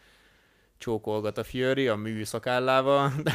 csókolgat 0.77 1.37
a 1.37 1.43
Fury 1.43 1.87
a 1.87 1.95
mű 1.95 2.23
szakállával, 2.23 3.11
de 3.23 3.33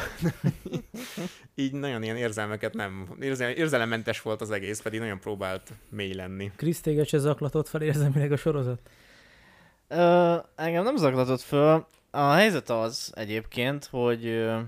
így 1.55 1.73
nagyon 1.73 2.03
ilyen 2.03 2.17
érzelmeket 2.17 2.73
nem, 2.73 3.15
érzel, 3.19 3.51
érzelemmentes 3.51 4.21
volt 4.21 4.41
az 4.41 4.51
egész, 4.51 4.81
pedig 4.81 4.99
nagyon 4.99 5.19
próbált 5.19 5.71
mély 5.89 6.13
lenni. 6.13 6.51
Krisz 6.55 6.81
téged 6.81 7.07
se 7.07 7.17
zaklatott 7.17 7.67
fel 7.67 7.81
érzelmileg 7.81 8.31
a 8.31 8.37
sorozat? 8.37 8.79
Ö, 9.93 10.37
engem 10.55 10.83
nem 10.83 10.95
zaklatott 10.95 11.41
föl. 11.41 11.85
A 12.11 12.31
helyzet 12.31 12.69
az 12.69 13.11
egyébként, 13.15 13.85
hogy 13.85 14.25
ö, 14.25 14.59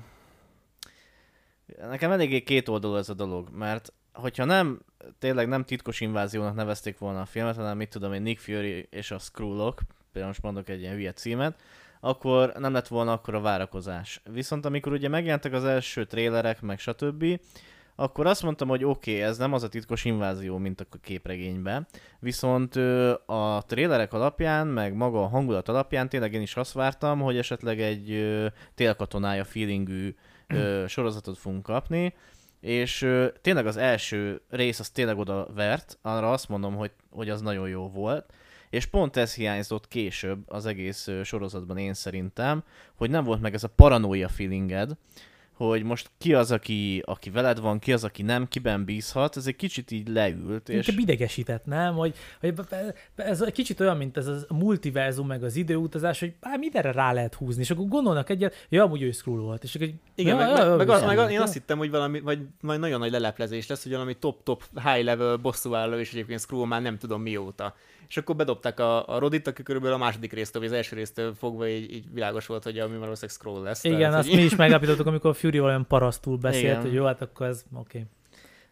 nekem 1.89 2.11
eléggé 2.11 2.41
két 2.41 2.67
oldalú 2.67 2.95
ez 2.95 3.09
a 3.09 3.13
dolog, 3.13 3.49
mert 3.51 3.93
hogyha 4.13 4.45
nem, 4.45 4.79
tényleg 5.19 5.47
nem 5.47 5.63
titkos 5.63 6.01
inváziónak 6.01 6.55
nevezték 6.55 6.97
volna 6.97 7.21
a 7.21 7.25
filmet, 7.25 7.55
hanem 7.55 7.77
mit 7.77 7.89
tudom 7.89 8.13
én, 8.13 8.21
Nick 8.21 8.39
Fury 8.39 8.87
és 8.89 9.11
a 9.11 9.19
Skrullok, 9.19 9.81
például 10.11 10.27
most 10.27 10.41
mondok 10.41 10.69
egy 10.69 10.79
ilyen 10.79 10.93
hülye 10.93 11.13
címet, 11.13 11.59
akkor 11.99 12.53
nem 12.57 12.73
lett 12.73 12.87
volna 12.87 13.11
akkor 13.11 13.35
a 13.35 13.41
várakozás. 13.41 14.21
Viszont 14.31 14.65
amikor 14.65 14.91
ugye 14.91 15.07
megjelentek 15.07 15.53
az 15.53 15.65
első 15.65 16.05
trélerek, 16.05 16.61
meg 16.61 16.79
stb., 16.79 17.39
akkor 17.95 18.25
azt 18.25 18.43
mondtam, 18.43 18.67
hogy 18.67 18.83
oké, 18.83 19.11
okay, 19.11 19.23
ez 19.23 19.37
nem 19.37 19.53
az 19.53 19.63
a 19.63 19.69
titkos 19.69 20.05
invázió, 20.05 20.57
mint 20.57 20.81
a 20.81 20.97
képregényben, 21.01 21.87
viszont 22.19 22.75
a 23.25 23.63
trélerek 23.67 24.13
alapján, 24.13 24.67
meg 24.67 24.93
maga 24.95 25.23
a 25.23 25.27
hangulat 25.27 25.69
alapján 25.69 26.09
tényleg 26.09 26.33
én 26.33 26.41
is 26.41 26.55
azt 26.55 26.73
vártam, 26.73 27.19
hogy 27.19 27.37
esetleg 27.37 27.81
egy 27.81 28.35
télkatonája 28.75 29.43
feelingű 29.43 30.15
sorozatot 30.87 31.37
fogunk 31.37 31.63
kapni, 31.63 32.13
és 32.59 33.09
tényleg 33.41 33.65
az 33.65 33.77
első 33.77 34.41
rész 34.49 34.79
az 34.79 34.89
tényleg 34.89 35.17
oda 35.17 35.47
vert, 35.55 35.97
arra 36.01 36.31
azt 36.31 36.49
mondom, 36.49 36.75
hogy, 36.75 36.91
hogy 37.09 37.29
az 37.29 37.41
nagyon 37.41 37.69
jó 37.69 37.89
volt, 37.89 38.33
és 38.69 38.85
pont 38.85 39.17
ez 39.17 39.35
hiányzott 39.35 39.87
később 39.87 40.43
az 40.47 40.65
egész 40.65 41.09
sorozatban 41.23 41.77
én 41.77 41.93
szerintem, 41.93 42.63
hogy 42.95 43.09
nem 43.09 43.23
volt 43.23 43.41
meg 43.41 43.53
ez 43.53 43.63
a 43.63 43.67
paranoia 43.67 44.27
feelinged, 44.27 44.91
hogy 45.67 45.83
most 45.83 46.09
ki 46.17 46.33
az, 46.33 46.51
aki, 46.51 47.03
aki 47.05 47.29
veled 47.29 47.59
van, 47.59 47.79
ki 47.79 47.93
az, 47.93 48.03
aki 48.03 48.21
nem, 48.21 48.47
kiben 48.47 48.85
bízhat, 48.85 49.37
ez 49.37 49.47
egy 49.47 49.55
kicsit 49.55 49.91
így 49.91 50.07
leült. 50.07 50.69
És... 50.69 50.87
Inkább 50.87 51.01
idegesített, 51.01 51.65
nem? 51.65 51.93
Hogy, 51.93 52.15
hogy 52.39 52.53
ez 53.15 53.41
egy 53.41 53.53
kicsit 53.53 53.79
olyan, 53.79 53.97
mint 53.97 54.17
ez 54.17 54.27
a 54.27 54.53
multiverzum, 54.53 55.27
meg 55.27 55.43
az 55.43 55.55
időutazás, 55.55 56.19
hogy 56.19 56.33
bár 56.39 56.57
mindenre 56.57 56.91
rá 56.91 57.13
lehet 57.13 57.33
húzni, 57.33 57.61
és 57.61 57.71
akkor 57.71 57.87
gondolnak 57.87 58.29
egyet, 58.29 58.67
ja, 58.69 58.83
amúgy 58.83 59.01
ő 59.01 59.11
Skrull 59.11 59.41
volt. 59.41 59.63
És 59.63 59.75
akkor, 59.75 59.87
Igen, 60.15 60.39
ja, 60.39 60.45
meg, 60.45 60.65
ja, 60.65 60.75
meg, 60.75 60.89
az, 60.89 61.03
meg 61.03 61.17
az, 61.17 61.31
én 61.31 61.41
azt 61.41 61.53
hittem, 61.53 61.77
hogy 61.77 61.89
valami, 61.89 62.19
vagy 62.19 62.39
majd 62.61 62.79
nagyon 62.79 62.99
nagy 62.99 63.11
leleplezés 63.11 63.67
lesz, 63.67 63.83
hogy 63.83 63.91
valami 63.91 64.13
top-top 64.13 64.63
high-level 64.83 65.37
bosszúálló, 65.37 65.97
és 65.97 66.11
egyébként 66.11 66.39
Skrull 66.39 66.67
már 66.67 66.81
nem 66.81 66.97
tudom 66.97 67.21
mióta 67.21 67.75
és 68.07 68.17
akkor 68.17 68.35
bedobták 68.35 68.79
a, 68.79 69.07
a 69.07 69.19
Rodit, 69.19 69.47
aki 69.47 69.63
körülbelül 69.63 69.95
a 69.95 69.99
második 69.99 70.33
résztől, 70.33 70.61
vagy 70.61 70.71
az 70.71 70.77
első 70.77 70.95
résztől 70.95 71.33
fogva 71.33 71.67
így, 71.67 71.93
így 71.93 72.13
világos 72.13 72.45
volt, 72.45 72.63
hogy 72.63 72.79
ami 72.79 72.97
valószínűleg 72.97 73.35
scroll 73.35 73.61
lesz. 73.61 73.83
Igen, 73.83 73.99
tehát, 73.99 74.15
azt 74.15 74.27
hogy... 74.27 74.37
mi 74.37 74.43
is 74.43 74.55
megállapítottuk, 74.55 75.05
amikor 75.05 75.35
Fury 75.35 75.59
olyan 75.59 75.87
parasztul 75.87 76.37
beszélt, 76.37 76.63
Igen. 76.63 76.81
hogy 76.81 76.93
jó, 76.93 77.05
hát 77.05 77.21
akkor 77.21 77.47
ez 77.47 77.63
oké. 77.73 77.97
Okay. 77.97 78.09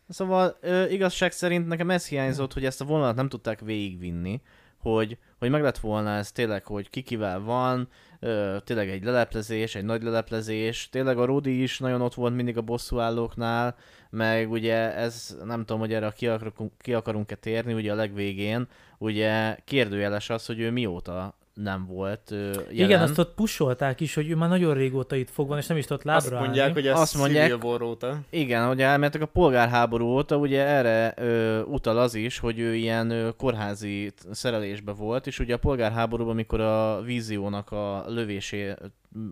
Szóval 0.10 0.58
ö, 0.62 0.86
igazság 0.86 1.32
szerint 1.32 1.68
nekem 1.68 1.90
ez 1.90 2.08
hiányzott, 2.08 2.54
hogy 2.54 2.66
ezt 2.66 2.82
a 2.82 2.86
vonalat 2.86 3.16
nem 3.16 3.30
tudták 3.30 3.60
végigvinni, 3.60 4.42
hogy, 4.78 5.18
hogy 5.40 5.50
meg 5.50 5.62
lett 5.62 5.78
volna 5.78 6.10
ez 6.10 6.32
tényleg, 6.32 6.66
hogy 6.66 6.90
kikivel 6.90 7.40
van, 7.40 7.88
ö, 8.24 8.58
tényleg 8.64 8.90
egy 8.90 9.04
leleplezés, 9.04 9.76
egy 9.76 9.86
nagy 9.86 10.04
leleplezés, 10.04 10.90
tényleg 10.90 11.18
a 11.18 11.26
Rodi 11.26 11.62
is 11.62 11.80
nagyon 11.80 12.02
ott 12.02 12.14
volt 12.14 12.36
mindig 12.36 12.58
a 12.58 12.62
bosszúállóknál, 12.62 13.76
meg 14.10 14.52
ugye 14.52 14.96
ez, 14.96 15.38
nem 15.46 15.60
tudom, 15.60 15.80
hogy 15.80 15.94
erre 15.94 16.14
ki, 16.16 16.28
akarunk, 16.28 16.72
ki 16.78 16.94
akarunk-e 16.94 17.36
térni, 17.36 17.74
ugye 17.74 17.92
a 17.92 17.96
legvégén, 17.96 18.68
ugye 18.98 19.56
kérdőjeles 19.66 20.30
az, 20.30 20.46
hogy 20.46 20.60
ő 20.60 20.72
mióta 20.72 21.40
nem 21.54 21.86
volt 21.86 22.30
jelen. 22.30 22.66
Igen, 22.70 23.02
azt 23.02 23.18
ott 23.18 23.34
pusolták 23.34 24.00
is, 24.00 24.14
hogy 24.14 24.30
ő 24.30 24.36
már 24.36 24.50
nagyon 24.50 24.74
régóta 24.74 25.16
itt 25.16 25.30
fog 25.30 25.48
van, 25.48 25.58
és 25.58 25.68
nem 25.68 25.78
is 25.78 25.86
tudott 25.86 26.04
lábra 26.04 26.38
Azt 26.38 26.46
mondják, 26.46 26.74
hogy 26.74 26.88
ez 26.88 27.00
azt 27.00 27.18
mondják, 27.18 27.52
Civil 27.52 27.66
War 27.66 27.82
óta. 27.82 28.20
Igen, 28.30 28.68
hogy 28.68 28.82
elmentek 28.82 29.22
a 29.22 29.26
polgárháború 29.26 30.06
óta, 30.06 30.38
ugye 30.38 30.64
erre 30.64 31.14
ö, 31.18 31.62
utal 31.62 31.98
az 31.98 32.14
is, 32.14 32.40
hogy 32.40 32.60
ő 32.60 32.76
ilyen 32.76 33.10
ö, 33.10 33.30
kórházi 33.38 34.12
szerelésbe 34.32 34.92
volt, 34.92 35.28
és 35.28 35.40
ugye 35.40 35.54
a 35.54 35.58
polgárháborúban, 35.58 36.34
amikor 36.34 36.60
a 36.62 37.02
víziónak 37.02 37.72
a 37.72 38.04
lövésé 38.08 38.74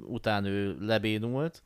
után 0.08 0.46
ő 0.46 0.78
lebénult, 0.80 1.64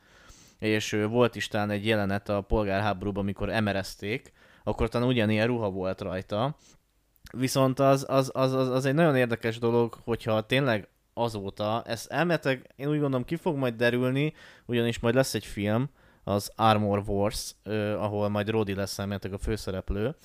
és 0.59 0.93
ö, 0.93 1.07
volt 1.07 1.35
is 1.35 1.47
talán 1.47 1.69
egy 1.69 1.85
jelenet 1.85 2.29
a 2.29 2.41
polgárháborúban, 2.41 3.23
amikor 3.23 3.49
emerezték, 3.49 4.31
akkor 4.63 4.89
talán 4.89 5.07
ugyanilyen 5.07 5.47
ruha 5.47 5.69
volt 5.69 6.01
rajta, 6.01 6.55
Viszont 7.37 7.79
az, 7.79 8.05
az, 8.09 8.31
az, 8.33 8.53
az, 8.53 8.69
az 8.69 8.85
egy 8.85 8.93
nagyon 8.93 9.15
érdekes 9.15 9.59
dolog, 9.59 9.97
hogyha 10.03 10.41
tényleg 10.41 10.87
azóta, 11.13 11.81
ezt 11.85 12.11
elmetek, 12.11 12.73
én 12.75 12.87
úgy 12.87 12.99
gondolom 12.99 13.25
ki 13.25 13.35
fog 13.35 13.55
majd 13.57 13.75
derülni, 13.75 14.33
ugyanis 14.65 14.99
majd 14.99 15.15
lesz 15.15 15.33
egy 15.33 15.45
film, 15.45 15.89
az 16.23 16.51
Armor 16.55 17.03
Wars, 17.07 17.55
uh, 17.65 18.03
ahol 18.03 18.29
majd 18.29 18.49
Rodi 18.49 18.73
lesz 18.73 18.99
elméletek 18.99 19.33
a 19.33 19.37
főszereplő. 19.37 20.15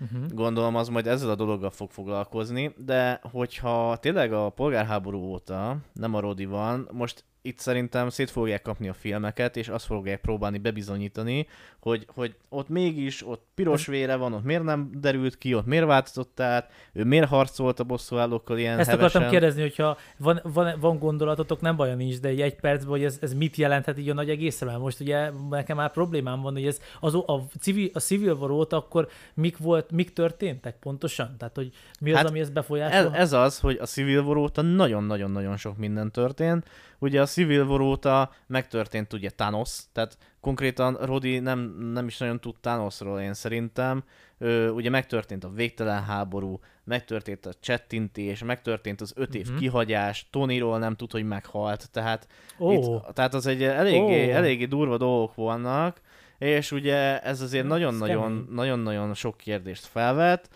Uh-huh. 0.00 0.26
Gondolom 0.28 0.76
az 0.76 0.88
majd 0.88 1.06
ezzel 1.06 1.30
a 1.30 1.34
dologgal 1.34 1.70
fog 1.70 1.90
foglalkozni, 1.90 2.74
de 2.76 3.20
hogyha 3.22 3.96
tényleg 3.96 4.32
a 4.32 4.48
polgárháború 4.48 5.18
óta 5.18 5.76
nem 5.92 6.14
a 6.14 6.20
Rodi 6.20 6.44
van, 6.44 6.88
most 6.92 7.24
itt 7.48 7.58
szerintem 7.58 8.08
szét 8.08 8.30
fogják 8.30 8.62
kapni 8.62 8.88
a 8.88 8.92
filmeket, 8.92 9.56
és 9.56 9.68
azt 9.68 9.86
fogják 9.86 10.20
próbálni 10.20 10.58
bebizonyítani, 10.58 11.46
hogy, 11.80 12.06
hogy 12.14 12.34
ott 12.48 12.68
mégis, 12.68 13.26
ott 13.26 13.46
piros 13.54 13.86
vére 13.86 14.16
van, 14.16 14.32
ott 14.32 14.44
miért 14.44 14.62
nem 14.62 14.90
derült 14.94 15.38
ki, 15.38 15.54
ott 15.54 15.66
miért 15.66 15.84
változott 15.84 16.40
át, 16.40 16.70
ő 16.92 17.04
miért 17.04 17.28
harcolt 17.28 17.80
a 17.80 17.84
bosszúállókkal 17.84 18.58
ilyen 18.58 18.78
Ezt 18.78 18.88
hevesen. 18.88 19.08
akartam 19.08 19.30
kérdezni, 19.30 19.60
hogyha 19.60 19.96
van, 20.16 20.40
van, 20.42 20.74
van 20.80 20.98
gondolatotok, 20.98 21.60
nem 21.60 21.76
baj 21.76 21.94
nincs, 21.94 22.20
de 22.20 22.28
egy, 22.28 22.56
percben, 22.56 22.90
hogy 22.90 23.04
ez, 23.04 23.18
ez 23.20 23.34
mit 23.34 23.56
jelenthet 23.56 23.98
így 23.98 24.08
a 24.08 24.14
nagy 24.14 24.30
egészre. 24.30 24.76
Most 24.76 25.00
ugye 25.00 25.30
nekem 25.50 25.76
már 25.76 25.90
problémám 25.90 26.40
van, 26.40 26.52
hogy 26.52 26.66
ez 26.66 26.80
az, 27.00 27.14
a, 27.14 27.46
civil, 27.60 27.90
a 27.92 27.98
Civil 27.98 28.32
War 28.32 28.50
óta 28.50 28.76
akkor 28.76 29.08
mik, 29.34 29.56
volt, 29.56 29.90
mik 29.90 30.12
történtek 30.12 30.76
pontosan? 30.78 31.34
Tehát, 31.38 31.56
hogy 31.56 31.70
mi 32.00 32.10
az, 32.10 32.16
hát 32.16 32.28
ami 32.28 32.40
ezt 32.40 32.52
befolyásolja? 32.52 33.14
Ez, 33.14 33.20
ez 33.20 33.32
az, 33.32 33.58
hogy 33.58 33.78
a 33.80 33.86
Civil 33.86 34.20
War 34.20 34.36
óta 34.36 34.62
nagyon-nagyon-nagyon 34.62 35.56
sok 35.56 35.76
minden 35.76 36.10
történt. 36.10 36.66
Ugye 36.98 37.20
a 37.20 37.26
Civil 37.26 37.64
War 37.64 37.80
óta 37.80 38.30
megtörtént 38.46 39.12
ugye 39.12 39.30
Thanos, 39.30 39.78
tehát 39.92 40.18
konkrétan 40.40 40.96
Rodi 41.00 41.38
nem, 41.38 41.58
nem 41.92 42.06
is 42.06 42.18
nagyon 42.18 42.40
tud 42.40 42.54
Thanosról 42.60 43.20
én 43.20 43.34
szerintem. 43.34 44.04
Ö, 44.38 44.68
ugye 44.68 44.90
megtörtént 44.90 45.44
a 45.44 45.50
végtelen 45.50 46.02
háború, 46.02 46.60
megtörtént 46.84 47.46
a 47.46 47.52
csettintés, 47.60 48.42
megtörtént 48.42 49.00
az 49.00 49.12
öt 49.16 49.34
év 49.34 49.42
uh-huh. 49.44 49.58
kihagyás, 49.58 50.28
Tonyról 50.30 50.78
nem 50.78 50.94
tud, 50.94 51.10
hogy 51.12 51.24
meghalt, 51.24 51.90
tehát, 51.90 52.26
oh. 52.58 52.74
itt, 52.74 53.14
tehát 53.14 53.34
az 53.34 53.46
egy 53.46 53.62
eléggé, 53.62 54.30
oh. 54.30 54.36
eléggé 54.36 54.64
durva 54.64 54.96
dolgok 54.96 55.34
vannak, 55.34 56.00
és 56.38 56.72
ugye 56.72 57.20
ez 57.20 57.40
azért 57.40 57.66
nagyon-nagyon, 57.66 58.48
nagyon-nagyon 58.50 59.14
sok 59.14 59.36
kérdést 59.36 59.86
felvet. 59.86 60.50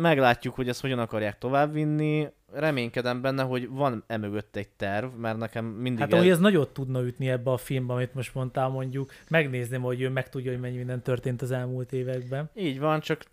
Meglátjuk, 0.00 0.54
hogy 0.54 0.68
ezt 0.68 0.80
hogyan 0.80 0.98
akarják 0.98 1.38
továbbvinni 1.38 2.28
reménykedem 2.52 3.20
benne, 3.20 3.42
hogy 3.42 3.68
van 3.68 4.04
emögött 4.06 4.56
egy 4.56 4.68
terv, 4.68 5.14
mert 5.14 5.38
nekem 5.38 5.64
mindig... 5.64 6.00
Hát 6.02 6.12
ahogy 6.12 6.28
ez 6.28 6.38
nagyot 6.38 6.72
tudna 6.72 7.02
ütni 7.02 7.28
ebbe 7.28 7.50
a 7.50 7.56
filmbe, 7.56 7.92
amit 7.92 8.14
most 8.14 8.34
mondtál 8.34 8.68
mondjuk, 8.68 9.12
megnézném, 9.28 9.82
hogy 9.82 10.00
ő 10.00 10.08
meg 10.08 10.28
tudja, 10.28 10.50
hogy 10.50 10.60
mennyi 10.60 10.76
minden 10.76 11.02
történt 11.02 11.42
az 11.42 11.50
elmúlt 11.50 11.92
években. 11.92 12.50
Így 12.54 12.78
van, 12.78 13.00
csak 13.00 13.24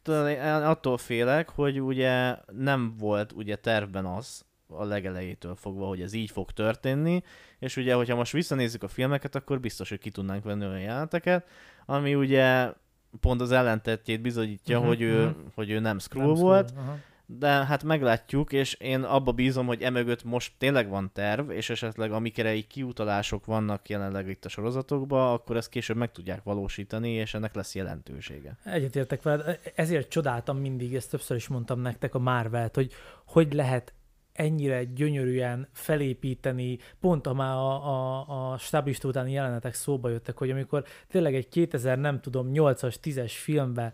attól 0.64 0.98
félek, 0.98 1.50
hogy 1.50 1.82
ugye 1.82 2.36
nem 2.52 2.96
volt 2.98 3.32
ugye 3.32 3.56
tervben 3.56 4.06
az, 4.06 4.46
a 4.68 4.84
legelejétől 4.84 5.56
fogva, 5.56 5.88
hogy 5.88 6.02
ez 6.02 6.14
így 6.14 6.32
fog 6.32 6.52
történni, 6.52 7.24
és 7.60 7.78
ugye, 7.78 7.94
hogyha 7.94 8.16
most 8.16 8.32
visszanézzük 8.32 8.84
a 8.84 8.88
filmeket, 8.88 9.36
akkor 9.36 9.60
biztos, 9.60 9.90
hogy 9.90 10.00
ki 10.00 10.10
tudnánk 10.10 10.44
venni 10.44 10.66
olyan 10.66 10.80
jeleneteket, 10.80 11.48
ami 11.86 12.16
ugye 12.16 12.72
pont 13.20 13.42
az 13.42 13.52
ellentetjét 13.52 14.22
bizonyítja, 14.22 14.78
uh-huh, 14.78 14.94
hogy, 14.94 15.02
ő, 15.02 15.26
uh-huh. 15.26 15.44
hogy 15.56 15.70
ő 15.70 15.80
nem 15.80 16.00
Skrull 16.00 16.36
volt, 16.36 16.72
uh-huh 16.72 16.96
de 17.26 17.48
hát 17.48 17.84
meglátjuk, 17.84 18.52
és 18.54 18.74
én 18.74 19.04
abba 19.04 19.32
bízom, 19.32 19.66
hogy 19.66 19.82
emögött 19.82 20.24
most 20.24 20.54
tényleg 20.58 20.90
van 20.90 21.12
terv, 21.14 21.50
és 21.50 21.70
esetleg 21.70 22.12
amikre 22.12 22.56
így 22.56 22.68
kiutalások 22.68 23.46
vannak 23.46 23.90
jelenleg 23.90 24.28
itt 24.28 24.46
a 24.46 24.50
sorozatokban, 24.50 25.34
akkor 25.34 25.58
ezt 25.58 25.70
később 25.70 25.98
meg 25.98 26.12
tudják 26.12 26.44
valósítani, 26.44 27.10
és 27.10 27.34
ennek 27.34 27.56
lesz 27.56 27.76
jelentősége. 27.76 28.58
Egyetértek 28.64 29.22
veled, 29.22 29.60
ezért 29.76 30.10
csodáltam 30.10 30.58
mindig, 30.58 30.96
ezt 30.96 31.10
többször 31.10 31.38
is 31.38 31.48
mondtam 31.48 31.80
nektek 31.80 32.16
a 32.16 32.20
Marvelt, 32.20 32.76
hogy 32.76 32.92
hogy 33.26 33.54
lehet 33.54 33.94
ennyire 34.34 34.84
gyönyörűen 34.84 35.68
felépíteni, 35.72 36.78
pont 37.00 37.28
a 37.28 37.34
már 37.34 37.56
a, 37.56 37.88
a, 37.88 38.52
a 38.52 38.58
stáblista 38.58 39.08
utáni 39.08 39.32
jelenetek 39.32 39.74
szóba 39.74 40.10
jöttek, 40.10 40.38
hogy 40.38 40.50
amikor 40.50 40.84
tényleg 41.08 41.36
egy 41.36 41.50
2000, 41.50 41.98
nem 42.00 42.20
tudom, 42.20 42.50
8-as, 42.54 42.96
10-es 43.04 43.32
filmbe 43.36 43.94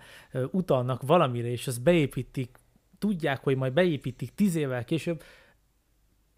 utalnak 0.51 1.01
valamire, 1.01 1.47
és 1.47 1.67
azt 1.67 1.83
beépítik 1.83 2.57
tudják, 2.99 3.43
hogy 3.43 3.57
majd 3.57 3.73
beépítik 3.73 4.33
tíz 4.35 4.55
évvel 4.55 4.83
később, 4.83 5.23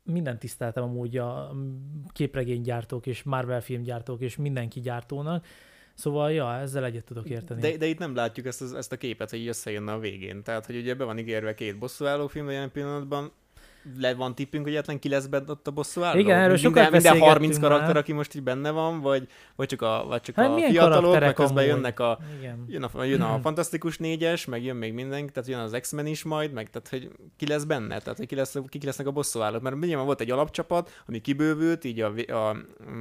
minden 0.03 0.39
tiszteltem 0.39 0.83
amúgy 0.83 1.17
a 1.17 1.55
képregénygyártók 2.13 3.05
és 3.05 3.23
Marvel 3.23 3.61
filmgyártók 3.61 4.21
és 4.21 4.35
mindenki 4.35 4.79
gyártónak, 4.79 5.45
Szóval, 5.93 6.31
ja, 6.31 6.55
ezzel 6.55 6.85
egyet 6.85 7.05
tudok 7.05 7.29
érteni. 7.29 7.61
De, 7.61 7.77
de 7.77 7.85
itt 7.85 7.97
nem 7.97 8.15
látjuk 8.15 8.45
ezt, 8.45 8.75
ezt 8.75 8.91
a 8.91 8.97
képet, 8.97 9.29
hogy 9.29 9.47
összejönne 9.47 9.91
a 9.91 9.99
végén. 9.99 10.43
Tehát, 10.43 10.65
hogy 10.65 10.75
ugye 10.75 10.93
be 10.93 11.03
van 11.03 11.17
ígérve 11.17 11.53
két 11.53 11.77
bosszúálló 11.77 12.27
film 12.27 12.49
jelen 12.49 12.71
pillanatban, 12.71 13.31
le 13.97 14.13
van 14.13 14.35
tippünk, 14.35 14.63
hogy 14.63 14.73
egyetlen 14.73 14.99
ki 14.99 15.09
lesz 15.09 15.25
benne 15.25 15.51
ott 15.51 15.67
a 15.67 15.71
bosszú 15.71 16.01
álló? 16.01 16.19
Igen, 16.19 16.39
erről 16.39 16.57
minden, 16.61 16.91
minden 16.91 17.19
30 17.19 17.59
karakter, 17.59 17.87
már. 17.87 17.97
aki 17.97 18.13
most 18.13 18.35
így 18.35 18.43
benne 18.43 18.71
van, 18.71 19.01
vagy, 19.01 19.27
vagy 19.55 19.67
csak 19.67 19.81
a, 19.81 20.05
vagy 20.07 20.21
csak 20.21 20.35
hát 20.35 20.49
a 20.49 20.57
fiatalok, 20.57 21.19
meg 21.19 21.33
közben 21.33 21.65
jönnek 21.65 21.99
a, 21.99 22.19
Igen. 22.39 22.65
jön 22.67 22.83
a, 22.83 23.03
jön 23.03 23.21
a 23.21 23.39
Fantasztikus 23.41 23.97
négyes, 23.97 24.45
meg 24.45 24.63
jön 24.63 24.75
még 24.75 24.93
mindenki, 24.93 25.31
tehát 25.31 25.49
jön 25.49 25.59
az 25.59 25.77
X-Men 25.81 26.05
is 26.05 26.23
majd, 26.23 26.51
meg 26.51 26.69
tehát, 26.69 26.87
hogy 26.89 27.11
ki 27.37 27.47
lesz 27.47 27.63
benne, 27.63 27.99
tehát 27.99 28.17
hogy 28.17 28.27
ki, 28.27 28.35
lesz, 28.35 28.57
ki 28.69 28.85
lesznek 28.85 29.07
a 29.07 29.11
bosszú 29.11 29.41
állók, 29.41 29.61
mert 29.61 29.79
nyilván 29.79 30.05
volt 30.05 30.21
egy 30.21 30.31
alapcsapat, 30.31 31.03
ami 31.07 31.19
kibővült 31.21 31.83
így 31.83 31.99
a, 31.99 32.13
a 32.47 32.57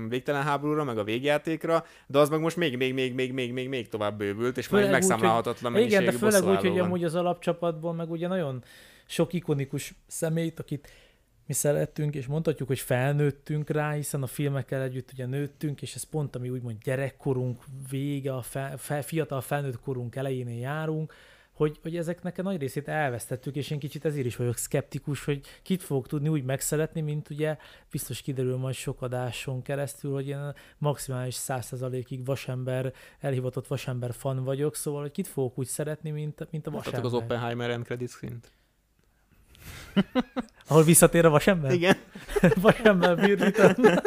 végtelen 0.08 0.42
háborúra, 0.42 0.84
meg 0.84 0.98
a 0.98 1.04
végjátékra, 1.04 1.84
de 2.06 2.18
az 2.18 2.28
meg 2.28 2.40
most 2.40 2.56
még, 2.56 2.76
még, 2.76 2.94
még, 2.94 3.14
még, 3.14 3.32
még, 3.32 3.52
még, 3.52 3.68
még 3.68 3.88
tovább 3.88 4.18
bővült, 4.18 4.58
és 4.58 4.66
főleg 4.66 4.90
majd 4.90 5.00
megszámlálhatatlan 5.00 5.72
mennyiségű 5.72 6.02
Igen, 6.02 6.12
de 6.12 6.18
főleg 6.18 6.56
úgy, 6.56 6.68
hogy 6.68 6.78
amúgy 6.78 7.04
az 7.04 7.14
alapcsapatból 7.14 7.92
meg 7.92 8.10
ugye 8.10 8.28
nagyon 8.28 8.62
sok 9.10 9.32
ikonikus 9.32 9.94
személyt, 10.06 10.58
akit 10.58 10.88
mi 11.46 11.52
szerettünk, 11.52 12.14
és 12.14 12.26
mondhatjuk, 12.26 12.68
hogy 12.68 12.78
felnőttünk 12.78 13.70
rá, 13.70 13.92
hiszen 13.92 14.22
a 14.22 14.26
filmekkel 14.26 14.82
együtt 14.82 15.12
ugye 15.12 15.26
nőttünk, 15.26 15.82
és 15.82 15.94
ez 15.94 16.02
pont, 16.02 16.36
ami 16.36 16.50
úgymond 16.50 16.76
gyerekkorunk 16.82 17.64
vége, 17.90 18.34
a 18.34 18.42
fel, 18.42 18.76
fel, 18.78 19.02
fiatal 19.02 19.40
felnőtt 19.40 19.80
korunk 19.80 20.16
elején 20.16 20.48
járunk, 20.48 21.14
hogy, 21.52 21.78
hogy 21.82 21.96
ezeknek 21.96 22.38
a 22.38 22.42
nagy 22.42 22.60
részét 22.60 22.88
elvesztettük, 22.88 23.56
és 23.56 23.70
én 23.70 23.78
kicsit 23.78 24.04
ezért 24.04 24.26
is 24.26 24.36
vagyok 24.36 24.56
szkeptikus, 24.56 25.24
hogy 25.24 25.40
kit 25.62 25.82
fogok 25.82 26.06
tudni 26.06 26.28
úgy 26.28 26.44
megszeretni, 26.44 27.00
mint 27.00 27.30
ugye 27.30 27.56
biztos 27.90 28.22
kiderül 28.22 28.56
majd 28.56 28.74
sok 28.74 29.02
adáson 29.02 29.62
keresztül, 29.62 30.12
hogy 30.12 30.28
én 30.28 30.52
maximális 30.78 31.36
100%-ig 31.46 32.24
vasember, 32.24 32.92
elhivatott 33.20 33.66
vasember 33.66 34.12
fan 34.12 34.44
vagyok, 34.44 34.76
szóval 34.76 35.00
hogy 35.00 35.10
kit 35.10 35.26
fogok 35.26 35.58
úgy 35.58 35.66
szeretni, 35.66 36.10
mint, 36.10 36.48
mint 36.50 36.66
a 36.66 36.70
vasember. 36.70 37.04
az 37.04 37.14
Oppenheimer 37.14 37.70
end 37.70 37.84
credit 37.84 38.10
screen 38.10 38.40
Ahol 40.68 40.82
visszatér 40.82 41.24
a 41.24 41.30
vasember? 41.30 41.72
Igen. 41.72 41.96
vasember 42.62 43.16
bírvítan. 43.16 43.76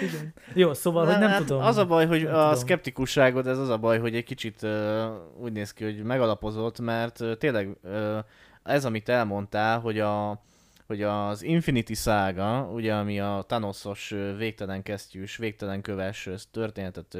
Igen. 0.00 0.34
Jó, 0.54 0.74
szóval, 0.74 1.06
hogy 1.06 1.18
nem 1.18 1.28
hát 1.28 1.44
tudom. 1.44 1.62
Az 1.62 1.76
a 1.76 1.86
baj, 1.86 2.06
hogy 2.06 2.24
a 2.24 2.30
tudom. 2.30 2.54
szkeptikusságod, 2.54 3.46
ez 3.46 3.58
az 3.58 3.68
a 3.68 3.78
baj, 3.78 3.98
hogy 3.98 4.14
egy 4.14 4.24
kicsit 4.24 4.62
uh, 4.62 5.04
úgy 5.38 5.52
néz 5.52 5.72
ki, 5.72 5.84
hogy 5.84 6.02
megalapozott, 6.02 6.80
mert 6.80 7.20
uh, 7.20 7.36
tényleg 7.36 7.76
uh, 7.82 8.18
ez, 8.62 8.84
amit 8.84 9.08
elmondtál, 9.08 9.80
hogy 9.80 10.00
a 10.00 10.42
hogy 10.86 11.02
az 11.02 11.42
Infinity 11.42 11.92
szága, 11.92 12.70
ugye 12.72 12.94
ami 12.94 13.20
a 13.20 13.44
Thanosos 13.46 14.14
végtelen 14.36 14.82
kesztyűs, 14.82 15.36
végtelen 15.36 15.80
köves 15.80 16.28
történetet 16.50 17.18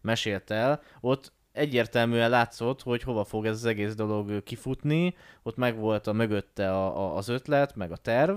mesélt 0.00 0.50
el, 0.50 0.82
ott 1.00 1.32
egyértelműen 1.56 2.30
látszott, 2.30 2.82
hogy 2.82 3.02
hova 3.02 3.24
fog 3.24 3.46
ez 3.46 3.56
az 3.56 3.64
egész 3.64 3.94
dolog 3.94 4.42
kifutni, 4.42 5.14
ott 5.42 5.56
meg 5.56 5.76
volt 5.76 6.06
a 6.06 6.12
mögötte 6.12 6.70
a, 6.70 6.98
a, 6.98 7.16
az 7.16 7.28
ötlet, 7.28 7.76
meg 7.76 7.92
a 7.92 7.96
terv, 7.96 8.36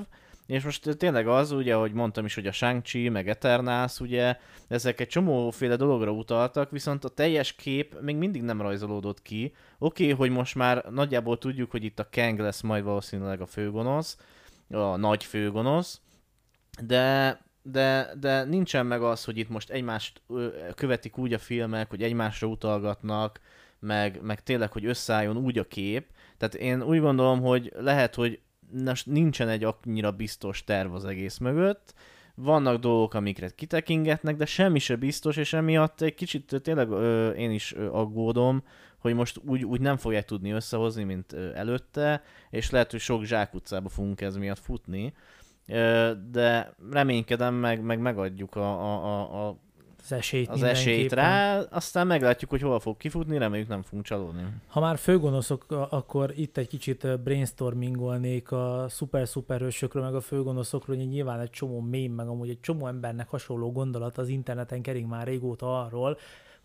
és 0.49 0.63
most 0.63 0.97
tényleg 0.97 1.28
az, 1.28 1.51
ugye, 1.51 1.76
ahogy 1.76 1.93
mondtam 1.93 2.26
is, 2.26 2.36
hogy 2.36 2.47
a 2.47 2.51
Shang-Chi, 2.51 3.09
meg 3.09 3.30
Eternals, 3.30 3.99
ugye, 3.99 4.38
ezek 4.67 4.99
egy 4.99 5.07
csomóféle 5.07 5.76
dologra 5.76 6.11
utaltak, 6.11 6.72
viszont 6.72 7.03
a 7.03 7.09
teljes 7.09 7.53
kép 7.53 8.01
még 8.01 8.15
mindig 8.15 8.41
nem 8.41 8.61
rajzolódott 8.61 9.22
ki. 9.22 9.53
Oké, 9.78 10.03
okay, 10.03 10.15
hogy 10.15 10.30
most 10.30 10.55
már 10.55 10.86
nagyjából 10.89 11.38
tudjuk, 11.38 11.72
hogy 11.72 11.84
itt 11.84 11.99
a 11.99 12.07
Kang 12.11 12.39
lesz 12.39 12.61
majd 12.61 12.84
valószínűleg 12.84 13.41
a 13.41 13.45
főgonosz, 13.45 14.17
a 14.70 14.95
nagy 14.95 15.24
főgonosz, 15.24 16.01
de 16.82 17.38
de, 17.72 18.13
de 18.20 18.43
nincsen 18.43 18.86
meg 18.86 19.01
az, 19.01 19.24
hogy 19.24 19.38
itt 19.38 19.49
most 19.49 19.70
egymást 19.70 20.22
követik 20.76 21.17
úgy 21.17 21.34
a 21.34 21.38
filmek, 21.38 21.89
hogy 21.89 22.03
egymásra 22.03 22.47
utalgatnak, 22.47 23.39
meg, 23.80 24.20
meg 24.22 24.43
tényleg, 24.43 24.72
hogy 24.72 24.86
összeálljon 24.86 25.38
úgy 25.38 25.57
a 25.57 25.67
kép. 25.67 26.07
Tehát 26.38 26.55
én 26.55 26.82
úgy 26.82 26.99
gondolom, 26.99 27.41
hogy 27.41 27.74
lehet, 27.78 28.15
hogy 28.15 28.39
nincsen 29.05 29.49
egy 29.49 29.63
annyira 29.63 30.11
biztos 30.11 30.63
terv 30.63 30.93
az 30.93 31.05
egész 31.05 31.38
mögött, 31.38 31.93
vannak 32.36 32.80
dolgok, 32.80 33.13
amikre 33.13 33.49
kitekingetnek, 33.49 34.36
de 34.36 34.45
semmi 34.45 34.80
se 34.80 34.95
biztos, 34.95 35.38
és 35.38 35.53
emiatt 35.53 36.01
egy 36.01 36.15
kicsit 36.15 36.61
tényleg 36.63 36.89
ö, 36.89 37.30
én 37.30 37.51
is 37.51 37.74
ö, 37.74 37.91
aggódom, 37.91 38.63
hogy 38.99 39.13
most 39.13 39.41
úgy, 39.45 39.65
úgy 39.65 39.82
nem 39.82 39.97
fogják 39.97 40.26
tudni 40.26 40.51
összehozni, 40.51 41.03
mint 41.03 41.34
ö, 41.34 41.53
előtte, 41.53 42.24
és 42.49 42.70
lehet, 42.70 42.91
hogy 42.91 42.99
sok 42.99 43.24
zsákutcába 43.24 43.89
fogunk 43.89 44.22
ez 44.22 44.36
miatt 44.36 44.59
futni 44.59 45.13
de 46.32 46.74
reménykedem, 46.91 47.53
meg, 47.53 47.82
meg 47.82 47.99
megadjuk 47.99 48.55
a, 48.55 48.82
a, 48.82 49.47
a, 49.47 49.57
az 50.03 50.11
esélyt, 50.11 50.49
az 50.49 50.63
esélyt 50.63 51.13
rá, 51.13 51.59
aztán 51.59 52.07
meglátjuk, 52.07 52.49
hogy 52.49 52.61
hol 52.61 52.80
fog 52.80 52.97
kifutni, 52.97 53.38
reméljük 53.38 53.67
nem 53.67 53.82
fogunk 53.82 54.05
csalódni. 54.05 54.41
Ha 54.67 54.80
már 54.80 54.97
főgonoszok, 54.97 55.65
akkor 55.70 56.34
itt 56.36 56.57
egy 56.57 56.67
kicsit 56.67 57.20
brainstormingolnék 57.24 58.51
a 58.51 58.86
szuper-szuperhősökről, 58.89 60.03
meg 60.03 60.15
a 60.15 60.22
főgonoszokról, 60.22 60.97
hogy 60.97 61.07
nyilván 61.07 61.39
egy 61.39 61.49
csomó 61.49 61.80
mém, 61.80 62.11
meg 62.11 62.28
amúgy 62.28 62.49
egy 62.49 62.59
csomó 62.59 62.88
embernek 62.88 63.30
hasonló 63.30 63.72
gondolat 63.72 64.17
az 64.17 64.28
interneten 64.28 64.82
kering 64.82 65.09
már 65.09 65.28
régóta 65.28 65.84
arról, 65.84 66.17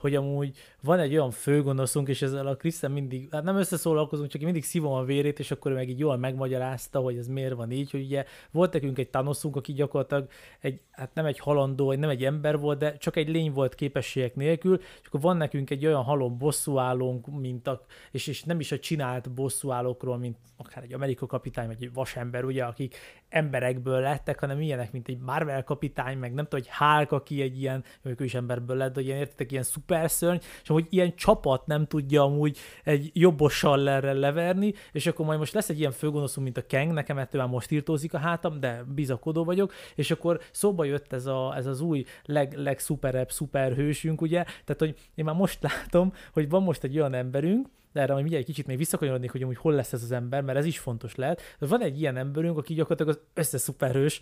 hogy 0.05 0.15
amúgy 0.15 0.57
van 0.83 0.99
egy 0.99 1.13
olyan 1.13 1.31
főgonoszunk, 1.31 2.09
és 2.09 2.23
ezzel 2.23 2.47
a 2.47 2.57
Krisztán 2.57 2.91
mindig, 2.91 3.29
hát 3.31 3.43
nem 3.43 3.57
összeszólalkozunk, 3.57 4.31
csak 4.31 4.41
én 4.41 4.47
mindig 4.47 4.65
szívom 4.65 4.93
a 4.93 5.05
vérét, 5.05 5.39
és 5.39 5.51
akkor 5.51 5.71
ő 5.71 5.75
meg 5.75 5.89
így 5.89 5.99
jól 5.99 6.17
megmagyarázta, 6.17 6.99
hogy 6.99 7.17
ez 7.17 7.27
miért 7.27 7.55
van 7.55 7.71
így, 7.71 7.91
hogy 7.91 8.03
ugye 8.03 8.25
volt 8.51 8.73
nekünk 8.73 8.99
egy 8.99 9.11
tanoszunk, 9.11 9.57
aki 9.57 9.73
gyakorlatilag 9.73 10.29
egy, 10.61 10.81
hát 10.91 11.15
nem 11.15 11.25
egy 11.25 11.39
halandó, 11.39 11.93
nem 11.93 12.09
egy 12.09 12.25
ember 12.25 12.59
volt, 12.59 12.79
de 12.79 12.97
csak 12.97 13.17
egy 13.17 13.29
lény 13.29 13.53
volt 13.53 13.75
képességek 13.75 14.35
nélkül, 14.35 14.79
és 15.01 15.07
akkor 15.07 15.21
van 15.21 15.37
nekünk 15.37 15.71
egy 15.71 15.87
olyan 15.87 16.03
halom 16.03 16.39
bosszúállónk, 16.39 17.27
mint 17.41 17.67
a, 17.67 17.85
és, 18.11 18.27
és 18.27 18.43
nem 18.43 18.61
is 18.61 18.73
a 18.73 18.79
csinált 18.79 19.31
bosszúállókról, 19.31 20.19
mint 20.19 20.37
akár 20.57 20.83
egy 20.83 20.93
Amerika 20.93 21.27
kapitány, 21.27 21.67
vagy 21.67 21.83
egy 21.83 21.93
vasember, 21.93 22.45
ugye, 22.45 22.65
akik 22.65 22.97
emberekből 23.29 24.01
lettek, 24.01 24.41
hanem 24.41 24.61
ilyenek, 24.61 24.93
mint 24.93 25.09
egy 25.09 25.19
Marvel 25.19 25.65
kapitány, 25.65 26.19
meg 26.19 26.35
nem 26.35 26.45
tudom, 26.45 26.65
hogy 26.65 26.71
Hulk, 26.79 27.13
aki 27.13 27.43
egy 27.43 27.61
ilyen, 27.61 27.85
ő 28.03 28.15
is 28.19 28.35
emberből 28.35 28.77
lett, 28.77 28.95
de 28.95 29.01
ilyen, 29.01 29.19
értetek, 29.19 29.51
ilyen 29.51 29.63
szuperszörny, 29.95 30.39
és 30.63 30.69
hogy 30.69 30.87
ilyen 30.91 31.15
csapat 31.17 31.67
nem 31.67 31.87
tudja 31.87 32.23
amúgy 32.23 32.59
egy 32.85 33.11
jobbossal 33.13 33.89
erre 33.89 34.13
leverni, 34.13 34.75
és 34.93 35.07
akkor 35.07 35.27
majd 35.27 35.39
most 35.39 35.53
lesz 35.53 35.69
egy 35.69 35.79
ilyen 35.79 35.93
főgonoszunk, 35.93 36.45
mint 36.45 36.59
a 36.59 36.65
Kang, 36.69 36.93
nekem 36.93 37.19
ettől 37.19 37.41
már 37.41 37.51
most 37.51 37.71
írtózik 37.71 38.15
a 38.15 38.19
hátam, 38.19 38.61
de 38.61 38.85
bizakodó 38.95 39.45
vagyok, 39.45 39.73
és 39.95 40.11
akkor 40.11 40.41
szóba 40.51 40.85
jött 40.85 41.13
ez, 41.13 41.27
a, 41.27 41.57
ez 41.57 41.67
az 41.67 41.81
új 41.81 42.05
leg, 42.25 42.55
legszuperebb 42.57 43.31
szuperhősünk, 43.31 44.21
ugye, 44.21 44.43
tehát 44.43 44.77
hogy 44.79 44.95
én 45.15 45.25
már 45.25 45.35
most 45.35 45.63
látom, 45.63 46.13
hogy 46.33 46.49
van 46.49 46.63
most 46.63 46.85
egy 46.85 46.99
olyan 46.99 47.15
emberünk, 47.15 47.69
de 47.95 48.01
erre 48.01 48.13
majd 48.13 48.23
mindjárt 48.23 48.49
egy 48.49 48.55
kicsit 48.55 48.67
még 48.67 48.77
visszakanyarodnék, 48.77 49.31
hogy 49.31 49.43
amúgy 49.43 49.57
hol 49.57 49.73
lesz 49.73 49.93
ez 49.93 50.03
az 50.03 50.13
ember, 50.13 50.43
mert 50.43 50.59
ez 50.59 50.65
is 50.65 50.79
fontos 50.79 51.15
lehet. 51.15 51.57
De 51.59 51.67
van 51.67 51.83
egy 51.83 52.01
ilyen 52.01 52.17
emberünk, 52.17 52.59
aki 52.59 52.75
gyakorlatilag 52.75 53.17
az 53.17 53.21
összes 53.35 53.61
szuperhős, 53.61 54.21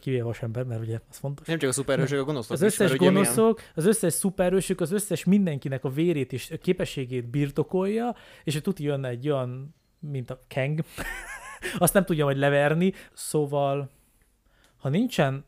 kivéve 0.00 0.28
az 0.28 0.36
ember, 0.40 0.64
mert 0.64 0.80
ugye 0.80 1.00
az 1.10 1.16
fontos. 1.16 1.46
Nem 1.46 1.58
csak 1.58 1.70
a 1.70 1.72
szuperhősök, 1.72 2.20
a 2.20 2.24
gonoszok 2.24 2.52
Az 2.52 2.62
összes 2.62 2.92
is, 2.92 2.96
gonoszok, 2.96 3.56
milyen... 3.56 3.72
az 3.74 3.86
összes 3.86 4.12
szuperhősök, 4.12 4.80
az 4.80 4.92
összes 4.92 5.24
mindenkinek 5.24 5.84
a 5.84 5.88
vérét 5.88 6.32
és 6.32 6.52
képességét 6.62 7.26
birtokolja, 7.26 8.14
és 8.44 8.60
tuti 8.60 8.82
jönne 8.82 9.08
egy 9.08 9.28
olyan, 9.28 9.74
mint 9.98 10.30
a 10.30 10.40
Kang, 10.48 10.80
azt 11.78 11.94
nem 11.94 12.04
tudja 12.04 12.24
majd 12.24 12.36
leverni, 12.36 12.92
szóval 13.12 13.90
ha 14.76 14.88
nincsen 14.88 15.44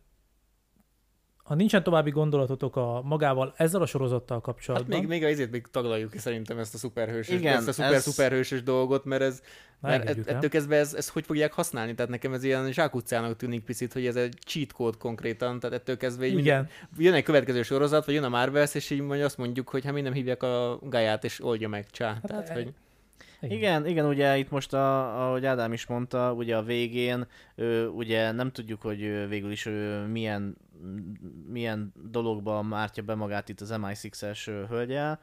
ha 1.48 1.54
nincsen 1.54 1.82
további 1.82 2.10
gondolatotok 2.10 2.76
a 2.76 3.02
magával 3.04 3.54
ezzel 3.56 3.82
a 3.82 3.86
sorozattal 3.86 4.40
kapcsolatban. 4.40 4.90
Hát 4.90 5.00
még, 5.00 5.08
még 5.08 5.24
a 5.24 5.28
izét 5.28 5.50
még 5.50 5.66
taglaljuk 5.70 6.10
ki 6.10 6.18
szerintem 6.18 6.58
ezt 6.58 6.74
a 6.74 6.78
szuperhősös, 6.78 7.34
Igen, 7.34 7.56
ezt 7.56 7.68
a 7.68 7.72
szuper 7.72 7.92
ez... 7.92 8.02
szuperhősös 8.02 8.62
dolgot, 8.62 9.04
mert 9.04 9.22
ez 9.22 9.42
mert 9.80 10.08
ett, 10.08 10.26
ettől 10.26 10.50
kezdve 10.50 10.76
ez, 10.76 10.94
ez, 10.94 11.08
hogy 11.08 11.24
fogják 11.24 11.52
használni? 11.52 11.94
Tehát 11.94 12.10
nekem 12.10 12.32
ez 12.32 12.44
ilyen 12.44 12.72
zsákutcának 12.72 13.36
tűnik 13.36 13.64
picit, 13.64 13.92
hogy 13.92 14.06
ez 14.06 14.16
egy 14.16 14.36
cheat 14.46 14.72
code 14.72 14.96
konkrétan, 14.98 15.60
tehát 15.60 15.76
ettől 15.76 15.96
kezdve 15.96 16.26
így 16.26 16.38
Igen. 16.38 16.68
Jön 16.96 17.14
egy 17.14 17.22
következő 17.22 17.62
sorozat, 17.62 18.04
vagy 18.04 18.14
jön 18.14 18.24
a 18.24 18.28
Marvels, 18.28 18.74
és 18.74 18.90
így 18.90 19.10
azt 19.10 19.38
mondjuk, 19.38 19.68
hogy 19.68 19.84
ha 19.84 19.92
mi 19.92 20.00
nem 20.00 20.12
hívják 20.12 20.42
a 20.42 20.78
gáját, 20.82 21.24
és 21.24 21.44
oldja 21.44 21.68
meg, 21.68 21.90
csá. 21.90 22.12
Hát 22.12 22.26
tehát, 22.26 22.48
e... 22.48 22.52
hogy... 22.52 22.72
Igen. 23.40 23.86
igen, 23.86 24.06
ugye 24.06 24.38
itt 24.38 24.50
most, 24.50 24.72
a, 24.72 25.26
ahogy 25.26 25.46
Ádám 25.46 25.72
is 25.72 25.86
mondta, 25.86 26.32
ugye 26.32 26.56
a 26.56 26.62
végén, 26.62 27.26
ő, 27.54 27.88
ugye 27.88 28.32
nem 28.32 28.50
tudjuk, 28.50 28.82
hogy 28.82 29.28
végül 29.28 29.50
is 29.50 29.66
ő, 29.66 30.06
milyen, 30.06 30.56
milyen 31.48 31.92
dologba 32.10 32.62
mártja 32.62 33.02
be 33.02 33.14
magát 33.14 33.48
itt 33.48 33.60
az 33.60 33.74
MI6-es 33.76 34.66
hölgyel, 34.68 35.20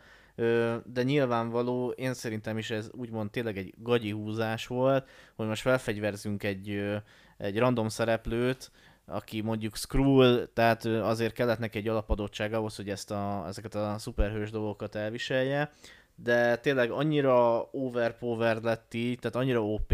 de 0.86 1.04
nyilvánvaló, 1.04 1.90
én 1.90 2.14
szerintem 2.14 2.58
is 2.58 2.72
ez 2.72 2.90
úgymond 2.92 3.32
tényleg 3.32 3.58
egy 3.58 3.74
gagyi 3.78 4.10
húzás 4.10 4.68
volt, 4.68 5.10
hogy 5.36 5.48
most 5.48 5.62
felfegyverzünk 5.62 6.44
egy, 6.44 6.94
egy 7.38 7.58
random 7.58 7.88
szereplőt, 7.88 8.72
aki 9.06 9.42
mondjuk 9.42 9.76
Skrull, 9.76 10.48
tehát 10.54 10.86
azért 10.86 11.34
kellett 11.34 11.60
neki 11.60 11.78
egy 11.78 11.88
alapadottság 11.88 12.54
ahhoz, 12.54 12.76
hogy 12.76 12.90
ezt 12.90 13.12
a, 13.12 13.44
ezeket 13.48 13.76
a 13.76 13.96
szuperhős 13.98 14.52
dolgokat 14.52 14.96
elviselje, 14.96 15.72
de 16.16 16.58
tényleg 16.58 16.92
annyira 16.92 17.68
overpowered 17.72 18.64
lett 18.64 18.94
így, 18.94 19.20
tehát 19.20 19.36
annyira 19.36 19.64
OP, 19.64 19.94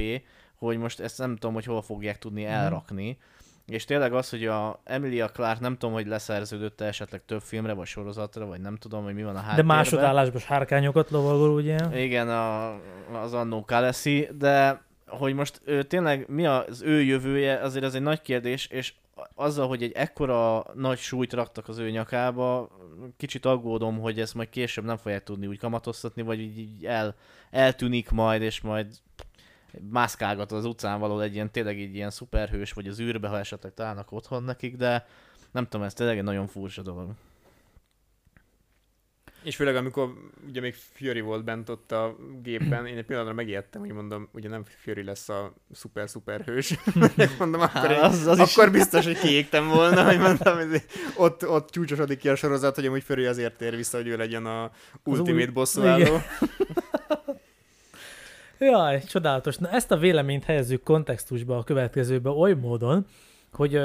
hogy 0.56 0.78
most 0.78 1.00
ezt 1.00 1.18
nem 1.18 1.34
tudom, 1.34 1.54
hogy 1.54 1.66
hol 1.66 1.82
fogják 1.82 2.20
tudni 2.20 2.44
mhm. 2.44 2.52
elrakni. 2.52 3.10
Mm. 3.10 3.30
És 3.74 3.86
tényleg 3.86 4.14
az, 4.14 4.30
hogy 4.30 4.46
a 4.46 4.80
Emilia 4.84 5.28
Clark 5.28 5.60
nem 5.60 5.78
tudom, 5.78 5.94
hogy 5.94 6.08
leszerződött 6.08 6.82
esetleg 6.82 7.22
több 7.26 7.42
filmre, 7.42 7.74
vagy 7.74 7.86
sorozatra, 7.86 8.46
vagy 8.46 8.62
nem 8.62 8.76
tudom, 8.76 9.04
hogy 9.04 9.14
mi 9.14 9.24
van 9.24 9.36
a 9.36 9.40
háttérben. 9.40 9.68
De 9.68 9.74
másodállásban 9.74 10.42
sárkányokat 10.42 11.10
lovagol, 11.10 11.50
ugye? 11.50 12.02
Igen, 12.04 12.30
a, 12.30 12.74
az 13.22 13.34
annó 13.34 13.66
Kaleszi, 13.66 14.30
de 14.38 14.82
hogy 15.08 15.34
most 15.34 15.62
ő, 15.66 15.84
tényleg 15.84 16.26
mi 16.28 16.46
az 16.46 16.82
ő 16.82 17.02
jövője, 17.02 17.60
azért 17.60 17.86
ez 17.86 17.94
egy 17.94 18.02
nagy 18.02 18.22
kérdés, 18.22 18.68
és 18.68 18.94
azzal, 19.36 19.68
hogy 19.68 19.84
egy 19.84 19.92
ekkora 19.92 20.66
nagy 20.74 20.98
súlyt 20.98 21.34
raktak 21.34 21.68
az 21.68 21.78
ő 21.78 21.90
nyakába, 21.90 22.70
kicsit 23.18 23.46
aggódom, 23.46 24.00
hogy 24.00 24.20
ezt 24.20 24.34
majd 24.34 24.50
később 24.50 24.84
nem 24.84 24.98
fogják 24.98 25.24
tudni 25.24 25.48
úgy 25.48 25.58
kamatoztatni, 25.58 26.22
vagy 26.22 26.40
így, 26.40 26.58
így 26.58 26.86
el, 26.86 27.16
eltűnik 27.50 28.10
majd, 28.10 28.42
és 28.42 28.62
majd 28.62 28.88
mászkálgat 29.90 30.52
az 30.52 30.66
utcán 30.66 31.00
való 31.00 31.20
egy 31.20 31.34
ilyen 31.34 31.52
tényleg 31.52 31.80
egy 31.80 31.96
ilyen 31.96 32.10
szuperhős, 32.10 32.74
vagy 32.74 32.88
az 32.88 33.00
űrbe, 33.00 33.28
ha 33.28 33.40
esetleg 33.40 33.74
találnak 33.74 34.12
otthon 34.12 34.44
nekik, 34.44 34.76
de 34.76 35.08
nem 35.52 35.64
tudom, 35.64 35.86
ez 35.86 35.94
tényleg 35.94 36.18
egy 36.18 36.24
nagyon 36.24 36.48
furcsa 36.48 36.82
dolog. 36.82 37.10
És 39.44 39.56
főleg 39.56 39.76
amikor 39.76 40.14
ugye 40.50 40.62
még 40.62 40.76
Fury 40.94 41.20
volt 41.22 41.44
bent 41.44 41.70
ott 41.70 41.92
a 41.92 42.16
gépben, 42.44 42.86
én 42.86 42.98
egy 42.98 43.06
pillanatra 43.06 43.34
megijedtem, 43.34 43.82
hogy 43.82 43.92
mondom, 43.92 44.30
ugye 44.34 44.50
nem 44.50 44.64
Fury 44.84 45.04
lesz 45.04 45.30
a 45.30 45.54
szuper-szuper 45.72 46.42
hős. 46.42 46.78
mondom, 47.40 47.62
akkor, 47.62 47.82
Hát, 47.82 47.92
én, 47.92 48.00
az- 48.00 48.26
az 48.28 48.40
is- 48.40 48.58
akkor 48.58 48.72
biztos, 48.72 49.06
hogy 49.06 49.20
kiégtem 49.20 49.68
volna, 49.68 50.06
hogy 50.06 50.20
mondtam, 50.20 50.58
hogy 50.58 50.82
ott, 51.16 51.48
ott 51.48 51.70
csúcsosodik 51.70 52.18
ki 52.20 52.30
a 52.30 52.36
sorozat, 52.36 52.76
hogy 52.76 52.86
amúgy 52.86 53.04
Fury 53.04 53.26
azért 53.26 53.58
tér 53.58 53.76
vissza, 53.76 53.98
hogy 53.98 54.08
ő 54.08 54.18
legyen 54.18 54.46
a 54.46 54.72
ultimate 55.04 55.32
új- 55.46 55.52
bosszúálló. 55.54 56.18
Jaj, 58.60 59.04
csodálatos. 59.04 59.58
Na 59.58 59.70
ezt 59.70 59.92
a 59.92 59.98
véleményt 59.98 60.44
helyezzük 60.44 60.84
kontextusba 60.84 61.58
a 61.58 61.64
következőbe 61.64 62.30
oly 62.30 62.54
módon, 62.54 63.06
hogy 63.52 63.80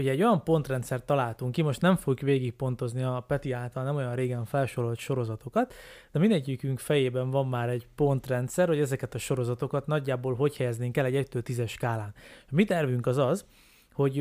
ugye 0.00 0.10
egy 0.10 0.22
olyan 0.22 0.44
pontrendszert 0.44 1.04
találtunk 1.04 1.52
ki, 1.52 1.62
most 1.62 1.80
nem 1.80 1.96
fogjuk 1.96 2.30
végigpontozni 2.30 3.02
a 3.02 3.24
Peti 3.26 3.52
által 3.52 3.84
nem 3.84 3.96
olyan 3.96 4.14
régen 4.14 4.44
felsorolt 4.44 4.98
sorozatokat, 4.98 5.74
de 6.12 6.18
mindegyikünk 6.18 6.78
fejében 6.78 7.30
van 7.30 7.48
már 7.48 7.68
egy 7.68 7.86
pontrendszer, 7.94 8.68
hogy 8.68 8.80
ezeket 8.80 9.14
a 9.14 9.18
sorozatokat 9.18 9.86
nagyjából 9.86 10.34
hogy 10.34 10.56
helyeznénk 10.56 10.96
el 10.96 11.04
egy 11.04 11.28
1-től 11.28 11.42
10-es 11.46 11.68
skálán. 11.68 12.14
A 12.40 12.54
mi 12.54 12.64
tervünk 12.64 13.06
az 13.06 13.16
az, 13.16 13.44
hogy 13.92 14.18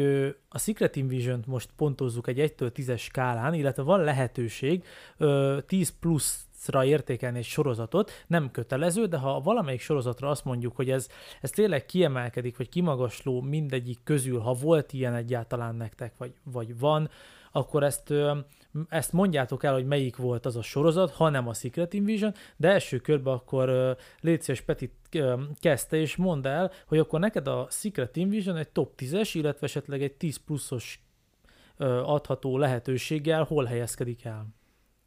a 0.49 0.59
Secret 0.59 0.95
Invasion-t 0.95 1.47
most 1.47 1.69
pontozzuk 1.75 2.27
egy 2.27 2.53
1-től 2.57 2.71
10-es 2.75 2.99
skálán, 2.99 3.53
illetve 3.53 3.83
van 3.83 4.03
lehetőség 4.03 4.83
ö, 5.17 5.57
10 5.67 5.93
pluszra 5.99 6.85
értékelni 6.85 7.37
egy 7.37 7.45
sorozatot, 7.45 8.11
nem 8.27 8.51
kötelező, 8.51 9.05
de 9.05 9.17
ha 9.17 9.41
valamelyik 9.41 9.81
sorozatra 9.81 10.29
azt 10.29 10.45
mondjuk, 10.45 10.75
hogy 10.75 10.89
ez, 10.89 11.07
ez 11.41 11.49
tényleg 11.49 11.85
kiemelkedik, 11.85 12.57
vagy 12.57 12.69
kimagasló 12.69 13.41
mindegyik 13.41 13.99
közül, 14.03 14.39
ha 14.39 14.53
volt 14.53 14.93
ilyen 14.93 15.13
egyáltalán 15.13 15.75
nektek, 15.75 16.13
vagy, 16.17 16.33
vagy 16.43 16.79
van, 16.79 17.09
akkor 17.51 17.83
ezt, 17.83 18.13
ezt 18.89 19.13
mondjátok 19.13 19.63
el, 19.63 19.73
hogy 19.73 19.85
melyik 19.85 20.15
volt 20.15 20.45
az 20.45 20.55
a 20.55 20.61
sorozat, 20.61 21.11
ha 21.11 21.29
nem 21.29 21.47
a 21.47 21.53
Secret 21.53 21.93
Invasion, 21.93 22.33
de 22.57 22.69
első 22.69 22.99
körben 22.99 23.33
akkor 23.33 23.97
légy 24.19 24.41
szíves, 24.41 24.61
Peti 24.61 24.91
ö, 25.11 25.41
kezdte, 25.59 25.97
és 25.97 26.15
mondd 26.15 26.47
el, 26.47 26.71
hogy 26.87 26.97
akkor 26.97 27.19
neked 27.19 27.47
a 27.47 27.67
Secret 27.69 28.15
Invasion 28.15 28.55
egy 28.55 28.69
top 28.69 28.93
10-es, 28.97 29.29
illetve 29.33 29.65
esetleg 29.65 30.01
egy 30.01 30.13
10 30.13 30.37
pluszos 30.37 31.03
adható 32.03 32.57
lehetőséggel 32.57 33.43
hol 33.43 33.65
helyezkedik 33.65 34.25
el. 34.25 34.58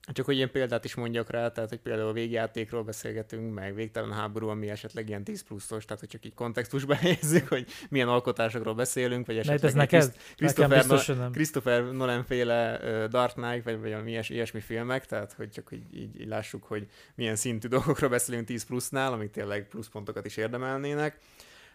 Csak 0.06 0.24
hogy 0.24 0.36
ilyen 0.36 0.50
példát 0.50 0.84
is 0.84 0.94
mondjak 0.94 1.30
rá, 1.30 1.48
tehát 1.48 1.68
hogy 1.68 1.78
például 1.78 2.08
a 2.08 2.12
végjátékról 2.12 2.82
beszélgetünk, 2.82 3.54
meg 3.54 3.74
végtelen 3.74 4.12
háború, 4.12 4.48
ami 4.48 4.70
esetleg 4.70 5.08
ilyen 5.08 5.24
10 5.24 5.42
pluszos, 5.42 5.84
tehát 5.84 6.00
hogy 6.00 6.08
csak 6.08 6.24
így 6.24 6.34
kontextusba 6.34 6.94
helyezzük, 6.94 7.48
hogy 7.54 7.66
milyen 7.88 8.08
alkotásokról 8.08 8.74
beszélünk, 8.74 9.26
vagy 9.26 9.36
esetleg 9.36 9.64
ez 9.64 9.74
neked? 9.74 10.16
Christopher, 10.36 10.86
no-. 10.86 11.30
Christopher 11.30 11.92
Nolan 11.92 12.24
féle 12.24 12.78
uh, 12.82 13.04
Dark 13.04 13.32
Knight, 13.32 13.64
vagy, 13.64 13.80
vagy 13.80 14.08
ilyes, 14.08 14.28
ilyesmi 14.28 14.60
filmek, 14.60 15.06
tehát 15.06 15.32
hogy 15.32 15.50
csak 15.50 15.68
így, 15.72 15.94
így, 15.94 16.20
így 16.20 16.28
lássuk, 16.28 16.64
hogy 16.64 16.86
milyen 17.14 17.36
szintű 17.36 17.68
dolgokról 17.78 18.10
beszélünk 18.10 18.46
10 18.46 18.64
plusznál, 18.64 19.12
amik 19.12 19.30
tényleg 19.30 19.68
pluszpontokat 19.68 20.26
is 20.26 20.36
érdemelnének. 20.36 21.18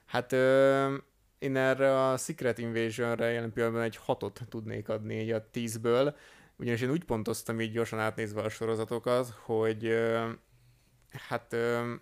Hát 0.06 0.32
uh, 0.32 0.94
én 1.40 1.56
erre 1.56 2.08
a 2.10 2.18
Secret 2.18 2.58
Invasion-re 2.58 3.32
jelen 3.32 3.54
pillanatban 3.54 3.84
egy 3.84 3.96
hatot 3.96 4.42
tudnék 4.50 4.90
adni 4.90 5.22
így 5.22 5.32
a 5.32 5.48
10-ből, 5.54 6.14
ugyanis 6.58 6.82
én 6.82 6.92
úgy 6.92 7.04
pontoztam 7.04 7.62
így 7.62 7.72
gyorsan 7.72 8.00
átnézve 8.00 8.42
a 8.42 8.50
sorozatokat, 8.50 9.34
hogy 9.46 9.94
hát 11.12 11.54
ö, 11.54 11.94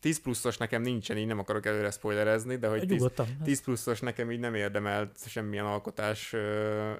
10 0.00 0.20
pluszos 0.20 0.56
nekem 0.56 0.82
nincsen, 0.82 1.16
így 1.16 1.26
nem 1.26 1.38
akarok 1.38 1.66
előre 1.66 1.90
spoilerezni, 1.90 2.56
de 2.56 2.68
hogy 2.68 2.80
10, 2.80 2.90
Nyugodtan. 2.90 3.26
10 3.44 3.62
pluszos 3.62 4.00
nekem 4.00 4.30
így 4.30 4.38
nem 4.38 4.54
érdemelt 4.54 5.28
semmilyen 5.28 5.64
alkotás 5.64 6.32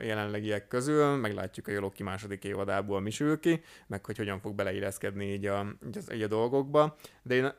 jelenlegiek 0.01 0.69
közül, 0.69 1.17
meglátjuk 1.17 1.69
a 1.69 1.71
Joloki 1.71 2.03
második 2.03 2.45
évadából 2.45 3.01
mi 3.01 3.11
sül 3.11 3.41
ki, 3.41 3.63
meg 3.87 4.05
hogy 4.05 4.17
hogyan 4.17 4.41
fog 4.41 4.55
beleilleszkedni 4.55 5.33
így 5.33 5.47
a, 5.47 5.77
így, 5.87 5.97
az, 5.97 6.13
így 6.13 6.23
a 6.23 6.27
dolgokba, 6.27 6.97
de 7.23 7.35
én 7.35 7.53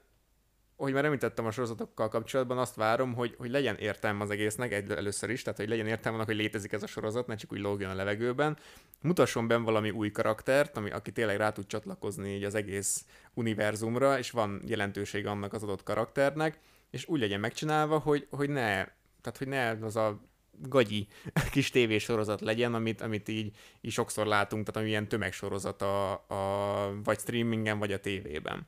hogy 0.82 0.94
már 0.94 1.06
említettem 1.06 1.46
a 1.46 1.52
sorozatokkal 1.52 2.08
kapcsolatban, 2.08 2.58
azt 2.58 2.76
várom, 2.76 3.14
hogy, 3.14 3.36
hogy 3.38 3.50
legyen 3.50 3.76
értelme 3.76 4.24
az 4.24 4.30
egésznek 4.30 4.72
egy, 4.72 4.92
először 4.92 5.30
is, 5.30 5.42
tehát 5.42 5.60
hogy 5.60 5.68
legyen 5.68 5.88
értelme 5.88 6.18
annak, 6.18 6.28
hogy 6.28 6.38
létezik 6.38 6.72
ez 6.72 6.84
a 6.84 6.88
sorozat, 6.88 7.28
ne 7.28 7.36
csak 7.36 7.52
úgy 7.52 7.60
lógjon 7.60 7.90
a 7.90 7.96
levegőben. 7.96 8.58
Mutasson 9.02 9.48
benne 9.48 9.64
valami 9.64 9.90
új 9.90 10.12
karaktert, 10.12 10.78
ami, 10.78 10.92
aki 10.92 11.12
tényleg 11.12 11.38
rá 11.38 11.52
tud 11.52 11.68
csatlakozni 11.68 12.36
így 12.36 12.44
az 12.44 12.56
egész 12.56 13.06
univerzumra, 13.34 14.18
és 14.18 14.32
van 14.32 14.62
jelentősége 14.66 15.30
annak 15.30 15.54
az 15.54 15.64
adott 15.64 15.84
karakternek, 15.84 16.60
és 16.90 17.08
úgy 17.08 17.20
legyen 17.20 17.40
megcsinálva, 17.40 17.98
hogy, 17.98 18.28
hogy 18.30 18.50
ne, 18.50 18.74
tehát 19.22 19.38
hogy 19.38 19.48
ne 19.48 19.70
az 19.70 19.96
a 19.96 20.22
gagyi 20.52 21.08
kis 21.52 21.70
tévésorozat 21.70 22.42
legyen, 22.42 22.74
amit, 22.74 23.02
amit 23.02 23.28
így, 23.28 23.56
így 23.82 23.92
sokszor 23.92 24.26
látunk, 24.26 24.66
tehát 24.66 24.82
ami 24.82 24.90
ilyen 24.90 25.08
tömegsorozat 25.08 25.82
a, 25.82 26.12
a, 26.12 27.02
vagy 27.04 27.20
streamingen, 27.20 27.80
vagy 27.80 27.92
a 27.92 28.00
tévében. 28.00 28.68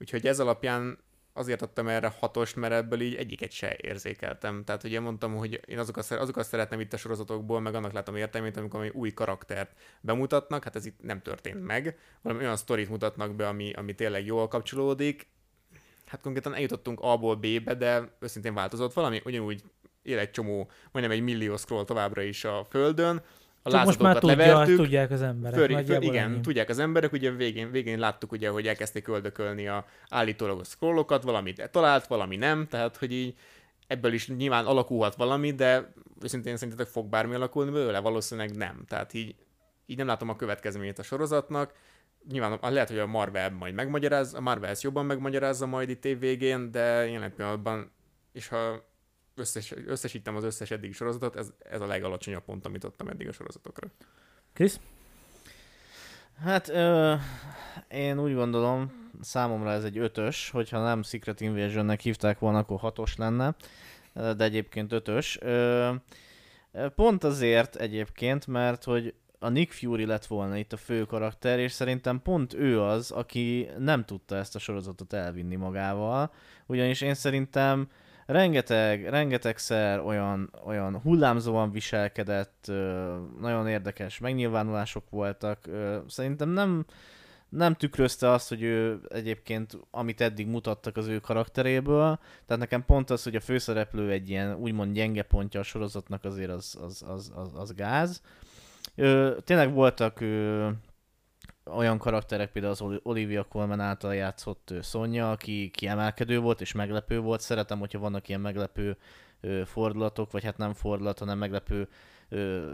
Úgyhogy 0.00 0.26
ez 0.26 0.40
alapján 0.40 0.98
azért 1.36 1.62
adtam 1.62 1.88
erre 1.88 2.14
hatost, 2.18 2.56
mert 2.56 2.72
ebből 2.72 3.00
így 3.00 3.14
egyiket 3.14 3.50
se 3.50 3.76
érzékeltem. 3.80 4.64
Tehát 4.64 4.84
ugye 4.84 5.00
mondtam, 5.00 5.34
hogy 5.34 5.60
én 5.66 5.78
azokat, 5.78 6.10
azokat 6.10 6.46
szeretem 6.46 6.80
itt 6.80 6.92
a 6.92 6.96
sorozatokból, 6.96 7.60
meg 7.60 7.74
annak 7.74 7.92
látom 7.92 8.16
értelmét, 8.16 8.56
amikor 8.56 8.80
ami 8.80 8.88
új 8.88 9.12
karaktert 9.12 9.70
bemutatnak, 10.00 10.64
hát 10.64 10.76
ez 10.76 10.86
itt 10.86 11.02
nem 11.02 11.22
történt 11.22 11.64
meg. 11.64 11.98
Valami 12.22 12.42
olyan 12.42 12.56
sztorit 12.56 12.88
mutatnak 12.88 13.34
be, 13.34 13.48
ami, 13.48 13.72
ami 13.72 13.94
tényleg 13.94 14.26
jól 14.26 14.48
kapcsolódik. 14.48 15.26
Hát 16.06 16.20
konkrétan 16.20 16.54
eljutottunk 16.54 17.00
A-ból 17.00 17.34
B-be, 17.34 17.74
de 17.74 18.16
őszintén 18.20 18.54
változott 18.54 18.92
valami, 18.92 19.20
ugyanúgy 19.24 19.62
él 20.02 20.18
egy 20.18 20.30
csomó, 20.30 20.70
majdnem 20.92 21.16
egy 21.16 21.22
millió 21.22 21.56
scroll 21.56 21.84
továbbra 21.84 22.22
is 22.22 22.44
a 22.44 22.66
földön, 22.70 23.22
a 23.66 23.70
Csak 23.70 23.84
most 23.84 24.00
már 24.00 24.18
tudja, 24.18 24.36
levertük, 24.36 24.76
tudják 24.76 25.10
az 25.10 25.22
emberek. 25.22 25.58
Föl, 25.58 25.84
föl, 25.84 26.02
igen, 26.02 26.30
ennyi. 26.30 26.40
tudják 26.40 26.68
az 26.68 26.78
emberek, 26.78 27.12
ugye 27.12 27.30
végén, 27.30 27.70
végén 27.70 27.98
láttuk 27.98 28.32
ugye, 28.32 28.48
hogy 28.48 28.66
elkezdték 28.66 29.08
öldökölni 29.08 29.68
a 29.68 29.84
állítólagos 30.08 30.68
scrollokat, 30.68 31.22
valamit 31.22 31.70
talált, 31.70 32.06
valami 32.06 32.36
nem, 32.36 32.66
tehát 32.66 32.96
hogy 32.96 33.12
így 33.12 33.34
ebből 33.86 34.12
is 34.12 34.28
nyilván 34.28 34.66
alakulhat 34.66 35.14
valami, 35.14 35.50
de 35.50 35.92
őszintén 36.22 36.56
szerintetek 36.56 36.92
fog 36.92 37.08
bármi 37.08 37.34
alakulni 37.34 37.70
belőle? 37.70 37.98
Valószínűleg 37.98 38.56
nem. 38.56 38.84
Tehát 38.88 39.14
így, 39.14 39.34
így 39.86 39.96
nem 39.96 40.06
látom 40.06 40.28
a 40.28 40.36
következményét 40.36 40.98
a 40.98 41.02
sorozatnak. 41.02 41.72
Nyilván 42.30 42.58
lehet, 42.60 42.88
hogy 42.88 42.98
a 42.98 43.06
Marvel 43.06 43.50
majd 43.50 43.74
megmagyaráz, 43.74 44.34
a 44.34 44.40
Marvel 44.40 44.70
ezt 44.70 44.82
jobban 44.82 45.06
megmagyarázza 45.06 45.66
majd 45.66 45.88
itt 45.88 46.04
év 46.04 46.18
végén, 46.18 46.70
de 46.70 47.08
jelen 47.08 47.34
pillanatban, 47.34 47.92
és 48.32 48.48
ha 48.48 48.84
összes, 49.36 49.74
összesítem 49.86 50.36
az 50.36 50.44
összes 50.44 50.70
eddigi 50.70 50.92
sorozatot, 50.92 51.36
ez, 51.36 51.52
ez 51.58 51.80
a 51.80 51.86
legalacsonyabb 51.86 52.44
pont, 52.44 52.66
amit 52.66 52.84
adtam 52.84 53.08
eddig 53.08 53.28
a 53.28 53.32
sorozatokra. 53.32 53.88
Krisz? 54.52 54.80
Hát 56.40 56.68
ö, 56.68 57.14
én 57.88 58.20
úgy 58.20 58.34
gondolom, 58.34 59.10
számomra 59.20 59.72
ez 59.72 59.84
egy 59.84 59.98
ötös, 59.98 60.50
hogyha 60.50 60.82
nem 60.82 61.02
Secret 61.02 61.40
Invasionnek 61.40 62.00
hívták 62.00 62.38
volna, 62.38 62.58
akkor 62.58 62.78
hatos 62.78 63.16
lenne, 63.16 63.54
de 64.12 64.44
egyébként 64.44 64.92
ötös. 64.92 65.38
Ö, 65.40 65.92
pont 66.94 67.24
azért 67.24 67.76
egyébként, 67.76 68.46
mert 68.46 68.84
hogy 68.84 69.14
a 69.38 69.48
Nick 69.48 69.72
Fury 69.72 70.06
lett 70.06 70.26
volna 70.26 70.56
itt 70.56 70.72
a 70.72 70.76
fő 70.76 71.04
karakter, 71.04 71.58
és 71.58 71.72
szerintem 71.72 72.22
pont 72.22 72.54
ő 72.54 72.80
az, 72.80 73.10
aki 73.10 73.68
nem 73.78 74.04
tudta 74.04 74.36
ezt 74.36 74.54
a 74.54 74.58
sorozatot 74.58 75.12
elvinni 75.12 75.56
magával, 75.56 76.32
ugyanis 76.66 77.00
én 77.00 77.14
szerintem 77.14 77.88
rengeteg, 78.26 79.08
rengetegszer 79.08 80.00
olyan, 80.00 80.52
olyan 80.64 81.00
hullámzóan 81.00 81.70
viselkedett, 81.70 82.72
nagyon 83.40 83.68
érdekes 83.68 84.18
megnyilvánulások 84.18 85.10
voltak. 85.10 85.68
Szerintem 86.08 86.48
nem, 86.48 86.84
nem 87.48 87.74
tükrözte 87.74 88.30
azt, 88.30 88.48
hogy 88.48 88.62
ő 88.62 89.00
egyébként, 89.08 89.78
amit 89.90 90.20
eddig 90.20 90.46
mutattak 90.46 90.96
az 90.96 91.06
ő 91.06 91.18
karakteréből, 91.18 92.18
tehát 92.46 92.62
nekem 92.62 92.84
pont 92.84 93.10
az, 93.10 93.22
hogy 93.22 93.36
a 93.36 93.40
főszereplő 93.40 94.10
egy 94.10 94.28
ilyen 94.28 94.54
úgymond 94.54 94.94
gyenge 94.94 95.22
pontja 95.22 95.60
a 95.60 95.62
sorozatnak 95.62 96.24
azért 96.24 96.50
az, 96.50 96.78
az, 96.82 97.04
az, 97.08 97.32
az, 97.34 97.50
az 97.54 97.74
gáz. 97.74 98.22
Ö, 98.94 99.36
tényleg 99.44 99.72
voltak 99.72 100.20
ö, 100.20 100.68
olyan 101.74 101.98
karakterek, 101.98 102.52
például 102.52 102.72
az 102.72 102.80
Oli- 102.80 103.00
Olivia 103.02 103.44
Colman 103.44 103.80
által 103.80 104.14
játszott 104.14 104.74
Sonja, 104.82 105.30
aki 105.30 105.70
kiemelkedő 105.72 106.38
volt 106.38 106.60
és 106.60 106.72
meglepő 106.72 107.20
volt. 107.20 107.40
Szeretem, 107.40 107.78
hogyha 107.78 107.98
vannak 107.98 108.28
ilyen 108.28 108.40
meglepő 108.40 108.96
fordulatok, 109.64 110.30
vagy 110.30 110.44
hát 110.44 110.56
nem 110.56 110.72
fordulat, 110.72 111.18
hanem 111.18 111.38
meglepő 111.38 111.88
ö, 112.28 112.72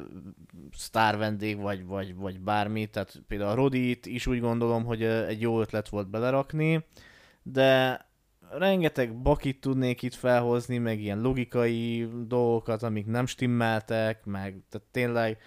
sztár 0.72 1.16
vendég, 1.16 1.61
vagy, 1.61 1.86
vagy, 1.86 2.14
vagy 2.16 2.40
bármi. 2.40 2.86
Tehát 2.86 3.22
például 3.28 3.51
a 3.51 3.55
Rodit 3.55 4.07
is 4.07 4.26
úgy 4.26 4.40
gondolom, 4.40 4.84
hogy 4.84 5.03
egy 5.03 5.40
jó 5.40 5.61
ötlet 5.61 5.88
volt 5.88 6.11
belerakni, 6.11 6.84
de 7.43 8.01
rengeteg 8.51 9.22
bakit 9.22 9.61
tudnék 9.61 10.03
itt 10.03 10.14
felhozni, 10.14 10.78
meg 10.78 11.01
ilyen 11.01 11.20
logikai 11.20 12.09
dolgokat, 12.26 12.82
amik 12.82 13.07
nem 13.07 13.26
stimmeltek, 13.26 14.24
meg 14.24 14.62
tehát 14.70 14.88
tényleg 14.90 15.38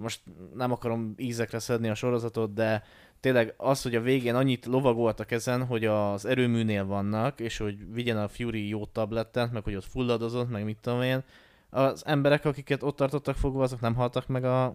most 0.00 0.20
nem 0.54 0.72
akarom 0.72 1.14
ízekre 1.16 1.58
szedni 1.58 1.88
a 1.88 1.94
sorozatot, 1.94 2.54
de 2.54 2.82
tényleg 3.20 3.54
az, 3.56 3.82
hogy 3.82 3.94
a 3.94 4.00
végén 4.00 4.34
annyit 4.34 4.66
lovagoltak 4.66 5.30
ezen, 5.30 5.66
hogy 5.66 5.84
az 5.84 6.24
erőműnél 6.24 6.84
vannak, 6.84 7.40
és 7.40 7.56
hogy 7.56 7.92
vigyen 7.92 8.16
a 8.16 8.28
Fury 8.28 8.68
jó 8.68 8.86
tablettet, 8.86 9.52
meg 9.52 9.64
hogy 9.64 9.74
ott 9.74 9.84
fulladozott, 9.84 10.50
meg 10.50 10.64
mit 10.64 10.78
tudom 10.80 11.02
én, 11.02 11.22
az 11.70 12.02
emberek, 12.06 12.44
akiket 12.44 12.82
ott 12.82 12.96
tartottak 12.96 13.36
fogva, 13.36 13.62
azok 13.62 13.80
nem 13.80 13.94
haltak 13.94 14.26
meg 14.26 14.44
a, 14.44 14.72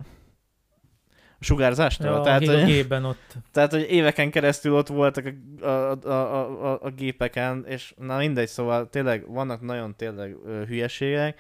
sugárzástól. 1.40 2.08
Ja, 2.08 2.22
tehát, 2.22 2.48
a 2.48 2.54
hogy, 2.54 2.66
gépben 2.66 3.06
ott. 3.06 3.34
tehát, 3.52 3.72
hogy 3.72 3.92
éveken 3.92 4.32
keresztül 4.32 4.74
ott 4.74 4.88
voltak 4.88 5.34
a, 5.62 5.66
a, 5.66 5.92
a, 6.04 6.72
a, 6.72 6.80
a, 6.82 6.90
gépeken, 6.90 7.66
és 7.68 7.94
na 7.98 8.18
mindegy, 8.18 8.48
szóval 8.48 8.90
tényleg 8.90 9.28
vannak 9.28 9.62
nagyon 9.62 9.96
tényleg 9.96 10.36
hülyeségek, 10.68 11.40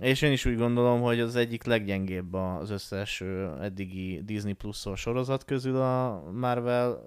és 0.00 0.22
én 0.22 0.32
is 0.32 0.44
úgy 0.44 0.56
gondolom, 0.56 1.00
hogy 1.00 1.20
az 1.20 1.36
egyik 1.36 1.64
leggyengébb 1.64 2.34
az 2.34 2.70
összes 2.70 3.22
eddigi 3.60 4.22
Disney 4.24 4.52
plus 4.52 4.86
sorozat 4.94 5.44
közül 5.44 5.76
a 5.76 6.22
Marvel 6.32 7.02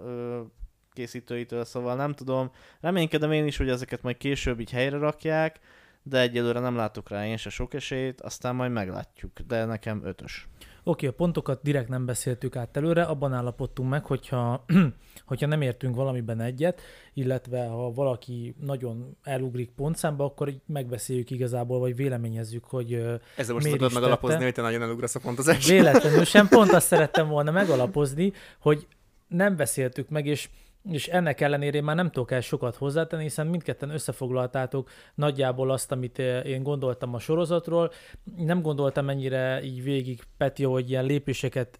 készítőitől, 0.91 1.66
szóval 1.66 1.96
nem 1.96 2.14
tudom. 2.14 2.52
Reménykedem 2.82 3.32
én 3.32 3.46
is, 3.46 3.58
hogy 3.58 3.70
ezeket 3.70 4.02
majd 4.02 4.18
később 4.18 4.60
így 4.60 4.72
helyre 4.72 4.98
rakják, 4.98 5.60
de 6.04 6.20
egyelőre 6.20 6.60
nem 6.60 6.76
látok 6.76 7.10
rá 7.10 7.26
én 7.26 7.38
se 7.38 7.50
sok 7.50 7.74
esélyt, 7.74 8.22
aztán 8.22 8.56
majd 8.56 8.72
meglátjuk, 8.72 9.39
de 9.39 9.66
nekem 9.66 10.02
ötös. 10.06 10.48
Oké, 10.84 11.08
a 11.08 11.14
pontokat 11.14 11.60
direkt 11.62 11.90
nem 11.90 12.06
beszéltük 12.06 12.56
át 12.56 12.78
előre, 12.78 13.04
abban 13.04 13.34
állapodtunk 13.34 13.90
meg, 13.90 14.06
hogyha, 14.06 14.66
hogyha 15.26 15.48
nem 15.48 15.62
értünk 15.62 15.96
valamiben 15.96 16.40
egyet, 16.42 16.82
illetve 17.14 17.66
ha 17.66 17.92
valaki 17.92 18.56
nagyon 18.60 19.18
elugrik 19.24 19.72
pontszámba, 19.76 20.24
akkor 20.24 20.48
így 20.48 20.62
megbeszéljük 20.66 21.32
igazából, 21.32 21.80
vagy 21.80 21.96
véleményezzük, 21.96 22.64
hogy 22.64 22.94
Ezzel 23.36 23.54
most 23.54 23.70
tudod 23.70 23.94
megalapozni, 23.94 24.36
tette? 24.36 24.44
hogy 24.44 24.54
te 24.54 24.62
nagyon 24.62 24.82
elugrasz 24.82 25.16
a 25.16 25.20
pontozás. 25.20 25.68
véletlenül 25.68 26.24
sem 26.24 26.48
pont 26.48 26.72
azt 26.72 26.88
szerettem 26.88 27.28
volna 27.28 27.52
megalapozni, 27.52 28.34
hogy 28.60 28.88
nem 29.28 29.56
beszéltük 29.56 30.10
meg, 30.10 30.26
és 30.26 30.50
és 30.90 31.08
ennek 31.08 31.42
ellenére 31.42 31.78
én 31.78 31.84
már 31.84 31.96
nem 31.96 32.12
tudok 32.12 32.32
el 32.32 32.42
sokat 32.42 32.76
hozzátenni, 32.76 33.24
hiszen 33.24 33.48
mindketten 33.48 33.90
összefoglaltátok 33.90 34.90
nagyjából 35.16 35.72
azt, 35.72 35.92
amit 35.92 36.20
eh, 36.20 36.46
én 36.46 36.64
gondoltam 36.64 37.14
a 37.14 37.20
sorozatról. 37.20 37.92
Nem 38.36 38.62
gondoltam 38.62 39.10
ennyire 39.10 39.64
így 39.64 39.84
végig, 39.84 40.22
Peti, 40.38 40.64
hogy 40.64 40.90
ilyen 40.90 41.06
lépéseket 41.06 41.80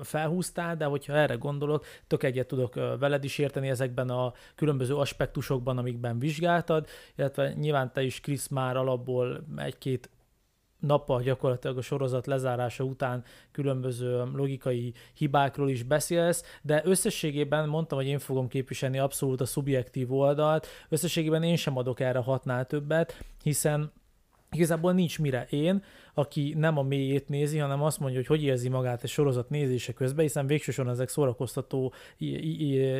felhúztál, 0.00 0.76
de 0.76 0.84
hogyha 0.84 1.12
erre 1.12 1.34
gondolok, 1.34 1.84
tök 2.06 2.22
egyet 2.22 2.46
tudok 2.46 2.74
veled 2.74 3.24
is 3.24 3.38
érteni 3.38 3.68
ezekben 3.68 4.10
a 4.10 4.32
különböző 4.54 4.96
aspektusokban, 4.96 5.78
amikben 5.78 6.18
vizsgáltad, 6.18 6.86
illetve 7.16 7.52
nyilván 7.52 7.92
te 7.92 8.02
is, 8.02 8.20
Krisz, 8.20 8.48
már 8.48 8.76
alapból 8.76 9.44
egy-két 9.56 10.10
nappal 10.78 11.22
gyakorlatilag 11.22 11.76
a 11.76 11.82
sorozat 11.82 12.26
lezárása 12.26 12.84
után 12.84 13.24
különböző 13.52 14.24
logikai 14.34 14.92
hibákról 15.14 15.70
is 15.70 15.82
beszélsz, 15.82 16.44
de 16.62 16.82
összességében 16.84 17.68
mondtam, 17.68 17.98
hogy 17.98 18.06
én 18.06 18.18
fogom 18.18 18.48
képviselni 18.48 18.98
abszolút 18.98 19.40
a 19.40 19.46
szubjektív 19.46 20.12
oldalt, 20.12 20.66
összességében 20.88 21.42
én 21.42 21.56
sem 21.56 21.76
adok 21.76 22.00
erre 22.00 22.18
hatnál 22.18 22.66
többet, 22.66 23.24
hiszen 23.42 23.92
igazából 24.50 24.92
nincs 24.92 25.18
mire 25.18 25.46
én, 25.50 25.82
aki 26.14 26.54
nem 26.56 26.78
a 26.78 26.82
mélyét 26.82 27.28
nézi, 27.28 27.58
hanem 27.58 27.82
azt 27.82 27.98
mondja, 27.98 28.18
hogy 28.18 28.26
hogy 28.26 28.42
érzi 28.42 28.68
magát 28.68 29.02
egy 29.02 29.10
sorozat 29.10 29.50
nézése 29.50 29.92
közben, 29.92 30.24
hiszen 30.24 30.46
végsősorban 30.46 30.94
ezek 30.94 31.08
szórakoztató 31.08 31.92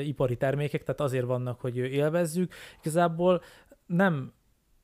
ipari 0.04 0.36
termékek, 0.36 0.84
tehát 0.84 1.00
azért 1.00 1.24
vannak, 1.24 1.60
hogy 1.60 1.76
élvezzük. 1.76 2.54
Igazából 2.80 3.42
nem, 3.86 4.32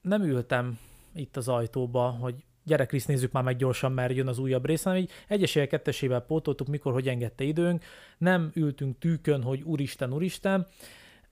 nem 0.00 0.22
ültem 0.22 0.78
itt 1.14 1.36
az 1.36 1.48
ajtóba, 1.48 2.10
hogy 2.10 2.34
gyere 2.64 2.86
Krisz, 2.86 3.06
nézzük 3.06 3.32
már 3.32 3.42
meg 3.42 3.56
gyorsan, 3.56 3.92
mert 3.92 4.14
jön 4.14 4.28
az 4.28 4.38
újabb 4.38 4.66
rész, 4.66 4.82
hanem 4.82 4.98
így 4.98 5.10
egyesével, 5.28 5.68
kettesével 5.68 6.20
pótoltuk, 6.20 6.66
mikor, 6.66 6.92
hogy 6.92 7.08
engedte 7.08 7.44
időnk. 7.44 7.84
Nem 8.18 8.50
ültünk 8.54 8.98
tűkön, 8.98 9.42
hogy 9.42 9.62
úristen, 9.62 10.12
úristen. 10.12 10.66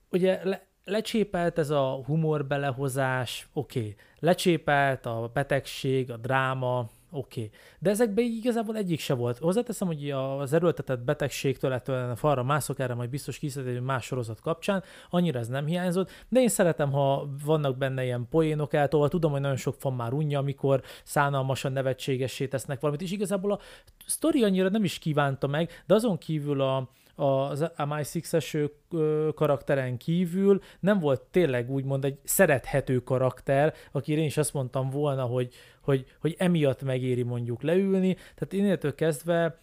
Ugye 0.09 0.39
le, 0.43 0.67
lecsépelt 0.83 1.57
ez 1.57 1.69
a 1.69 2.03
humor 2.05 2.45
belehozás, 2.45 3.47
oké. 3.53 3.79
Okay. 3.79 3.95
Lecsépelt 4.19 5.05
a 5.05 5.31
betegség, 5.33 6.11
a 6.11 6.17
dráma, 6.17 6.89
oké. 7.13 7.43
Okay. 7.43 7.51
De 7.79 7.89
ezekben 7.89 8.25
igazából 8.25 8.75
egyik 8.75 8.99
se 8.99 9.13
volt. 9.13 9.37
Hozzáteszem, 9.37 9.87
hogy 9.87 10.09
az 10.11 10.53
erőltetett 10.53 10.99
betegségtől 10.99 11.73
ettől 11.73 12.09
a 12.09 12.15
falra 12.15 12.43
mászok, 12.43 12.79
erre 12.79 12.93
majd 12.93 13.09
biztos 13.09 13.39
készíteni 13.39 13.79
más 13.79 14.05
sorozat 14.05 14.41
kapcsán, 14.41 14.83
annyira 15.09 15.39
ez 15.39 15.47
nem 15.47 15.65
hiányzott, 15.65 16.09
de 16.29 16.39
én 16.39 16.47
szeretem, 16.47 16.91
ha 16.91 17.29
vannak 17.45 17.77
benne 17.77 18.03
ilyen 18.03 18.27
poénok 18.29 18.73
eltolva, 18.73 19.07
tudom, 19.07 19.31
hogy 19.31 19.41
nagyon 19.41 19.57
sok 19.57 19.75
fan 19.79 19.93
már 19.93 20.13
unja, 20.13 20.39
amikor 20.39 20.81
szánalmasan 21.03 21.71
nevetségessé 21.71 22.47
tesznek 22.47 22.79
valamit, 22.79 23.01
és 23.01 23.11
igazából 23.11 23.51
a 23.51 23.59
sztori 24.05 24.43
annyira 24.43 24.69
nem 24.69 24.83
is 24.83 24.99
kívánta 24.99 25.47
meg, 25.47 25.69
de 25.85 25.93
azon 25.93 26.17
kívül 26.17 26.61
a, 26.61 26.89
az 27.15 27.61
a 27.61 27.73
MI6-es 27.77 28.69
ö, 28.91 29.29
karakteren 29.35 29.97
kívül 29.97 30.61
nem 30.79 30.99
volt 30.99 31.21
tényleg 31.21 31.71
úgymond 31.71 32.05
egy 32.05 32.19
szerethető 32.23 32.99
karakter, 32.99 33.73
akire 33.91 34.19
én 34.19 34.25
is 34.25 34.37
azt 34.37 34.53
mondtam 34.53 34.89
volna, 34.89 35.23
hogy, 35.23 35.53
hogy, 35.81 36.05
hogy 36.19 36.35
emiatt 36.37 36.83
megéri 36.83 37.23
mondjuk 37.23 37.61
leülni. 37.61 38.13
Tehát 38.13 38.53
innétől 38.53 38.95
kezdve 38.95 39.61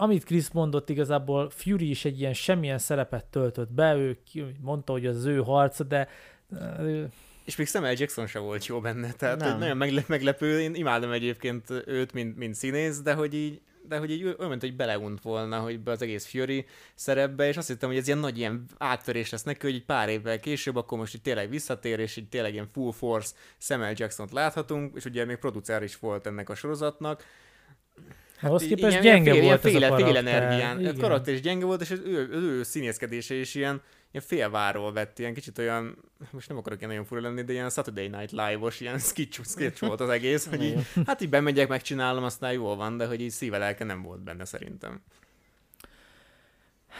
amit 0.00 0.24
Chris 0.24 0.50
mondott, 0.50 0.88
igazából 0.88 1.50
Fury 1.50 1.90
is 1.90 2.04
egy 2.04 2.20
ilyen 2.20 2.34
semmilyen 2.34 2.78
szerepet 2.78 3.24
töltött 3.24 3.72
be, 3.72 3.94
ő 3.94 4.18
mondta, 4.60 4.92
hogy 4.92 5.06
az 5.06 5.24
ő 5.24 5.36
harca, 5.42 5.84
de 5.84 6.08
És 7.44 7.56
még 7.56 7.66
Samuel 7.66 7.94
Jackson 7.96 8.26
se 8.26 8.38
volt 8.38 8.66
jó 8.66 8.80
benne, 8.80 9.12
tehát 9.12 9.58
nagyon 9.58 9.76
megle- 9.76 10.08
meglepő, 10.08 10.60
én 10.60 10.74
imádom 10.74 11.10
egyébként 11.10 11.70
őt, 11.86 12.12
mint, 12.12 12.36
mint 12.36 12.54
színész, 12.54 13.00
de 13.00 13.14
hogy 13.14 13.34
így 13.34 13.60
de 13.88 13.98
hogy 13.98 14.10
így 14.10 14.22
olyan, 14.24 14.48
mint 14.48 14.60
hogy 14.60 14.76
beleunt 14.76 15.20
volna, 15.20 15.58
hogy 15.58 15.80
be 15.80 15.90
az 15.90 16.02
egész 16.02 16.26
Fury 16.26 16.66
szerepbe, 16.94 17.48
és 17.48 17.56
azt 17.56 17.68
hittem, 17.68 17.88
hogy 17.88 17.98
ez 17.98 18.06
ilyen 18.06 18.18
nagy 18.18 18.38
ilyen 18.38 18.64
áttörés 18.78 19.30
lesz 19.30 19.42
neki, 19.42 19.66
hogy 19.66 19.74
egy 19.74 19.84
pár 19.84 20.08
évvel 20.08 20.40
később, 20.40 20.76
akkor 20.76 20.98
most 20.98 21.14
így 21.14 21.22
tényleg 21.22 21.50
visszatér, 21.50 21.98
és 21.98 22.16
így 22.16 22.28
tényleg 22.28 22.52
ilyen 22.52 22.68
full 22.72 22.92
force 22.92 23.34
Samuel 23.58 23.92
Jackson-t 23.96 24.32
láthatunk, 24.32 24.96
és 24.96 25.04
ugye 25.04 25.24
még 25.24 25.36
producer 25.36 25.82
is 25.82 25.98
volt 25.98 26.26
ennek 26.26 26.48
a 26.48 26.54
sorozatnak, 26.54 27.24
ahhoz 28.42 28.62
így- 28.62 28.68
képest 28.68 29.02
ilyen- 29.02 29.02
gyenge 29.02 29.32
ilyen 29.32 29.44
volt 29.44 29.60
fél, 29.60 29.84
ez 29.84 29.90
a 29.90 29.96
fél, 29.96 30.04
karakter. 30.04 30.22
fél 30.24 30.32
energián. 30.34 30.80
Igen. 30.80 30.94
A 30.96 31.00
karakter 31.00 31.34
is 31.34 31.40
gyenge 31.40 31.64
volt, 31.64 31.80
és 31.80 31.90
az 31.90 32.00
ő, 32.04 32.30
az 32.32 32.42
ő 32.42 32.62
színészkedése 32.62 33.34
is 33.34 33.54
ilyen, 33.54 33.82
ilyen 34.10 34.26
félváról 34.26 34.92
vett, 34.92 35.18
ilyen 35.18 35.34
kicsit 35.34 35.58
olyan, 35.58 35.96
most 36.30 36.48
nem 36.48 36.56
akarok 36.56 36.78
ilyen 36.78 36.90
nagyon 36.90 37.06
fura 37.06 37.20
lenni, 37.20 37.42
de 37.42 37.52
ilyen 37.52 37.70
Saturday 37.70 38.08
Night 38.08 38.30
Live-os, 38.30 38.80
ilyen 38.80 38.98
sketch, 39.08 39.44
sketch 39.44 39.86
volt 39.86 40.00
az 40.00 40.08
egész, 40.08 40.46
hogy 40.46 40.62
így, 40.62 40.86
hát 41.06 41.20
így 41.20 41.28
bemegyek, 41.28 41.68
megcsinálom, 41.68 42.24
aztán 42.24 42.52
jól 42.52 42.76
van, 42.76 42.96
de 42.96 43.06
hogy 43.06 43.20
így 43.20 43.30
szíve 43.30 43.58
lelke 43.58 43.84
nem 43.84 44.02
volt 44.02 44.20
benne 44.20 44.44
szerintem. 44.44 45.02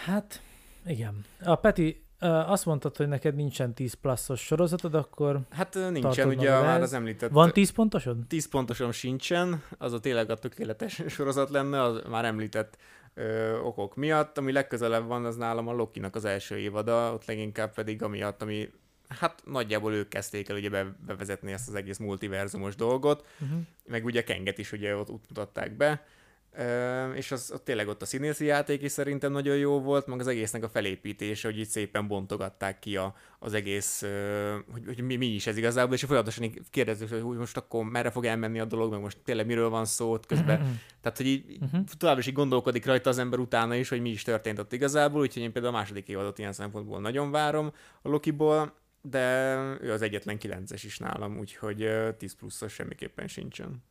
Hát, 0.05 0.41
igen. 0.87 1.25
A 1.41 1.55
Peti, 1.55 2.03
azt 2.21 2.65
mondtad, 2.65 2.97
hogy 2.97 3.09
neked 3.09 3.35
nincsen 3.35 3.75
10 3.75 3.95
pluszos 3.95 4.41
sorozatod, 4.41 4.95
akkor 4.95 5.41
Hát 5.51 5.75
nincsen, 5.75 6.29
ugye 6.29 6.51
magad 6.51 6.65
már 6.65 6.83
az 6.83 6.93
említett... 6.93 7.31
van 7.31 7.53
10 7.53 7.71
pontosod? 7.71 8.27
10 8.27 8.49
pontosan 8.49 8.93
sincsen, 8.93 9.63
az 9.79 9.93
a 9.93 10.01
tényleg 10.01 10.31
a 10.31 10.37
tökéletes 10.37 11.03
sorozat 11.17 11.51
lenne, 11.51 11.83
az 11.83 12.01
már 12.09 12.25
említett 12.25 12.77
ö, 13.19 13.59
okok 13.59 13.97
miatt. 13.97 14.39
Ami 14.39 14.53
legközelebb 14.53 15.07
van, 15.07 15.25
az 15.25 15.37
nálam 15.37 15.69
a 15.69 15.73
Loki-nak 15.73 16.15
az 16.15 16.25
első 16.25 16.57
évada, 16.57 17.13
ott 17.13 17.25
leginkább 17.25 17.75
pedig 17.75 18.03
amiatt, 18.03 18.43
ami 18.43 18.71
hát 19.09 19.43
nagyjából 19.45 19.93
ők 19.95 20.09
kezdték 20.09 20.49
el 20.49 20.57
ugye 20.57 20.71
be, 20.71 20.95
bevezetni 21.07 21.53
ezt 21.53 21.69
az 21.69 21.75
egész 21.75 21.99
multiverzumos 21.99 22.75
dolgot, 22.77 23.27
Uh-huh. 23.41 23.61
meg 23.87 24.05
ugye 24.05 24.23
Kenget 24.25 24.59
is 24.59 24.73
ugye 24.73 24.97
ott, 24.97 25.11
ott 25.11 25.25
mutatták 25.29 25.77
be, 25.77 26.07
Ö, 26.53 27.13
és 27.13 27.33
az, 27.33 27.51
ott 27.55 27.65
tényleg 27.65 27.89
ott 27.89 28.03
a 28.03 28.07
színészi 28.07 28.45
játék 28.45 28.83
is 28.83 28.93
szerintem 28.93 29.33
nagyon 29.33 29.57
jó 29.57 29.81
volt, 29.81 30.07
meg 30.07 30.21
az 30.21 30.27
egésznek 30.27 30.63
a 30.63 30.69
felépítése, 30.69 31.49
hogy 31.49 31.59
itt 31.59 31.69
szépen 31.69 32.09
bontogatták 32.09 32.79
ki 32.79 32.97
a, 32.97 33.15
az 33.39 33.55
egész, 33.55 34.03
ö, 34.03 34.57
hogy, 34.73 34.83
hogy 34.87 35.01
mi, 35.01 35.17
mi 35.17 35.27
is 35.27 35.47
ez 35.47 35.57
igazából, 35.57 35.95
és 35.95 36.05
folyamatosan 36.05 36.53
kérdezzük, 36.71 37.11
hogy 37.11 37.37
most 37.37 37.57
akkor 37.57 37.85
merre 37.85 38.11
fog 38.11 38.25
elmenni 38.25 38.61
a 38.61 38.65
dolog, 38.65 38.91
meg 38.91 39.01
most 39.01 39.19
tényleg 39.25 39.47
miről 39.47 39.69
van 39.69 39.85
szó 39.85 40.11
ott 40.13 40.27
közben. 40.27 40.59
Tehát, 41.01 41.17
hogy 41.17 41.27
így 41.27 41.57
Uh-huh. 41.61 41.85
továbbra 41.99 42.21
is 42.21 42.27
így 42.29 42.35
gondolkodik 42.35 42.87
rajta 42.87 43.11
az 43.11 43.19
ember 43.19 43.39
utána 43.39 43.75
is, 43.75 43.89
hogy 43.89 44.01
mi 44.01 44.11
is 44.11 44.23
történt 44.23 44.59
ott 44.59 44.73
igazából, 44.73 45.21
úgyhogy 45.21 45.43
én 45.43 45.53
például 45.53 45.75
a 45.75 45.79
második 45.79 46.09
évadot 46.09 46.39
ilyen 46.39 46.53
szempontból 46.53 47.01
nagyon 47.01 47.31
várom 47.31 47.73
a 48.03 48.09
Lokiból, 48.09 48.73
de 49.03 49.55
ő 49.81 49.93
az 49.93 50.03
egyetlen 50.03 50.39
9-es 50.41 50.81
is 50.85 50.99
nálam, 50.99 51.39
úgyhogy 51.39 51.83
ö, 51.83 52.13
10 52.13 52.35
pluszos 52.35 52.73
semmiképpen 52.73 53.29
sincsen. 53.29 53.83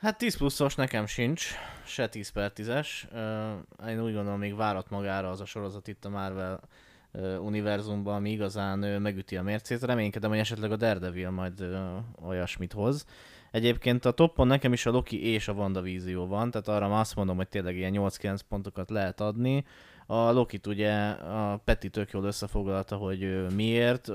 Hát 0.00 0.18
10 0.18 0.36
pluszos 0.36 0.74
nekem 0.74 1.06
sincs, 1.06 1.46
se 1.84 2.08
10 2.08 2.28
per 2.28 2.52
10-es. 2.56 2.88
Ö, 3.12 3.88
Én 3.88 4.02
úgy 4.02 4.14
gondolom, 4.14 4.38
még 4.38 4.56
várat 4.56 4.90
magára 4.90 5.30
az 5.30 5.40
a 5.40 5.44
sorozat 5.44 5.88
itt 5.88 6.04
a 6.04 6.08
Marvel 6.08 6.60
ö, 7.12 7.36
univerzumban, 7.36 8.14
ami 8.14 8.30
igazán 8.30 8.82
ö, 8.82 8.98
megüti 8.98 9.36
a 9.36 9.42
mércét. 9.42 9.82
Reménykedem, 9.82 10.30
hogy 10.30 10.38
esetleg 10.38 10.72
a 10.72 10.76
Daredevil 10.76 11.30
majd 11.30 11.64
olyasmit 12.22 12.72
hoz. 12.72 13.06
Egyébként 13.50 14.04
a 14.04 14.10
toppon 14.10 14.46
nekem 14.46 14.72
is 14.72 14.86
a 14.86 14.90
Loki 14.90 15.32
és 15.32 15.48
a 15.48 15.52
WandaVision 15.52 16.28
van, 16.28 16.50
tehát 16.50 16.68
arra 16.68 16.88
már 16.88 17.00
azt 17.00 17.16
mondom, 17.16 17.36
hogy 17.36 17.48
tényleg 17.48 17.76
ilyen 17.76 17.94
8-9 17.96 18.38
pontokat 18.48 18.90
lehet 18.90 19.20
adni. 19.20 19.64
A 20.06 20.30
Lokit 20.30 20.66
ugye 20.66 20.92
a 21.10 21.56
Peti 21.64 21.90
tök 21.90 22.10
jól 22.10 22.24
összefoglalta, 22.24 22.96
hogy 22.96 23.46
miért. 23.54 24.08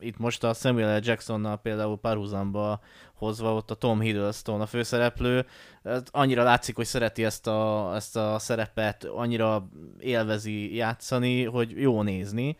Itt 0.00 0.18
most 0.18 0.44
a 0.44 0.52
Samuel 0.52 0.98
L. 0.98 1.00
Jacksonnal 1.04 1.56
például 1.56 1.98
párhuzamba 1.98 2.80
hozva 3.14 3.54
ott 3.54 3.70
a 3.70 3.74
Tom 3.74 4.00
Hiddleston 4.00 4.60
a 4.60 4.66
főszereplő, 4.66 5.46
Hát 5.84 6.08
annyira 6.12 6.42
látszik, 6.42 6.76
hogy 6.76 6.86
szereti 6.86 7.24
ezt 7.24 7.46
a, 7.46 7.92
ezt 7.94 8.16
a 8.16 8.38
szerepet, 8.38 9.04
annyira 9.04 9.68
élvezi 9.98 10.74
játszani, 10.74 11.44
hogy 11.44 11.80
jó 11.80 12.02
nézni. 12.02 12.56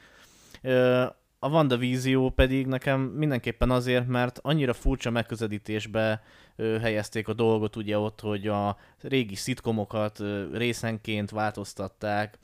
A 1.39 1.49
WandaVízió 1.49 2.30
pedig 2.30 2.66
nekem 2.66 3.01
mindenképpen 3.01 3.70
azért, 3.70 4.07
mert 4.07 4.39
annyira 4.43 4.72
furcsa 4.72 5.11
megközelítésbe 5.11 6.22
helyezték 6.57 7.28
a 7.28 7.32
dolgot 7.32 7.76
ugye 7.76 7.99
ott, 7.99 8.20
hogy 8.20 8.49
a 8.49 8.76
régi 9.01 9.34
szitkomokat 9.34 10.22
részenként 10.53 11.30
változtatták, 11.30 12.39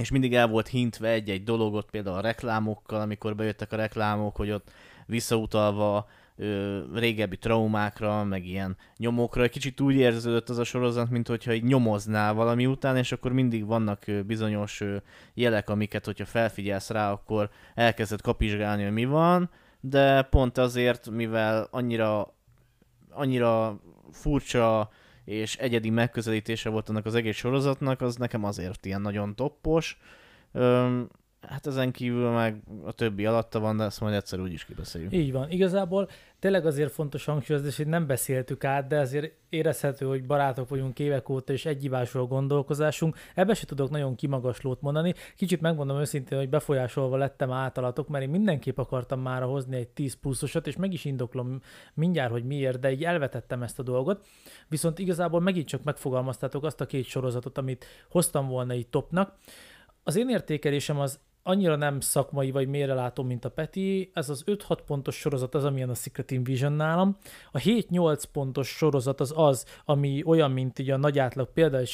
és 0.00 0.10
mindig 0.10 0.34
el 0.34 0.48
volt 0.48 0.68
hintve 0.68 1.08
egy-egy 1.08 1.44
dologot, 1.44 1.90
például 1.90 2.16
a 2.16 2.20
reklámokkal, 2.20 3.00
amikor 3.00 3.34
bejöttek 3.34 3.72
a 3.72 3.76
reklámok, 3.76 4.36
hogy 4.36 4.50
ott 4.50 4.70
visszautalva 5.06 6.08
ö, 6.36 6.80
régebbi 6.94 7.36
traumákra, 7.36 8.24
meg 8.24 8.46
ilyen 8.46 8.76
nyomokra. 8.96 9.42
Egy 9.42 9.50
kicsit 9.50 9.80
úgy 9.80 9.94
érződött 9.94 10.48
az 10.48 10.58
a 10.58 10.64
sorozat, 10.64 11.10
mint 11.10 11.28
hogyha 11.28 11.52
így 11.52 11.64
nyomoznál 11.64 12.34
valami 12.34 12.66
után, 12.66 12.96
és 12.96 13.12
akkor 13.12 13.32
mindig 13.32 13.66
vannak 13.66 14.04
bizonyos 14.26 14.82
jelek, 15.34 15.70
amiket, 15.70 16.04
hogyha 16.04 16.24
felfigyelsz 16.24 16.90
rá, 16.90 17.12
akkor 17.12 17.50
elkezded 17.74 18.20
kapizsgálni, 18.20 18.82
hogy 18.82 18.92
mi 18.92 19.04
van, 19.04 19.50
de 19.80 20.22
pont 20.22 20.58
azért, 20.58 21.10
mivel 21.10 21.68
annyira, 21.70 22.34
annyira 23.10 23.80
furcsa 24.12 24.90
és 25.26 25.56
egyedi 25.56 25.90
megközelítése 25.90 26.68
volt 26.68 26.88
annak 26.88 27.06
az 27.06 27.14
egész 27.14 27.36
sorozatnak, 27.36 28.00
az 28.00 28.16
nekem 28.16 28.44
azért 28.44 28.86
ilyen 28.86 29.00
nagyon 29.00 29.34
toppos. 29.34 29.98
Hát 31.48 31.66
ezen 31.66 31.92
kívül 31.92 32.30
meg 32.30 32.62
a 32.84 32.92
többi 32.92 33.26
alatta 33.26 33.60
van, 33.60 33.76
de 33.76 33.84
ezt 33.84 34.00
majd 34.00 34.14
egyszer 34.14 34.40
úgy 34.40 34.52
is 34.52 34.64
kibeszéljük. 34.64 35.12
Így 35.12 35.32
van. 35.32 35.50
Igazából 35.50 36.08
tényleg 36.38 36.66
azért 36.66 36.92
fontos 36.92 37.24
hangsúlyozni, 37.24 37.70
hogy 37.76 37.86
nem 37.86 38.06
beszéltük 38.06 38.64
át, 38.64 38.86
de 38.86 38.98
azért 38.98 39.32
érezhető, 39.48 40.06
hogy 40.06 40.26
barátok 40.26 40.68
vagyunk 40.68 40.98
évek 40.98 41.28
óta, 41.28 41.52
és 41.52 41.66
egyivású 41.66 42.18
a 42.18 42.26
gondolkozásunk. 42.26 43.16
Ebbe 43.34 43.54
se 43.54 43.66
tudok 43.66 43.90
nagyon 43.90 44.14
kimagaslót 44.14 44.80
mondani. 44.80 45.14
Kicsit 45.36 45.60
megmondom 45.60 45.98
őszintén, 45.98 46.38
hogy 46.38 46.48
befolyásolva 46.48 47.16
lettem 47.16 47.50
általatok, 47.50 48.08
mert 48.08 48.24
én 48.24 48.30
mindenképp 48.30 48.78
akartam 48.78 49.20
már 49.20 49.42
hozni 49.42 49.76
egy 49.76 49.88
10 49.88 50.14
pluszosat, 50.14 50.66
és 50.66 50.76
meg 50.76 50.92
is 50.92 51.04
indoklom 51.04 51.60
mindjárt, 51.94 52.30
hogy 52.30 52.44
miért, 52.44 52.80
de 52.80 52.92
így 52.92 53.04
elvetettem 53.04 53.62
ezt 53.62 53.78
a 53.78 53.82
dolgot. 53.82 54.26
Viszont 54.68 54.98
igazából 54.98 55.40
megint 55.40 55.68
csak 55.68 55.82
megfogalmaztátok 55.82 56.64
azt 56.64 56.80
a 56.80 56.86
két 56.86 57.04
sorozatot, 57.04 57.58
amit 57.58 57.84
hoztam 58.10 58.48
volna 58.48 58.74
így 58.74 58.88
topnak. 58.88 59.34
Az 60.02 60.16
én 60.16 60.28
értékelésem 60.28 61.00
az 61.00 61.20
annyira 61.46 61.76
nem 61.76 62.00
szakmai 62.00 62.50
vagy 62.50 62.68
látom, 62.94 63.26
mint 63.26 63.44
a 63.44 63.50
Peti. 63.50 64.10
Ez 64.14 64.28
az 64.28 64.44
5-6 64.46 64.78
pontos 64.86 65.16
sorozat 65.16 65.54
az, 65.54 65.64
amilyen 65.64 65.90
a 65.90 65.94
Secret 65.94 66.30
Invasion 66.30 66.72
nálam. 66.72 67.16
A 67.52 67.58
7-8 67.58 68.22
pontos 68.32 68.68
sorozat 68.68 69.20
az 69.20 69.32
az, 69.36 69.64
ami 69.84 70.22
olyan, 70.24 70.50
mint 70.50 70.78
így 70.78 70.90
a 70.90 70.96
nagy 70.96 71.18
átlag, 71.18 71.52
például 71.52 71.82
egy 71.82 71.88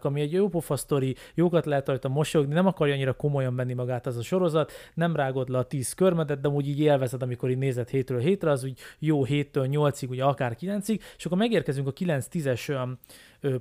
ami 0.00 0.20
egy 0.20 0.32
jó 0.32 0.48
pofa 0.48 0.76
sztori, 0.76 1.16
jókat 1.34 1.66
lehet 1.66 1.88
rajta 1.88 2.08
mosolyogni, 2.08 2.54
nem 2.54 2.66
akarja 2.66 2.94
annyira 2.94 3.12
komolyan 3.12 3.56
venni 3.56 3.72
magát 3.72 4.06
ez 4.06 4.16
a 4.16 4.22
sorozat, 4.22 4.72
nem 4.94 5.16
rágod 5.16 5.48
le 5.48 5.58
a 5.58 5.64
10 5.64 5.92
körmedet, 5.92 6.40
de 6.40 6.48
úgy 6.48 6.68
így 6.68 6.80
élvezed, 6.80 7.22
amikor 7.22 7.50
így 7.50 7.58
nézed 7.58 7.88
hétről 7.88 8.20
hétre, 8.20 8.50
az 8.50 8.64
úgy 8.64 8.78
jó 8.98 9.24
7-től 9.26 9.68
8-ig, 9.70 10.08
ugye 10.08 10.24
akár 10.24 10.56
9-ig, 10.60 11.00
és 11.16 11.24
akkor 11.24 11.38
megérkezünk 11.38 11.86
a 11.86 11.92
9-10-es 11.92 12.96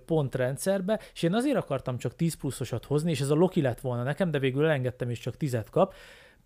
pontrendszerbe, 0.06 1.00
és 1.14 1.24
én 1.24 1.34
azért 1.34 1.58
akartam 1.58 1.98
csak 1.98 2.16
10 2.16 2.34
pluszosat 2.34 2.86
hozni, 2.86 3.12
és 3.12 3.20
ez 3.20 3.30
a 3.30 3.36
Loki 3.36 3.62
lett 3.62 3.80
volna 3.80 4.04
nekem, 4.04 4.32
de 4.32 4.40
végül 4.40 4.66
elengedtem, 4.66 5.10
és 5.10 5.20
csak 5.20 5.38
10 5.38 5.58
kap, 5.70 5.94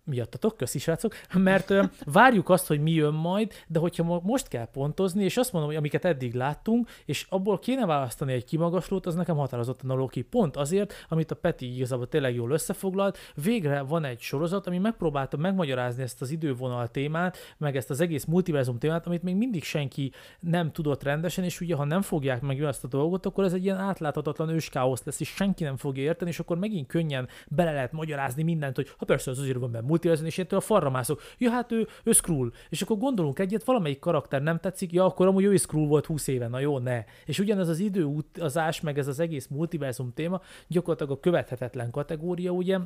miattatok, 0.08 0.56
köszi 0.56 0.78
srácok, 0.78 1.14
mert 1.34 1.70
ö, 1.70 1.82
várjuk 2.04 2.48
azt, 2.48 2.66
hogy 2.66 2.80
mi 2.80 2.90
jön 2.90 3.14
majd, 3.14 3.52
de 3.66 3.78
hogyha 3.78 4.20
most 4.22 4.48
kell 4.48 4.68
pontozni, 4.72 5.24
és 5.24 5.36
azt 5.36 5.52
mondom, 5.52 5.70
hogy 5.70 5.78
amiket 5.78 6.04
eddig 6.04 6.34
láttunk, 6.34 6.88
és 7.04 7.26
abból 7.28 7.58
kéne 7.58 7.86
választani 7.86 8.32
egy 8.32 8.44
kimagaslót, 8.44 9.06
az 9.06 9.14
nekem 9.14 9.36
határozottan 9.36 9.90
a 9.90 9.94
Loki. 9.94 10.22
Pont 10.22 10.56
azért, 10.56 10.94
amit 11.08 11.30
a 11.30 11.34
Peti 11.34 11.74
igazából 11.74 12.08
tényleg 12.08 12.34
jól 12.34 12.50
összefoglalt, 12.50 13.18
végre 13.34 13.80
van 13.80 14.04
egy 14.04 14.20
sorozat, 14.20 14.66
ami 14.66 14.78
megpróbálta 14.78 15.36
megmagyarázni 15.36 16.02
ezt 16.02 16.22
az 16.22 16.30
idővonal 16.30 16.88
témát, 16.88 17.36
meg 17.58 17.76
ezt 17.76 17.90
az 17.90 18.00
egész 18.00 18.24
multiverzum 18.24 18.78
témát, 18.78 19.06
amit 19.06 19.22
még 19.22 19.36
mindig 19.36 19.64
senki 19.64 20.12
nem 20.40 20.72
tudott 20.72 21.02
rendesen, 21.02 21.44
és 21.44 21.60
ugye 21.60 21.74
ha 21.74 21.84
nem 21.84 22.02
fogják 22.02 22.40
meg 22.40 22.62
ezt 22.62 22.84
a 22.84 22.88
dolgot, 22.88 23.26
akkor 23.26 23.44
ez 23.44 23.52
egy 23.52 23.64
ilyen 23.64 23.76
átláthatatlan 23.76 24.48
őskáosz 24.48 25.04
lesz, 25.04 25.20
és 25.20 25.28
senki 25.28 25.64
nem 25.64 25.76
fogja 25.76 26.02
érteni, 26.02 26.30
és 26.30 26.38
akkor 26.38 26.58
megint 26.58 26.86
könnyen 26.86 27.28
bele 27.48 27.72
lehet 27.72 27.92
magyarázni 27.92 28.42
mindent, 28.42 28.76
hogy 28.76 28.92
ha 28.96 29.04
persze 29.04 29.30
az 29.30 29.38
azért 29.38 29.58
van 29.58 29.70
benne 29.70 29.86
multiverzum, 29.98 30.26
és 30.26 30.38
ettől 30.38 30.58
a 30.58 30.62
farra 30.62 30.90
mászok. 30.90 31.22
Ja, 31.38 31.50
hát 31.50 31.72
ő, 31.72 31.86
ő 32.04 32.12
Skrull. 32.12 32.50
És 32.68 32.82
akkor 32.82 32.98
gondolunk 32.98 33.38
egyet, 33.38 33.64
valamelyik 33.64 33.98
karakter 33.98 34.42
nem 34.42 34.58
tetszik, 34.58 34.92
ja, 34.92 35.04
akkor 35.04 35.26
amúgy 35.26 35.44
ő 35.44 35.52
is 35.52 35.60
Skrull 35.60 35.86
volt 35.86 36.06
20 36.06 36.26
éve, 36.26 36.48
na 36.48 36.58
jó, 36.58 36.78
ne. 36.78 37.04
És 37.24 37.38
ugyanez 37.38 37.68
az 37.68 37.78
időutazás, 37.78 38.80
meg 38.80 38.98
ez 38.98 39.08
az 39.08 39.20
egész 39.20 39.46
multiverzum 39.46 40.12
téma 40.14 40.40
gyakorlatilag 40.66 41.12
a 41.12 41.20
követhetetlen 41.20 41.90
kategória, 41.90 42.50
ugye, 42.50 42.78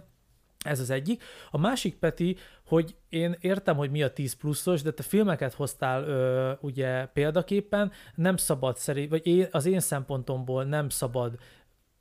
ez 0.65 0.81
az 0.81 0.91
egyik. 0.91 1.23
A 1.51 1.59
másik, 1.59 1.97
Peti, 1.99 2.37
hogy 2.67 2.97
én 3.09 3.37
értem, 3.41 3.77
hogy 3.77 3.91
mi 3.91 4.03
a 4.03 4.13
10 4.13 4.33
pluszos, 4.33 4.83
de 4.83 4.93
te 4.93 5.03
filmeket 5.03 5.55
hoztál 5.55 6.05
ö, 6.05 6.53
ugye 6.61 7.07
példaképpen, 7.07 7.93
nem 8.15 8.37
szabad 8.37 8.77
szerint, 8.77 9.11
vagy 9.11 9.27
én, 9.27 9.49
az 9.51 9.67
én 9.67 9.81
szempontomból 9.81 10.65
nem 10.65 10.89
szabad 10.89 11.39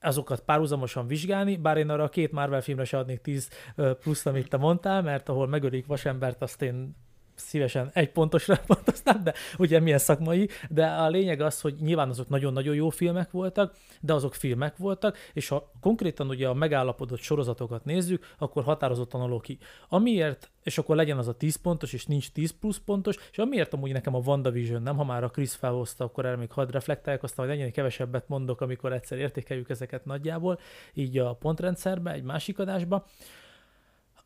azokat 0.02 0.42
párhuzamosan 0.42 1.08
vizsgálni, 1.08 1.58
bár 1.58 1.78
én 1.78 1.90
arra 1.90 2.04
a 2.04 2.10
két 2.10 2.32
Marvel 2.32 2.62
filmre 2.62 2.84
se 2.84 2.98
adnék 2.98 3.22
10 3.22 3.50
plusz, 3.76 4.26
amit 4.26 4.50
te 4.50 4.58
mondtál, 4.58 5.02
mert 5.02 5.30
ahol 5.30 5.48
megölik 5.48 5.86
vasembert, 5.86 6.42
azt 6.42 6.62
én 6.62 6.96
szívesen 7.42 7.90
egy 7.94 8.12
pontosra 8.12 8.60
pontoztam, 8.68 9.24
de 9.24 9.34
ugye 9.58 9.80
milyen 9.80 9.98
szakmai, 9.98 10.50
de 10.70 10.86
a 10.86 11.10
lényeg 11.10 11.42
az, 11.42 11.62
hogy 11.62 11.76
nyilván 11.80 12.10
azok 12.10 12.30
nagyon-nagyon 12.30 12.76
jó 12.76 12.90
filmek 12.90 13.32
voltak, 13.32 13.76
de 14.02 14.14
azok 14.14 14.36
filmek 14.36 14.78
voltak, 14.78 15.18
és 15.34 15.48
ha 15.48 15.72
konkrétan 15.80 16.30
ugye 16.30 16.48
a 16.48 16.54
megállapodott 16.54 17.20
sorozatokat 17.20 17.86
nézzük, 17.86 18.36
akkor 18.38 18.64
határozottan 18.64 19.22
a 19.22 19.28
Loki. 19.28 19.58
Amiért, 19.90 20.52
és 20.64 20.78
akkor 20.78 20.96
legyen 20.96 21.18
az 21.18 21.28
a 21.28 21.34
10 21.34 21.56
pontos, 21.56 21.94
és 21.94 22.06
nincs 22.06 22.32
10 22.32 22.52
plusz 22.60 22.82
pontos, 22.86 23.16
és 23.32 23.38
amiért 23.38 23.74
amúgy 23.74 23.92
nekem 23.92 24.16
a 24.16 24.22
WandaVision 24.26 24.82
nem, 24.82 24.96
ha 24.96 25.04
már 25.04 25.24
a 25.24 25.30
Chris 25.30 25.56
felhozta, 25.56 26.04
akkor 26.04 26.26
erre 26.26 26.36
még 26.36 26.52
hadd 26.52 26.72
reflektálják, 26.72 27.24
aztán 27.24 27.46
hogy 27.46 27.56
ennyire 27.56 27.72
kevesebbet 27.72 28.28
mondok, 28.28 28.62
amikor 28.62 28.94
egyszer 28.94 29.18
értékeljük 29.18 29.70
ezeket 29.70 30.06
nagyjából, 30.06 30.60
így 30.94 31.18
a 31.18 31.34
pontrendszerbe, 31.34 32.12
egy 32.12 32.24
másik 32.24 32.60
adásba 32.60 33.06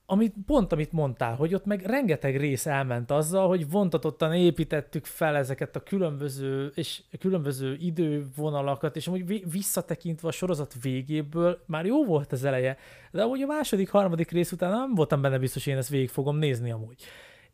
amit 0.05 0.33
pont 0.45 0.71
amit 0.71 0.91
mondtál, 0.91 1.35
hogy 1.35 1.53
ott 1.53 1.65
meg 1.65 1.85
rengeteg 1.85 2.37
rész 2.37 2.65
elment 2.65 3.11
azzal, 3.11 3.47
hogy 3.47 3.69
vontatottan 3.69 4.33
építettük 4.33 5.05
fel 5.05 5.35
ezeket 5.35 5.75
a 5.75 5.83
különböző 5.83 6.71
és 6.75 7.01
különböző 7.19 7.75
idővonalakat, 7.79 8.95
és 8.95 9.07
amúgy 9.07 9.51
visszatekintve 9.51 10.27
a 10.27 10.31
sorozat 10.31 10.73
végéből 10.81 11.63
már 11.65 11.85
jó 11.85 12.05
volt 12.05 12.31
az 12.31 12.43
eleje, 12.43 12.77
de 13.11 13.21
amúgy 13.21 13.41
a 13.41 13.45
második, 13.45 13.89
harmadik 13.89 14.31
rész 14.31 14.51
után 14.51 14.71
nem 14.71 14.95
voltam 14.95 15.21
benne 15.21 15.39
biztos, 15.39 15.63
hogy 15.63 15.73
én 15.73 15.79
ezt 15.79 15.89
végig 15.89 16.09
fogom 16.09 16.37
nézni 16.37 16.71
amúgy. 16.71 17.03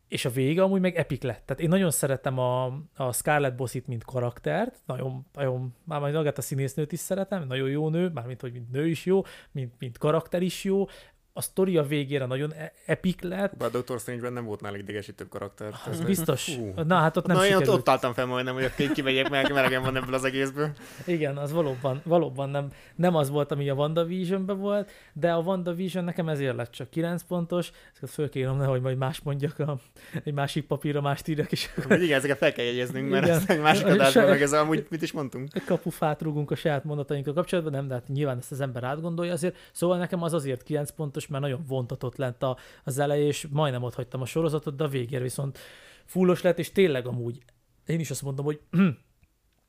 És 0.08 0.24
a 0.24 0.30
vége 0.30 0.62
amúgy 0.62 0.80
meg 0.80 0.96
epic 0.96 1.22
lett. 1.22 1.42
Tehát 1.46 1.62
én 1.62 1.68
nagyon 1.68 1.90
szeretem 1.90 2.38
a, 2.38 2.64
a 2.96 3.12
Scarlett 3.12 3.56
Bossit, 3.56 3.86
mint 3.86 4.04
karaktert, 4.04 4.80
nagyon, 4.86 5.26
nagyon 5.32 5.74
már 5.84 6.00
majd 6.00 6.14
magát 6.14 6.38
a 6.38 6.42
színésznőt 6.42 6.92
is 6.92 6.98
szeretem, 6.98 7.46
nagyon 7.46 7.68
jó 7.68 7.88
nő, 7.88 8.08
mármint, 8.08 8.40
hogy 8.40 8.52
mint 8.52 8.70
nő 8.70 8.88
is 8.88 9.06
jó, 9.06 9.22
mint, 9.52 9.72
mint 9.78 9.98
karakter 9.98 10.42
is 10.42 10.64
jó, 10.64 10.86
a 11.32 11.40
sztori 11.40 11.76
a 11.76 11.82
végére 11.82 12.26
nagyon 12.26 12.52
e- 12.52 12.72
epik 12.86 13.22
lett. 13.22 13.56
Bár 13.56 13.70
Doctor 13.70 14.00
Strange-ben 14.00 14.32
nem 14.32 14.44
volt 14.44 14.60
nála 14.60 14.76
idegesítőbb 14.76 15.28
karakter. 15.28 15.74
Az 15.90 16.00
biztos. 16.00 16.56
Hú. 16.56 16.72
Na 16.86 16.94
hát 16.94 17.16
ott 17.16 17.26
nem 17.26 17.36
Na, 17.36 17.42
sikerült. 17.42 17.66
én 17.66 17.72
ott, 17.72 17.78
ott 17.78 17.88
álltam 17.88 18.12
fel 18.12 18.26
majdnem, 18.26 18.54
hogy 18.54 18.92
kimegyek, 18.92 19.30
mert 19.30 19.52
melegen 19.52 19.82
van 19.82 19.96
ebből 19.96 20.14
az 20.14 20.24
egészből. 20.24 20.70
Igen, 21.06 21.36
az 21.36 21.52
valóban, 21.52 22.00
valóban 22.04 22.48
nem, 22.48 22.68
nem 22.96 23.14
az 23.14 23.30
volt, 23.30 23.52
ami 23.52 23.68
a 23.68 23.74
WandaVision-ben 23.74 24.58
volt, 24.58 24.90
de 25.12 25.32
a 25.32 25.38
WandaVision 25.38 26.04
nekem 26.04 26.28
ezért 26.28 26.56
lett 26.56 26.70
csak 26.70 26.90
9 26.90 27.22
pontos, 27.22 27.70
ezt 28.00 28.12
fölkérem, 28.12 28.56
nehogy 28.56 28.80
majd 28.80 28.96
más 28.96 29.20
mondjak, 29.20 29.58
a, 29.58 29.78
egy 30.24 30.32
másik 30.32 30.66
papírra 30.66 31.00
mást 31.00 31.28
írjak 31.28 31.52
is. 31.52 31.70
igen, 31.88 32.18
ezeket 32.18 32.38
fel 32.38 32.52
kell 32.52 32.64
jegyeznünk, 32.64 33.10
mert 33.10 33.24
igen. 33.24 33.36
ezt 33.36 33.50
egy 33.50 33.60
másik 33.60 33.86
adásban 33.86 34.28
meg 34.28 34.42
ez 34.42 34.52
amúgy 34.52 34.86
mit 34.90 35.02
is 35.02 35.12
mondtunk. 35.12 35.48
Kapufát 35.66 36.22
rúgunk 36.22 36.50
a 36.50 36.54
saját 36.54 36.84
mondatainkkal 36.84 37.34
kapcsolatban, 37.34 37.72
nem, 37.72 37.88
de 37.88 37.94
hát 37.94 38.08
nyilván 38.08 38.38
ezt 38.38 38.52
az 38.52 38.60
ember 38.60 38.84
átgondolja 38.84 39.32
azért. 39.32 39.56
Szóval 39.72 39.98
nekem 39.98 40.22
az 40.22 40.32
azért 40.32 40.62
9 40.62 40.90
pontos, 40.90 41.21
fontos, 41.22 41.26
mert 41.26 41.42
nagyon 41.42 41.66
vontatott 41.68 42.16
lent 42.16 42.42
a, 42.42 42.56
az 42.84 42.98
eleje, 42.98 43.26
és 43.26 43.46
majdnem 43.50 43.82
ott 43.82 43.94
hagytam 43.94 44.20
a 44.20 44.26
sorozatot, 44.26 44.76
de 44.76 44.84
a 44.84 44.88
végére 44.88 45.22
viszont 45.22 45.58
fullos 46.04 46.42
lett, 46.42 46.58
és 46.58 46.72
tényleg 46.72 47.06
amúgy 47.06 47.42
én 47.86 48.00
is 48.00 48.10
azt 48.10 48.22
mondom, 48.22 48.44
hogy 48.44 48.60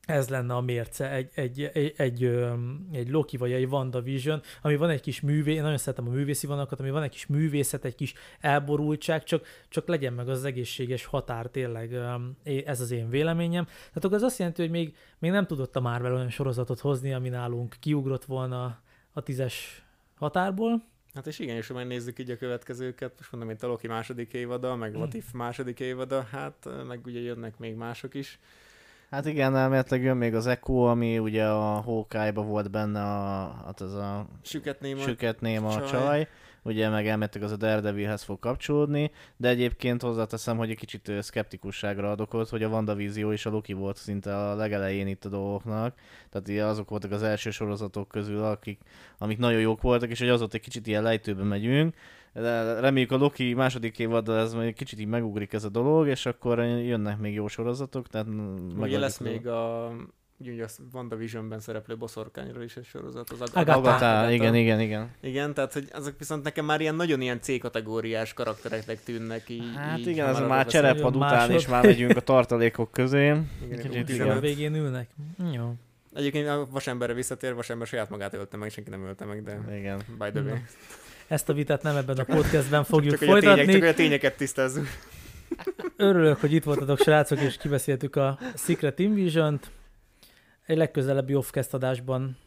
ez 0.05 0.29
lenne 0.29 0.53
a 0.53 0.61
mérce, 0.61 1.11
egy, 1.11 1.29
egy, 1.33 1.61
egy, 1.73 1.93
egy, 1.97 2.23
egy 2.91 3.09
Loki 3.09 3.37
vagy 3.37 3.51
egy 3.51 3.65
WandaVision, 3.65 4.41
ami 4.61 4.75
van 4.75 4.89
egy 4.89 5.01
kis 5.01 5.21
művé, 5.21 5.53
én 5.53 5.61
nagyon 5.61 5.77
szeretem 5.77 6.07
a 6.07 6.11
művészi 6.11 6.47
vonalakat, 6.47 6.79
ami 6.79 6.89
van 6.89 7.03
egy 7.03 7.09
kis 7.09 7.25
művészet, 7.25 7.85
egy 7.85 7.95
kis 7.95 8.13
elborultság, 8.39 9.23
csak, 9.23 9.45
csak 9.69 9.87
legyen 9.87 10.13
meg 10.13 10.29
az 10.29 10.45
egészséges 10.45 11.05
határ, 11.05 11.47
tényleg 11.47 11.93
ez 12.43 12.81
az 12.81 12.91
én 12.91 13.09
véleményem. 13.09 13.65
Tehát 13.65 14.03
akkor 14.03 14.13
az 14.13 14.21
azt 14.21 14.37
jelenti, 14.37 14.61
hogy 14.61 14.71
még, 14.71 14.95
még 15.19 15.31
nem 15.31 15.45
tudott 15.45 15.75
a 15.75 15.81
Marvel 15.81 16.13
olyan 16.13 16.29
sorozatot 16.29 16.79
hozni, 16.79 17.13
ami 17.13 17.29
nálunk 17.29 17.75
kiugrott 17.79 18.25
volna 18.25 18.81
a 19.13 19.21
tízes 19.21 19.85
határból, 20.15 20.92
Hát 21.13 21.27
és 21.27 21.39
igen, 21.39 21.55
és 21.55 21.67
ha 21.67 21.73
megnézzük 21.73 22.19
így 22.19 22.29
a 22.29 22.37
következőket, 22.37 23.13
most 23.17 23.31
mondom, 23.31 23.49
mint 23.49 23.63
a 23.63 23.67
Loki 23.67 23.87
második 23.87 24.33
évada, 24.33 24.75
meg 24.75 24.95
What 24.95 25.13
If 25.13 25.31
második 25.33 25.79
évada, 25.79 26.27
hát 26.31 26.69
meg 26.87 27.05
ugye 27.05 27.19
jönnek 27.19 27.57
még 27.57 27.75
mások 27.75 28.13
is. 28.13 28.39
Hát 29.09 29.25
igen, 29.25 29.55
elméletileg 29.55 30.03
jön 30.03 30.17
még 30.17 30.35
az 30.35 30.47
Echo, 30.47 30.73
ami 30.73 31.19
ugye 31.19 31.45
a 31.45 31.81
hawkeye 31.81 32.31
volt 32.31 32.71
benne, 32.71 33.01
a, 33.01 33.53
hát 33.65 33.81
az 33.81 33.93
a 33.93 34.27
Süket 34.41 34.79
Néma, 34.79 35.01
Süket 35.01 35.41
Néma 35.41 35.75
csaj. 35.75 35.87
csaj. 35.87 36.27
Ugye 36.63 36.89
meg 36.89 37.07
elmettek 37.07 37.41
az 37.41 37.51
a 37.51 37.55
Daredevilhez 37.55 38.23
fog 38.23 38.39
kapcsolódni, 38.39 39.11
de 39.37 39.47
egyébként 39.49 40.01
hozzáteszem, 40.01 40.57
hogy 40.57 40.69
egy 40.69 40.77
kicsit 40.77 41.11
szkeptikusságra 41.19 42.11
adok 42.11 42.33
ott, 42.33 42.49
hogy 42.49 42.63
a 42.63 42.67
WandaVision 42.67 43.31
és 43.31 43.45
a 43.45 43.49
Loki 43.49 43.73
volt 43.73 43.97
szinte 43.97 44.37
a 44.37 44.55
legelején 44.55 45.07
itt 45.07 45.25
a 45.25 45.29
dolgoknak, 45.29 45.95
tehát 46.29 46.69
azok 46.69 46.89
voltak 46.89 47.11
az 47.11 47.23
első 47.23 47.49
sorozatok 47.49 48.07
közül, 48.07 48.43
akik, 48.43 48.79
amik 49.17 49.37
nagyon 49.37 49.59
jók 49.59 49.81
voltak, 49.81 50.09
és 50.09 50.19
hogy 50.19 50.29
az 50.29 50.41
ott 50.41 50.53
egy 50.53 50.61
kicsit 50.61 50.87
ilyen 50.87 51.03
lejtőbe 51.03 51.43
megyünk, 51.43 51.95
de 52.33 52.79
reméljük 52.79 53.11
a 53.11 53.17
Loki 53.17 53.53
második 53.53 53.99
évaddal 53.99 54.39
ez 54.39 54.53
egy 54.53 54.73
kicsit 54.73 54.99
így 54.99 55.07
megugrik 55.07 55.53
ez 55.53 55.63
a 55.63 55.69
dolog, 55.69 56.07
és 56.07 56.25
akkor 56.25 56.59
jönnek 56.59 57.19
még 57.19 57.33
jó 57.33 57.47
sorozatok, 57.47 58.07
tehát 58.07 58.27
Ugye 58.77 58.99
lesz 58.99 59.17
még 59.17 59.47
a 59.47 59.91
ugye 60.49 60.63
a 60.63 60.67
WandaVisionben 60.93 61.59
szereplő 61.59 61.97
boszorkányról 61.97 62.63
is 62.63 62.75
egy 62.75 62.85
sorozat, 62.85 63.29
az 63.29 63.41
Agatha. 63.41 63.59
Agatha, 63.59 63.89
Agatha. 63.89 64.31
igen, 64.31 64.55
igen, 64.55 64.79
igen. 64.79 65.11
Igen, 65.21 65.53
tehát 65.53 65.73
hogy 65.73 65.87
azok 65.91 66.13
viszont 66.17 66.43
nekem 66.43 66.65
már 66.65 66.81
ilyen 66.81 66.95
nagyon 66.95 67.21
ilyen 67.21 67.41
C-kategóriás 67.41 68.33
karaktereknek 68.33 69.03
tűnnek 69.03 69.49
így. 69.49 69.63
Hát 69.75 69.97
így, 69.99 70.07
igen, 70.07 70.27
ez 70.27 70.35
arról 70.35 70.47
már 70.47 70.65
beszélünk. 70.65 70.91
cserepad 70.93 71.15
után 71.15 71.51
is 71.51 71.67
már 71.67 71.85
megyünk 71.85 72.17
a 72.17 72.21
tartalékok 72.21 72.91
közé. 72.91 73.25
Igen, 73.25 73.47
Kicsit 73.69 73.85
úgy 73.89 73.93
igen. 73.93 74.03
A 74.03 74.39
15. 74.39 74.39
végén 74.41 74.75
ülnek. 74.75 75.09
Jó. 75.51 75.73
Egyébként 76.13 76.47
a 76.47 76.67
vasemberre 76.71 77.13
visszatér, 77.13 77.53
vasember 77.53 77.87
saját 77.87 78.09
magát 78.09 78.33
ölte 78.33 78.57
meg, 78.57 78.69
senki 78.71 78.89
nem 78.89 79.05
ölte 79.05 79.25
meg, 79.25 79.43
de 79.43 79.77
Igen. 79.77 80.01
by 80.19 80.29
the 80.31 80.41
way. 80.41 80.57
Ezt 81.27 81.49
a 81.49 81.53
vitát 81.53 81.81
nem 81.83 81.95
ebben 81.95 82.17
a 82.17 82.23
podcastben 82.23 82.83
fogjuk 82.83 83.17
Csak, 83.17 83.19
hogy 83.19 83.27
a 83.29 83.39
tények, 83.39 83.45
folytatni. 83.55 83.71
csak 83.73 83.81
hogy 83.81 83.91
a 83.91 83.93
tényeket 83.93 84.37
tisztázzuk. 84.37 84.85
Örülök, 85.97 86.39
hogy 86.39 86.53
itt 86.53 86.63
voltatok, 86.63 86.99
srácok, 86.99 87.39
és 87.39 87.57
kibeszéltük 87.57 88.15
a 88.15 88.39
Secret 88.55 88.99
Invision-t. 88.99 89.71
Egy 90.65 90.77
legközelebbi 90.77 91.35
off 91.35 91.51
adásban 91.71 92.37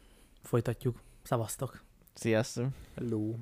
folytatjuk. 0.43 1.01
Szavaztok! 1.23 1.83
Sziasztok! 2.13 2.67
Hello. 2.95 3.33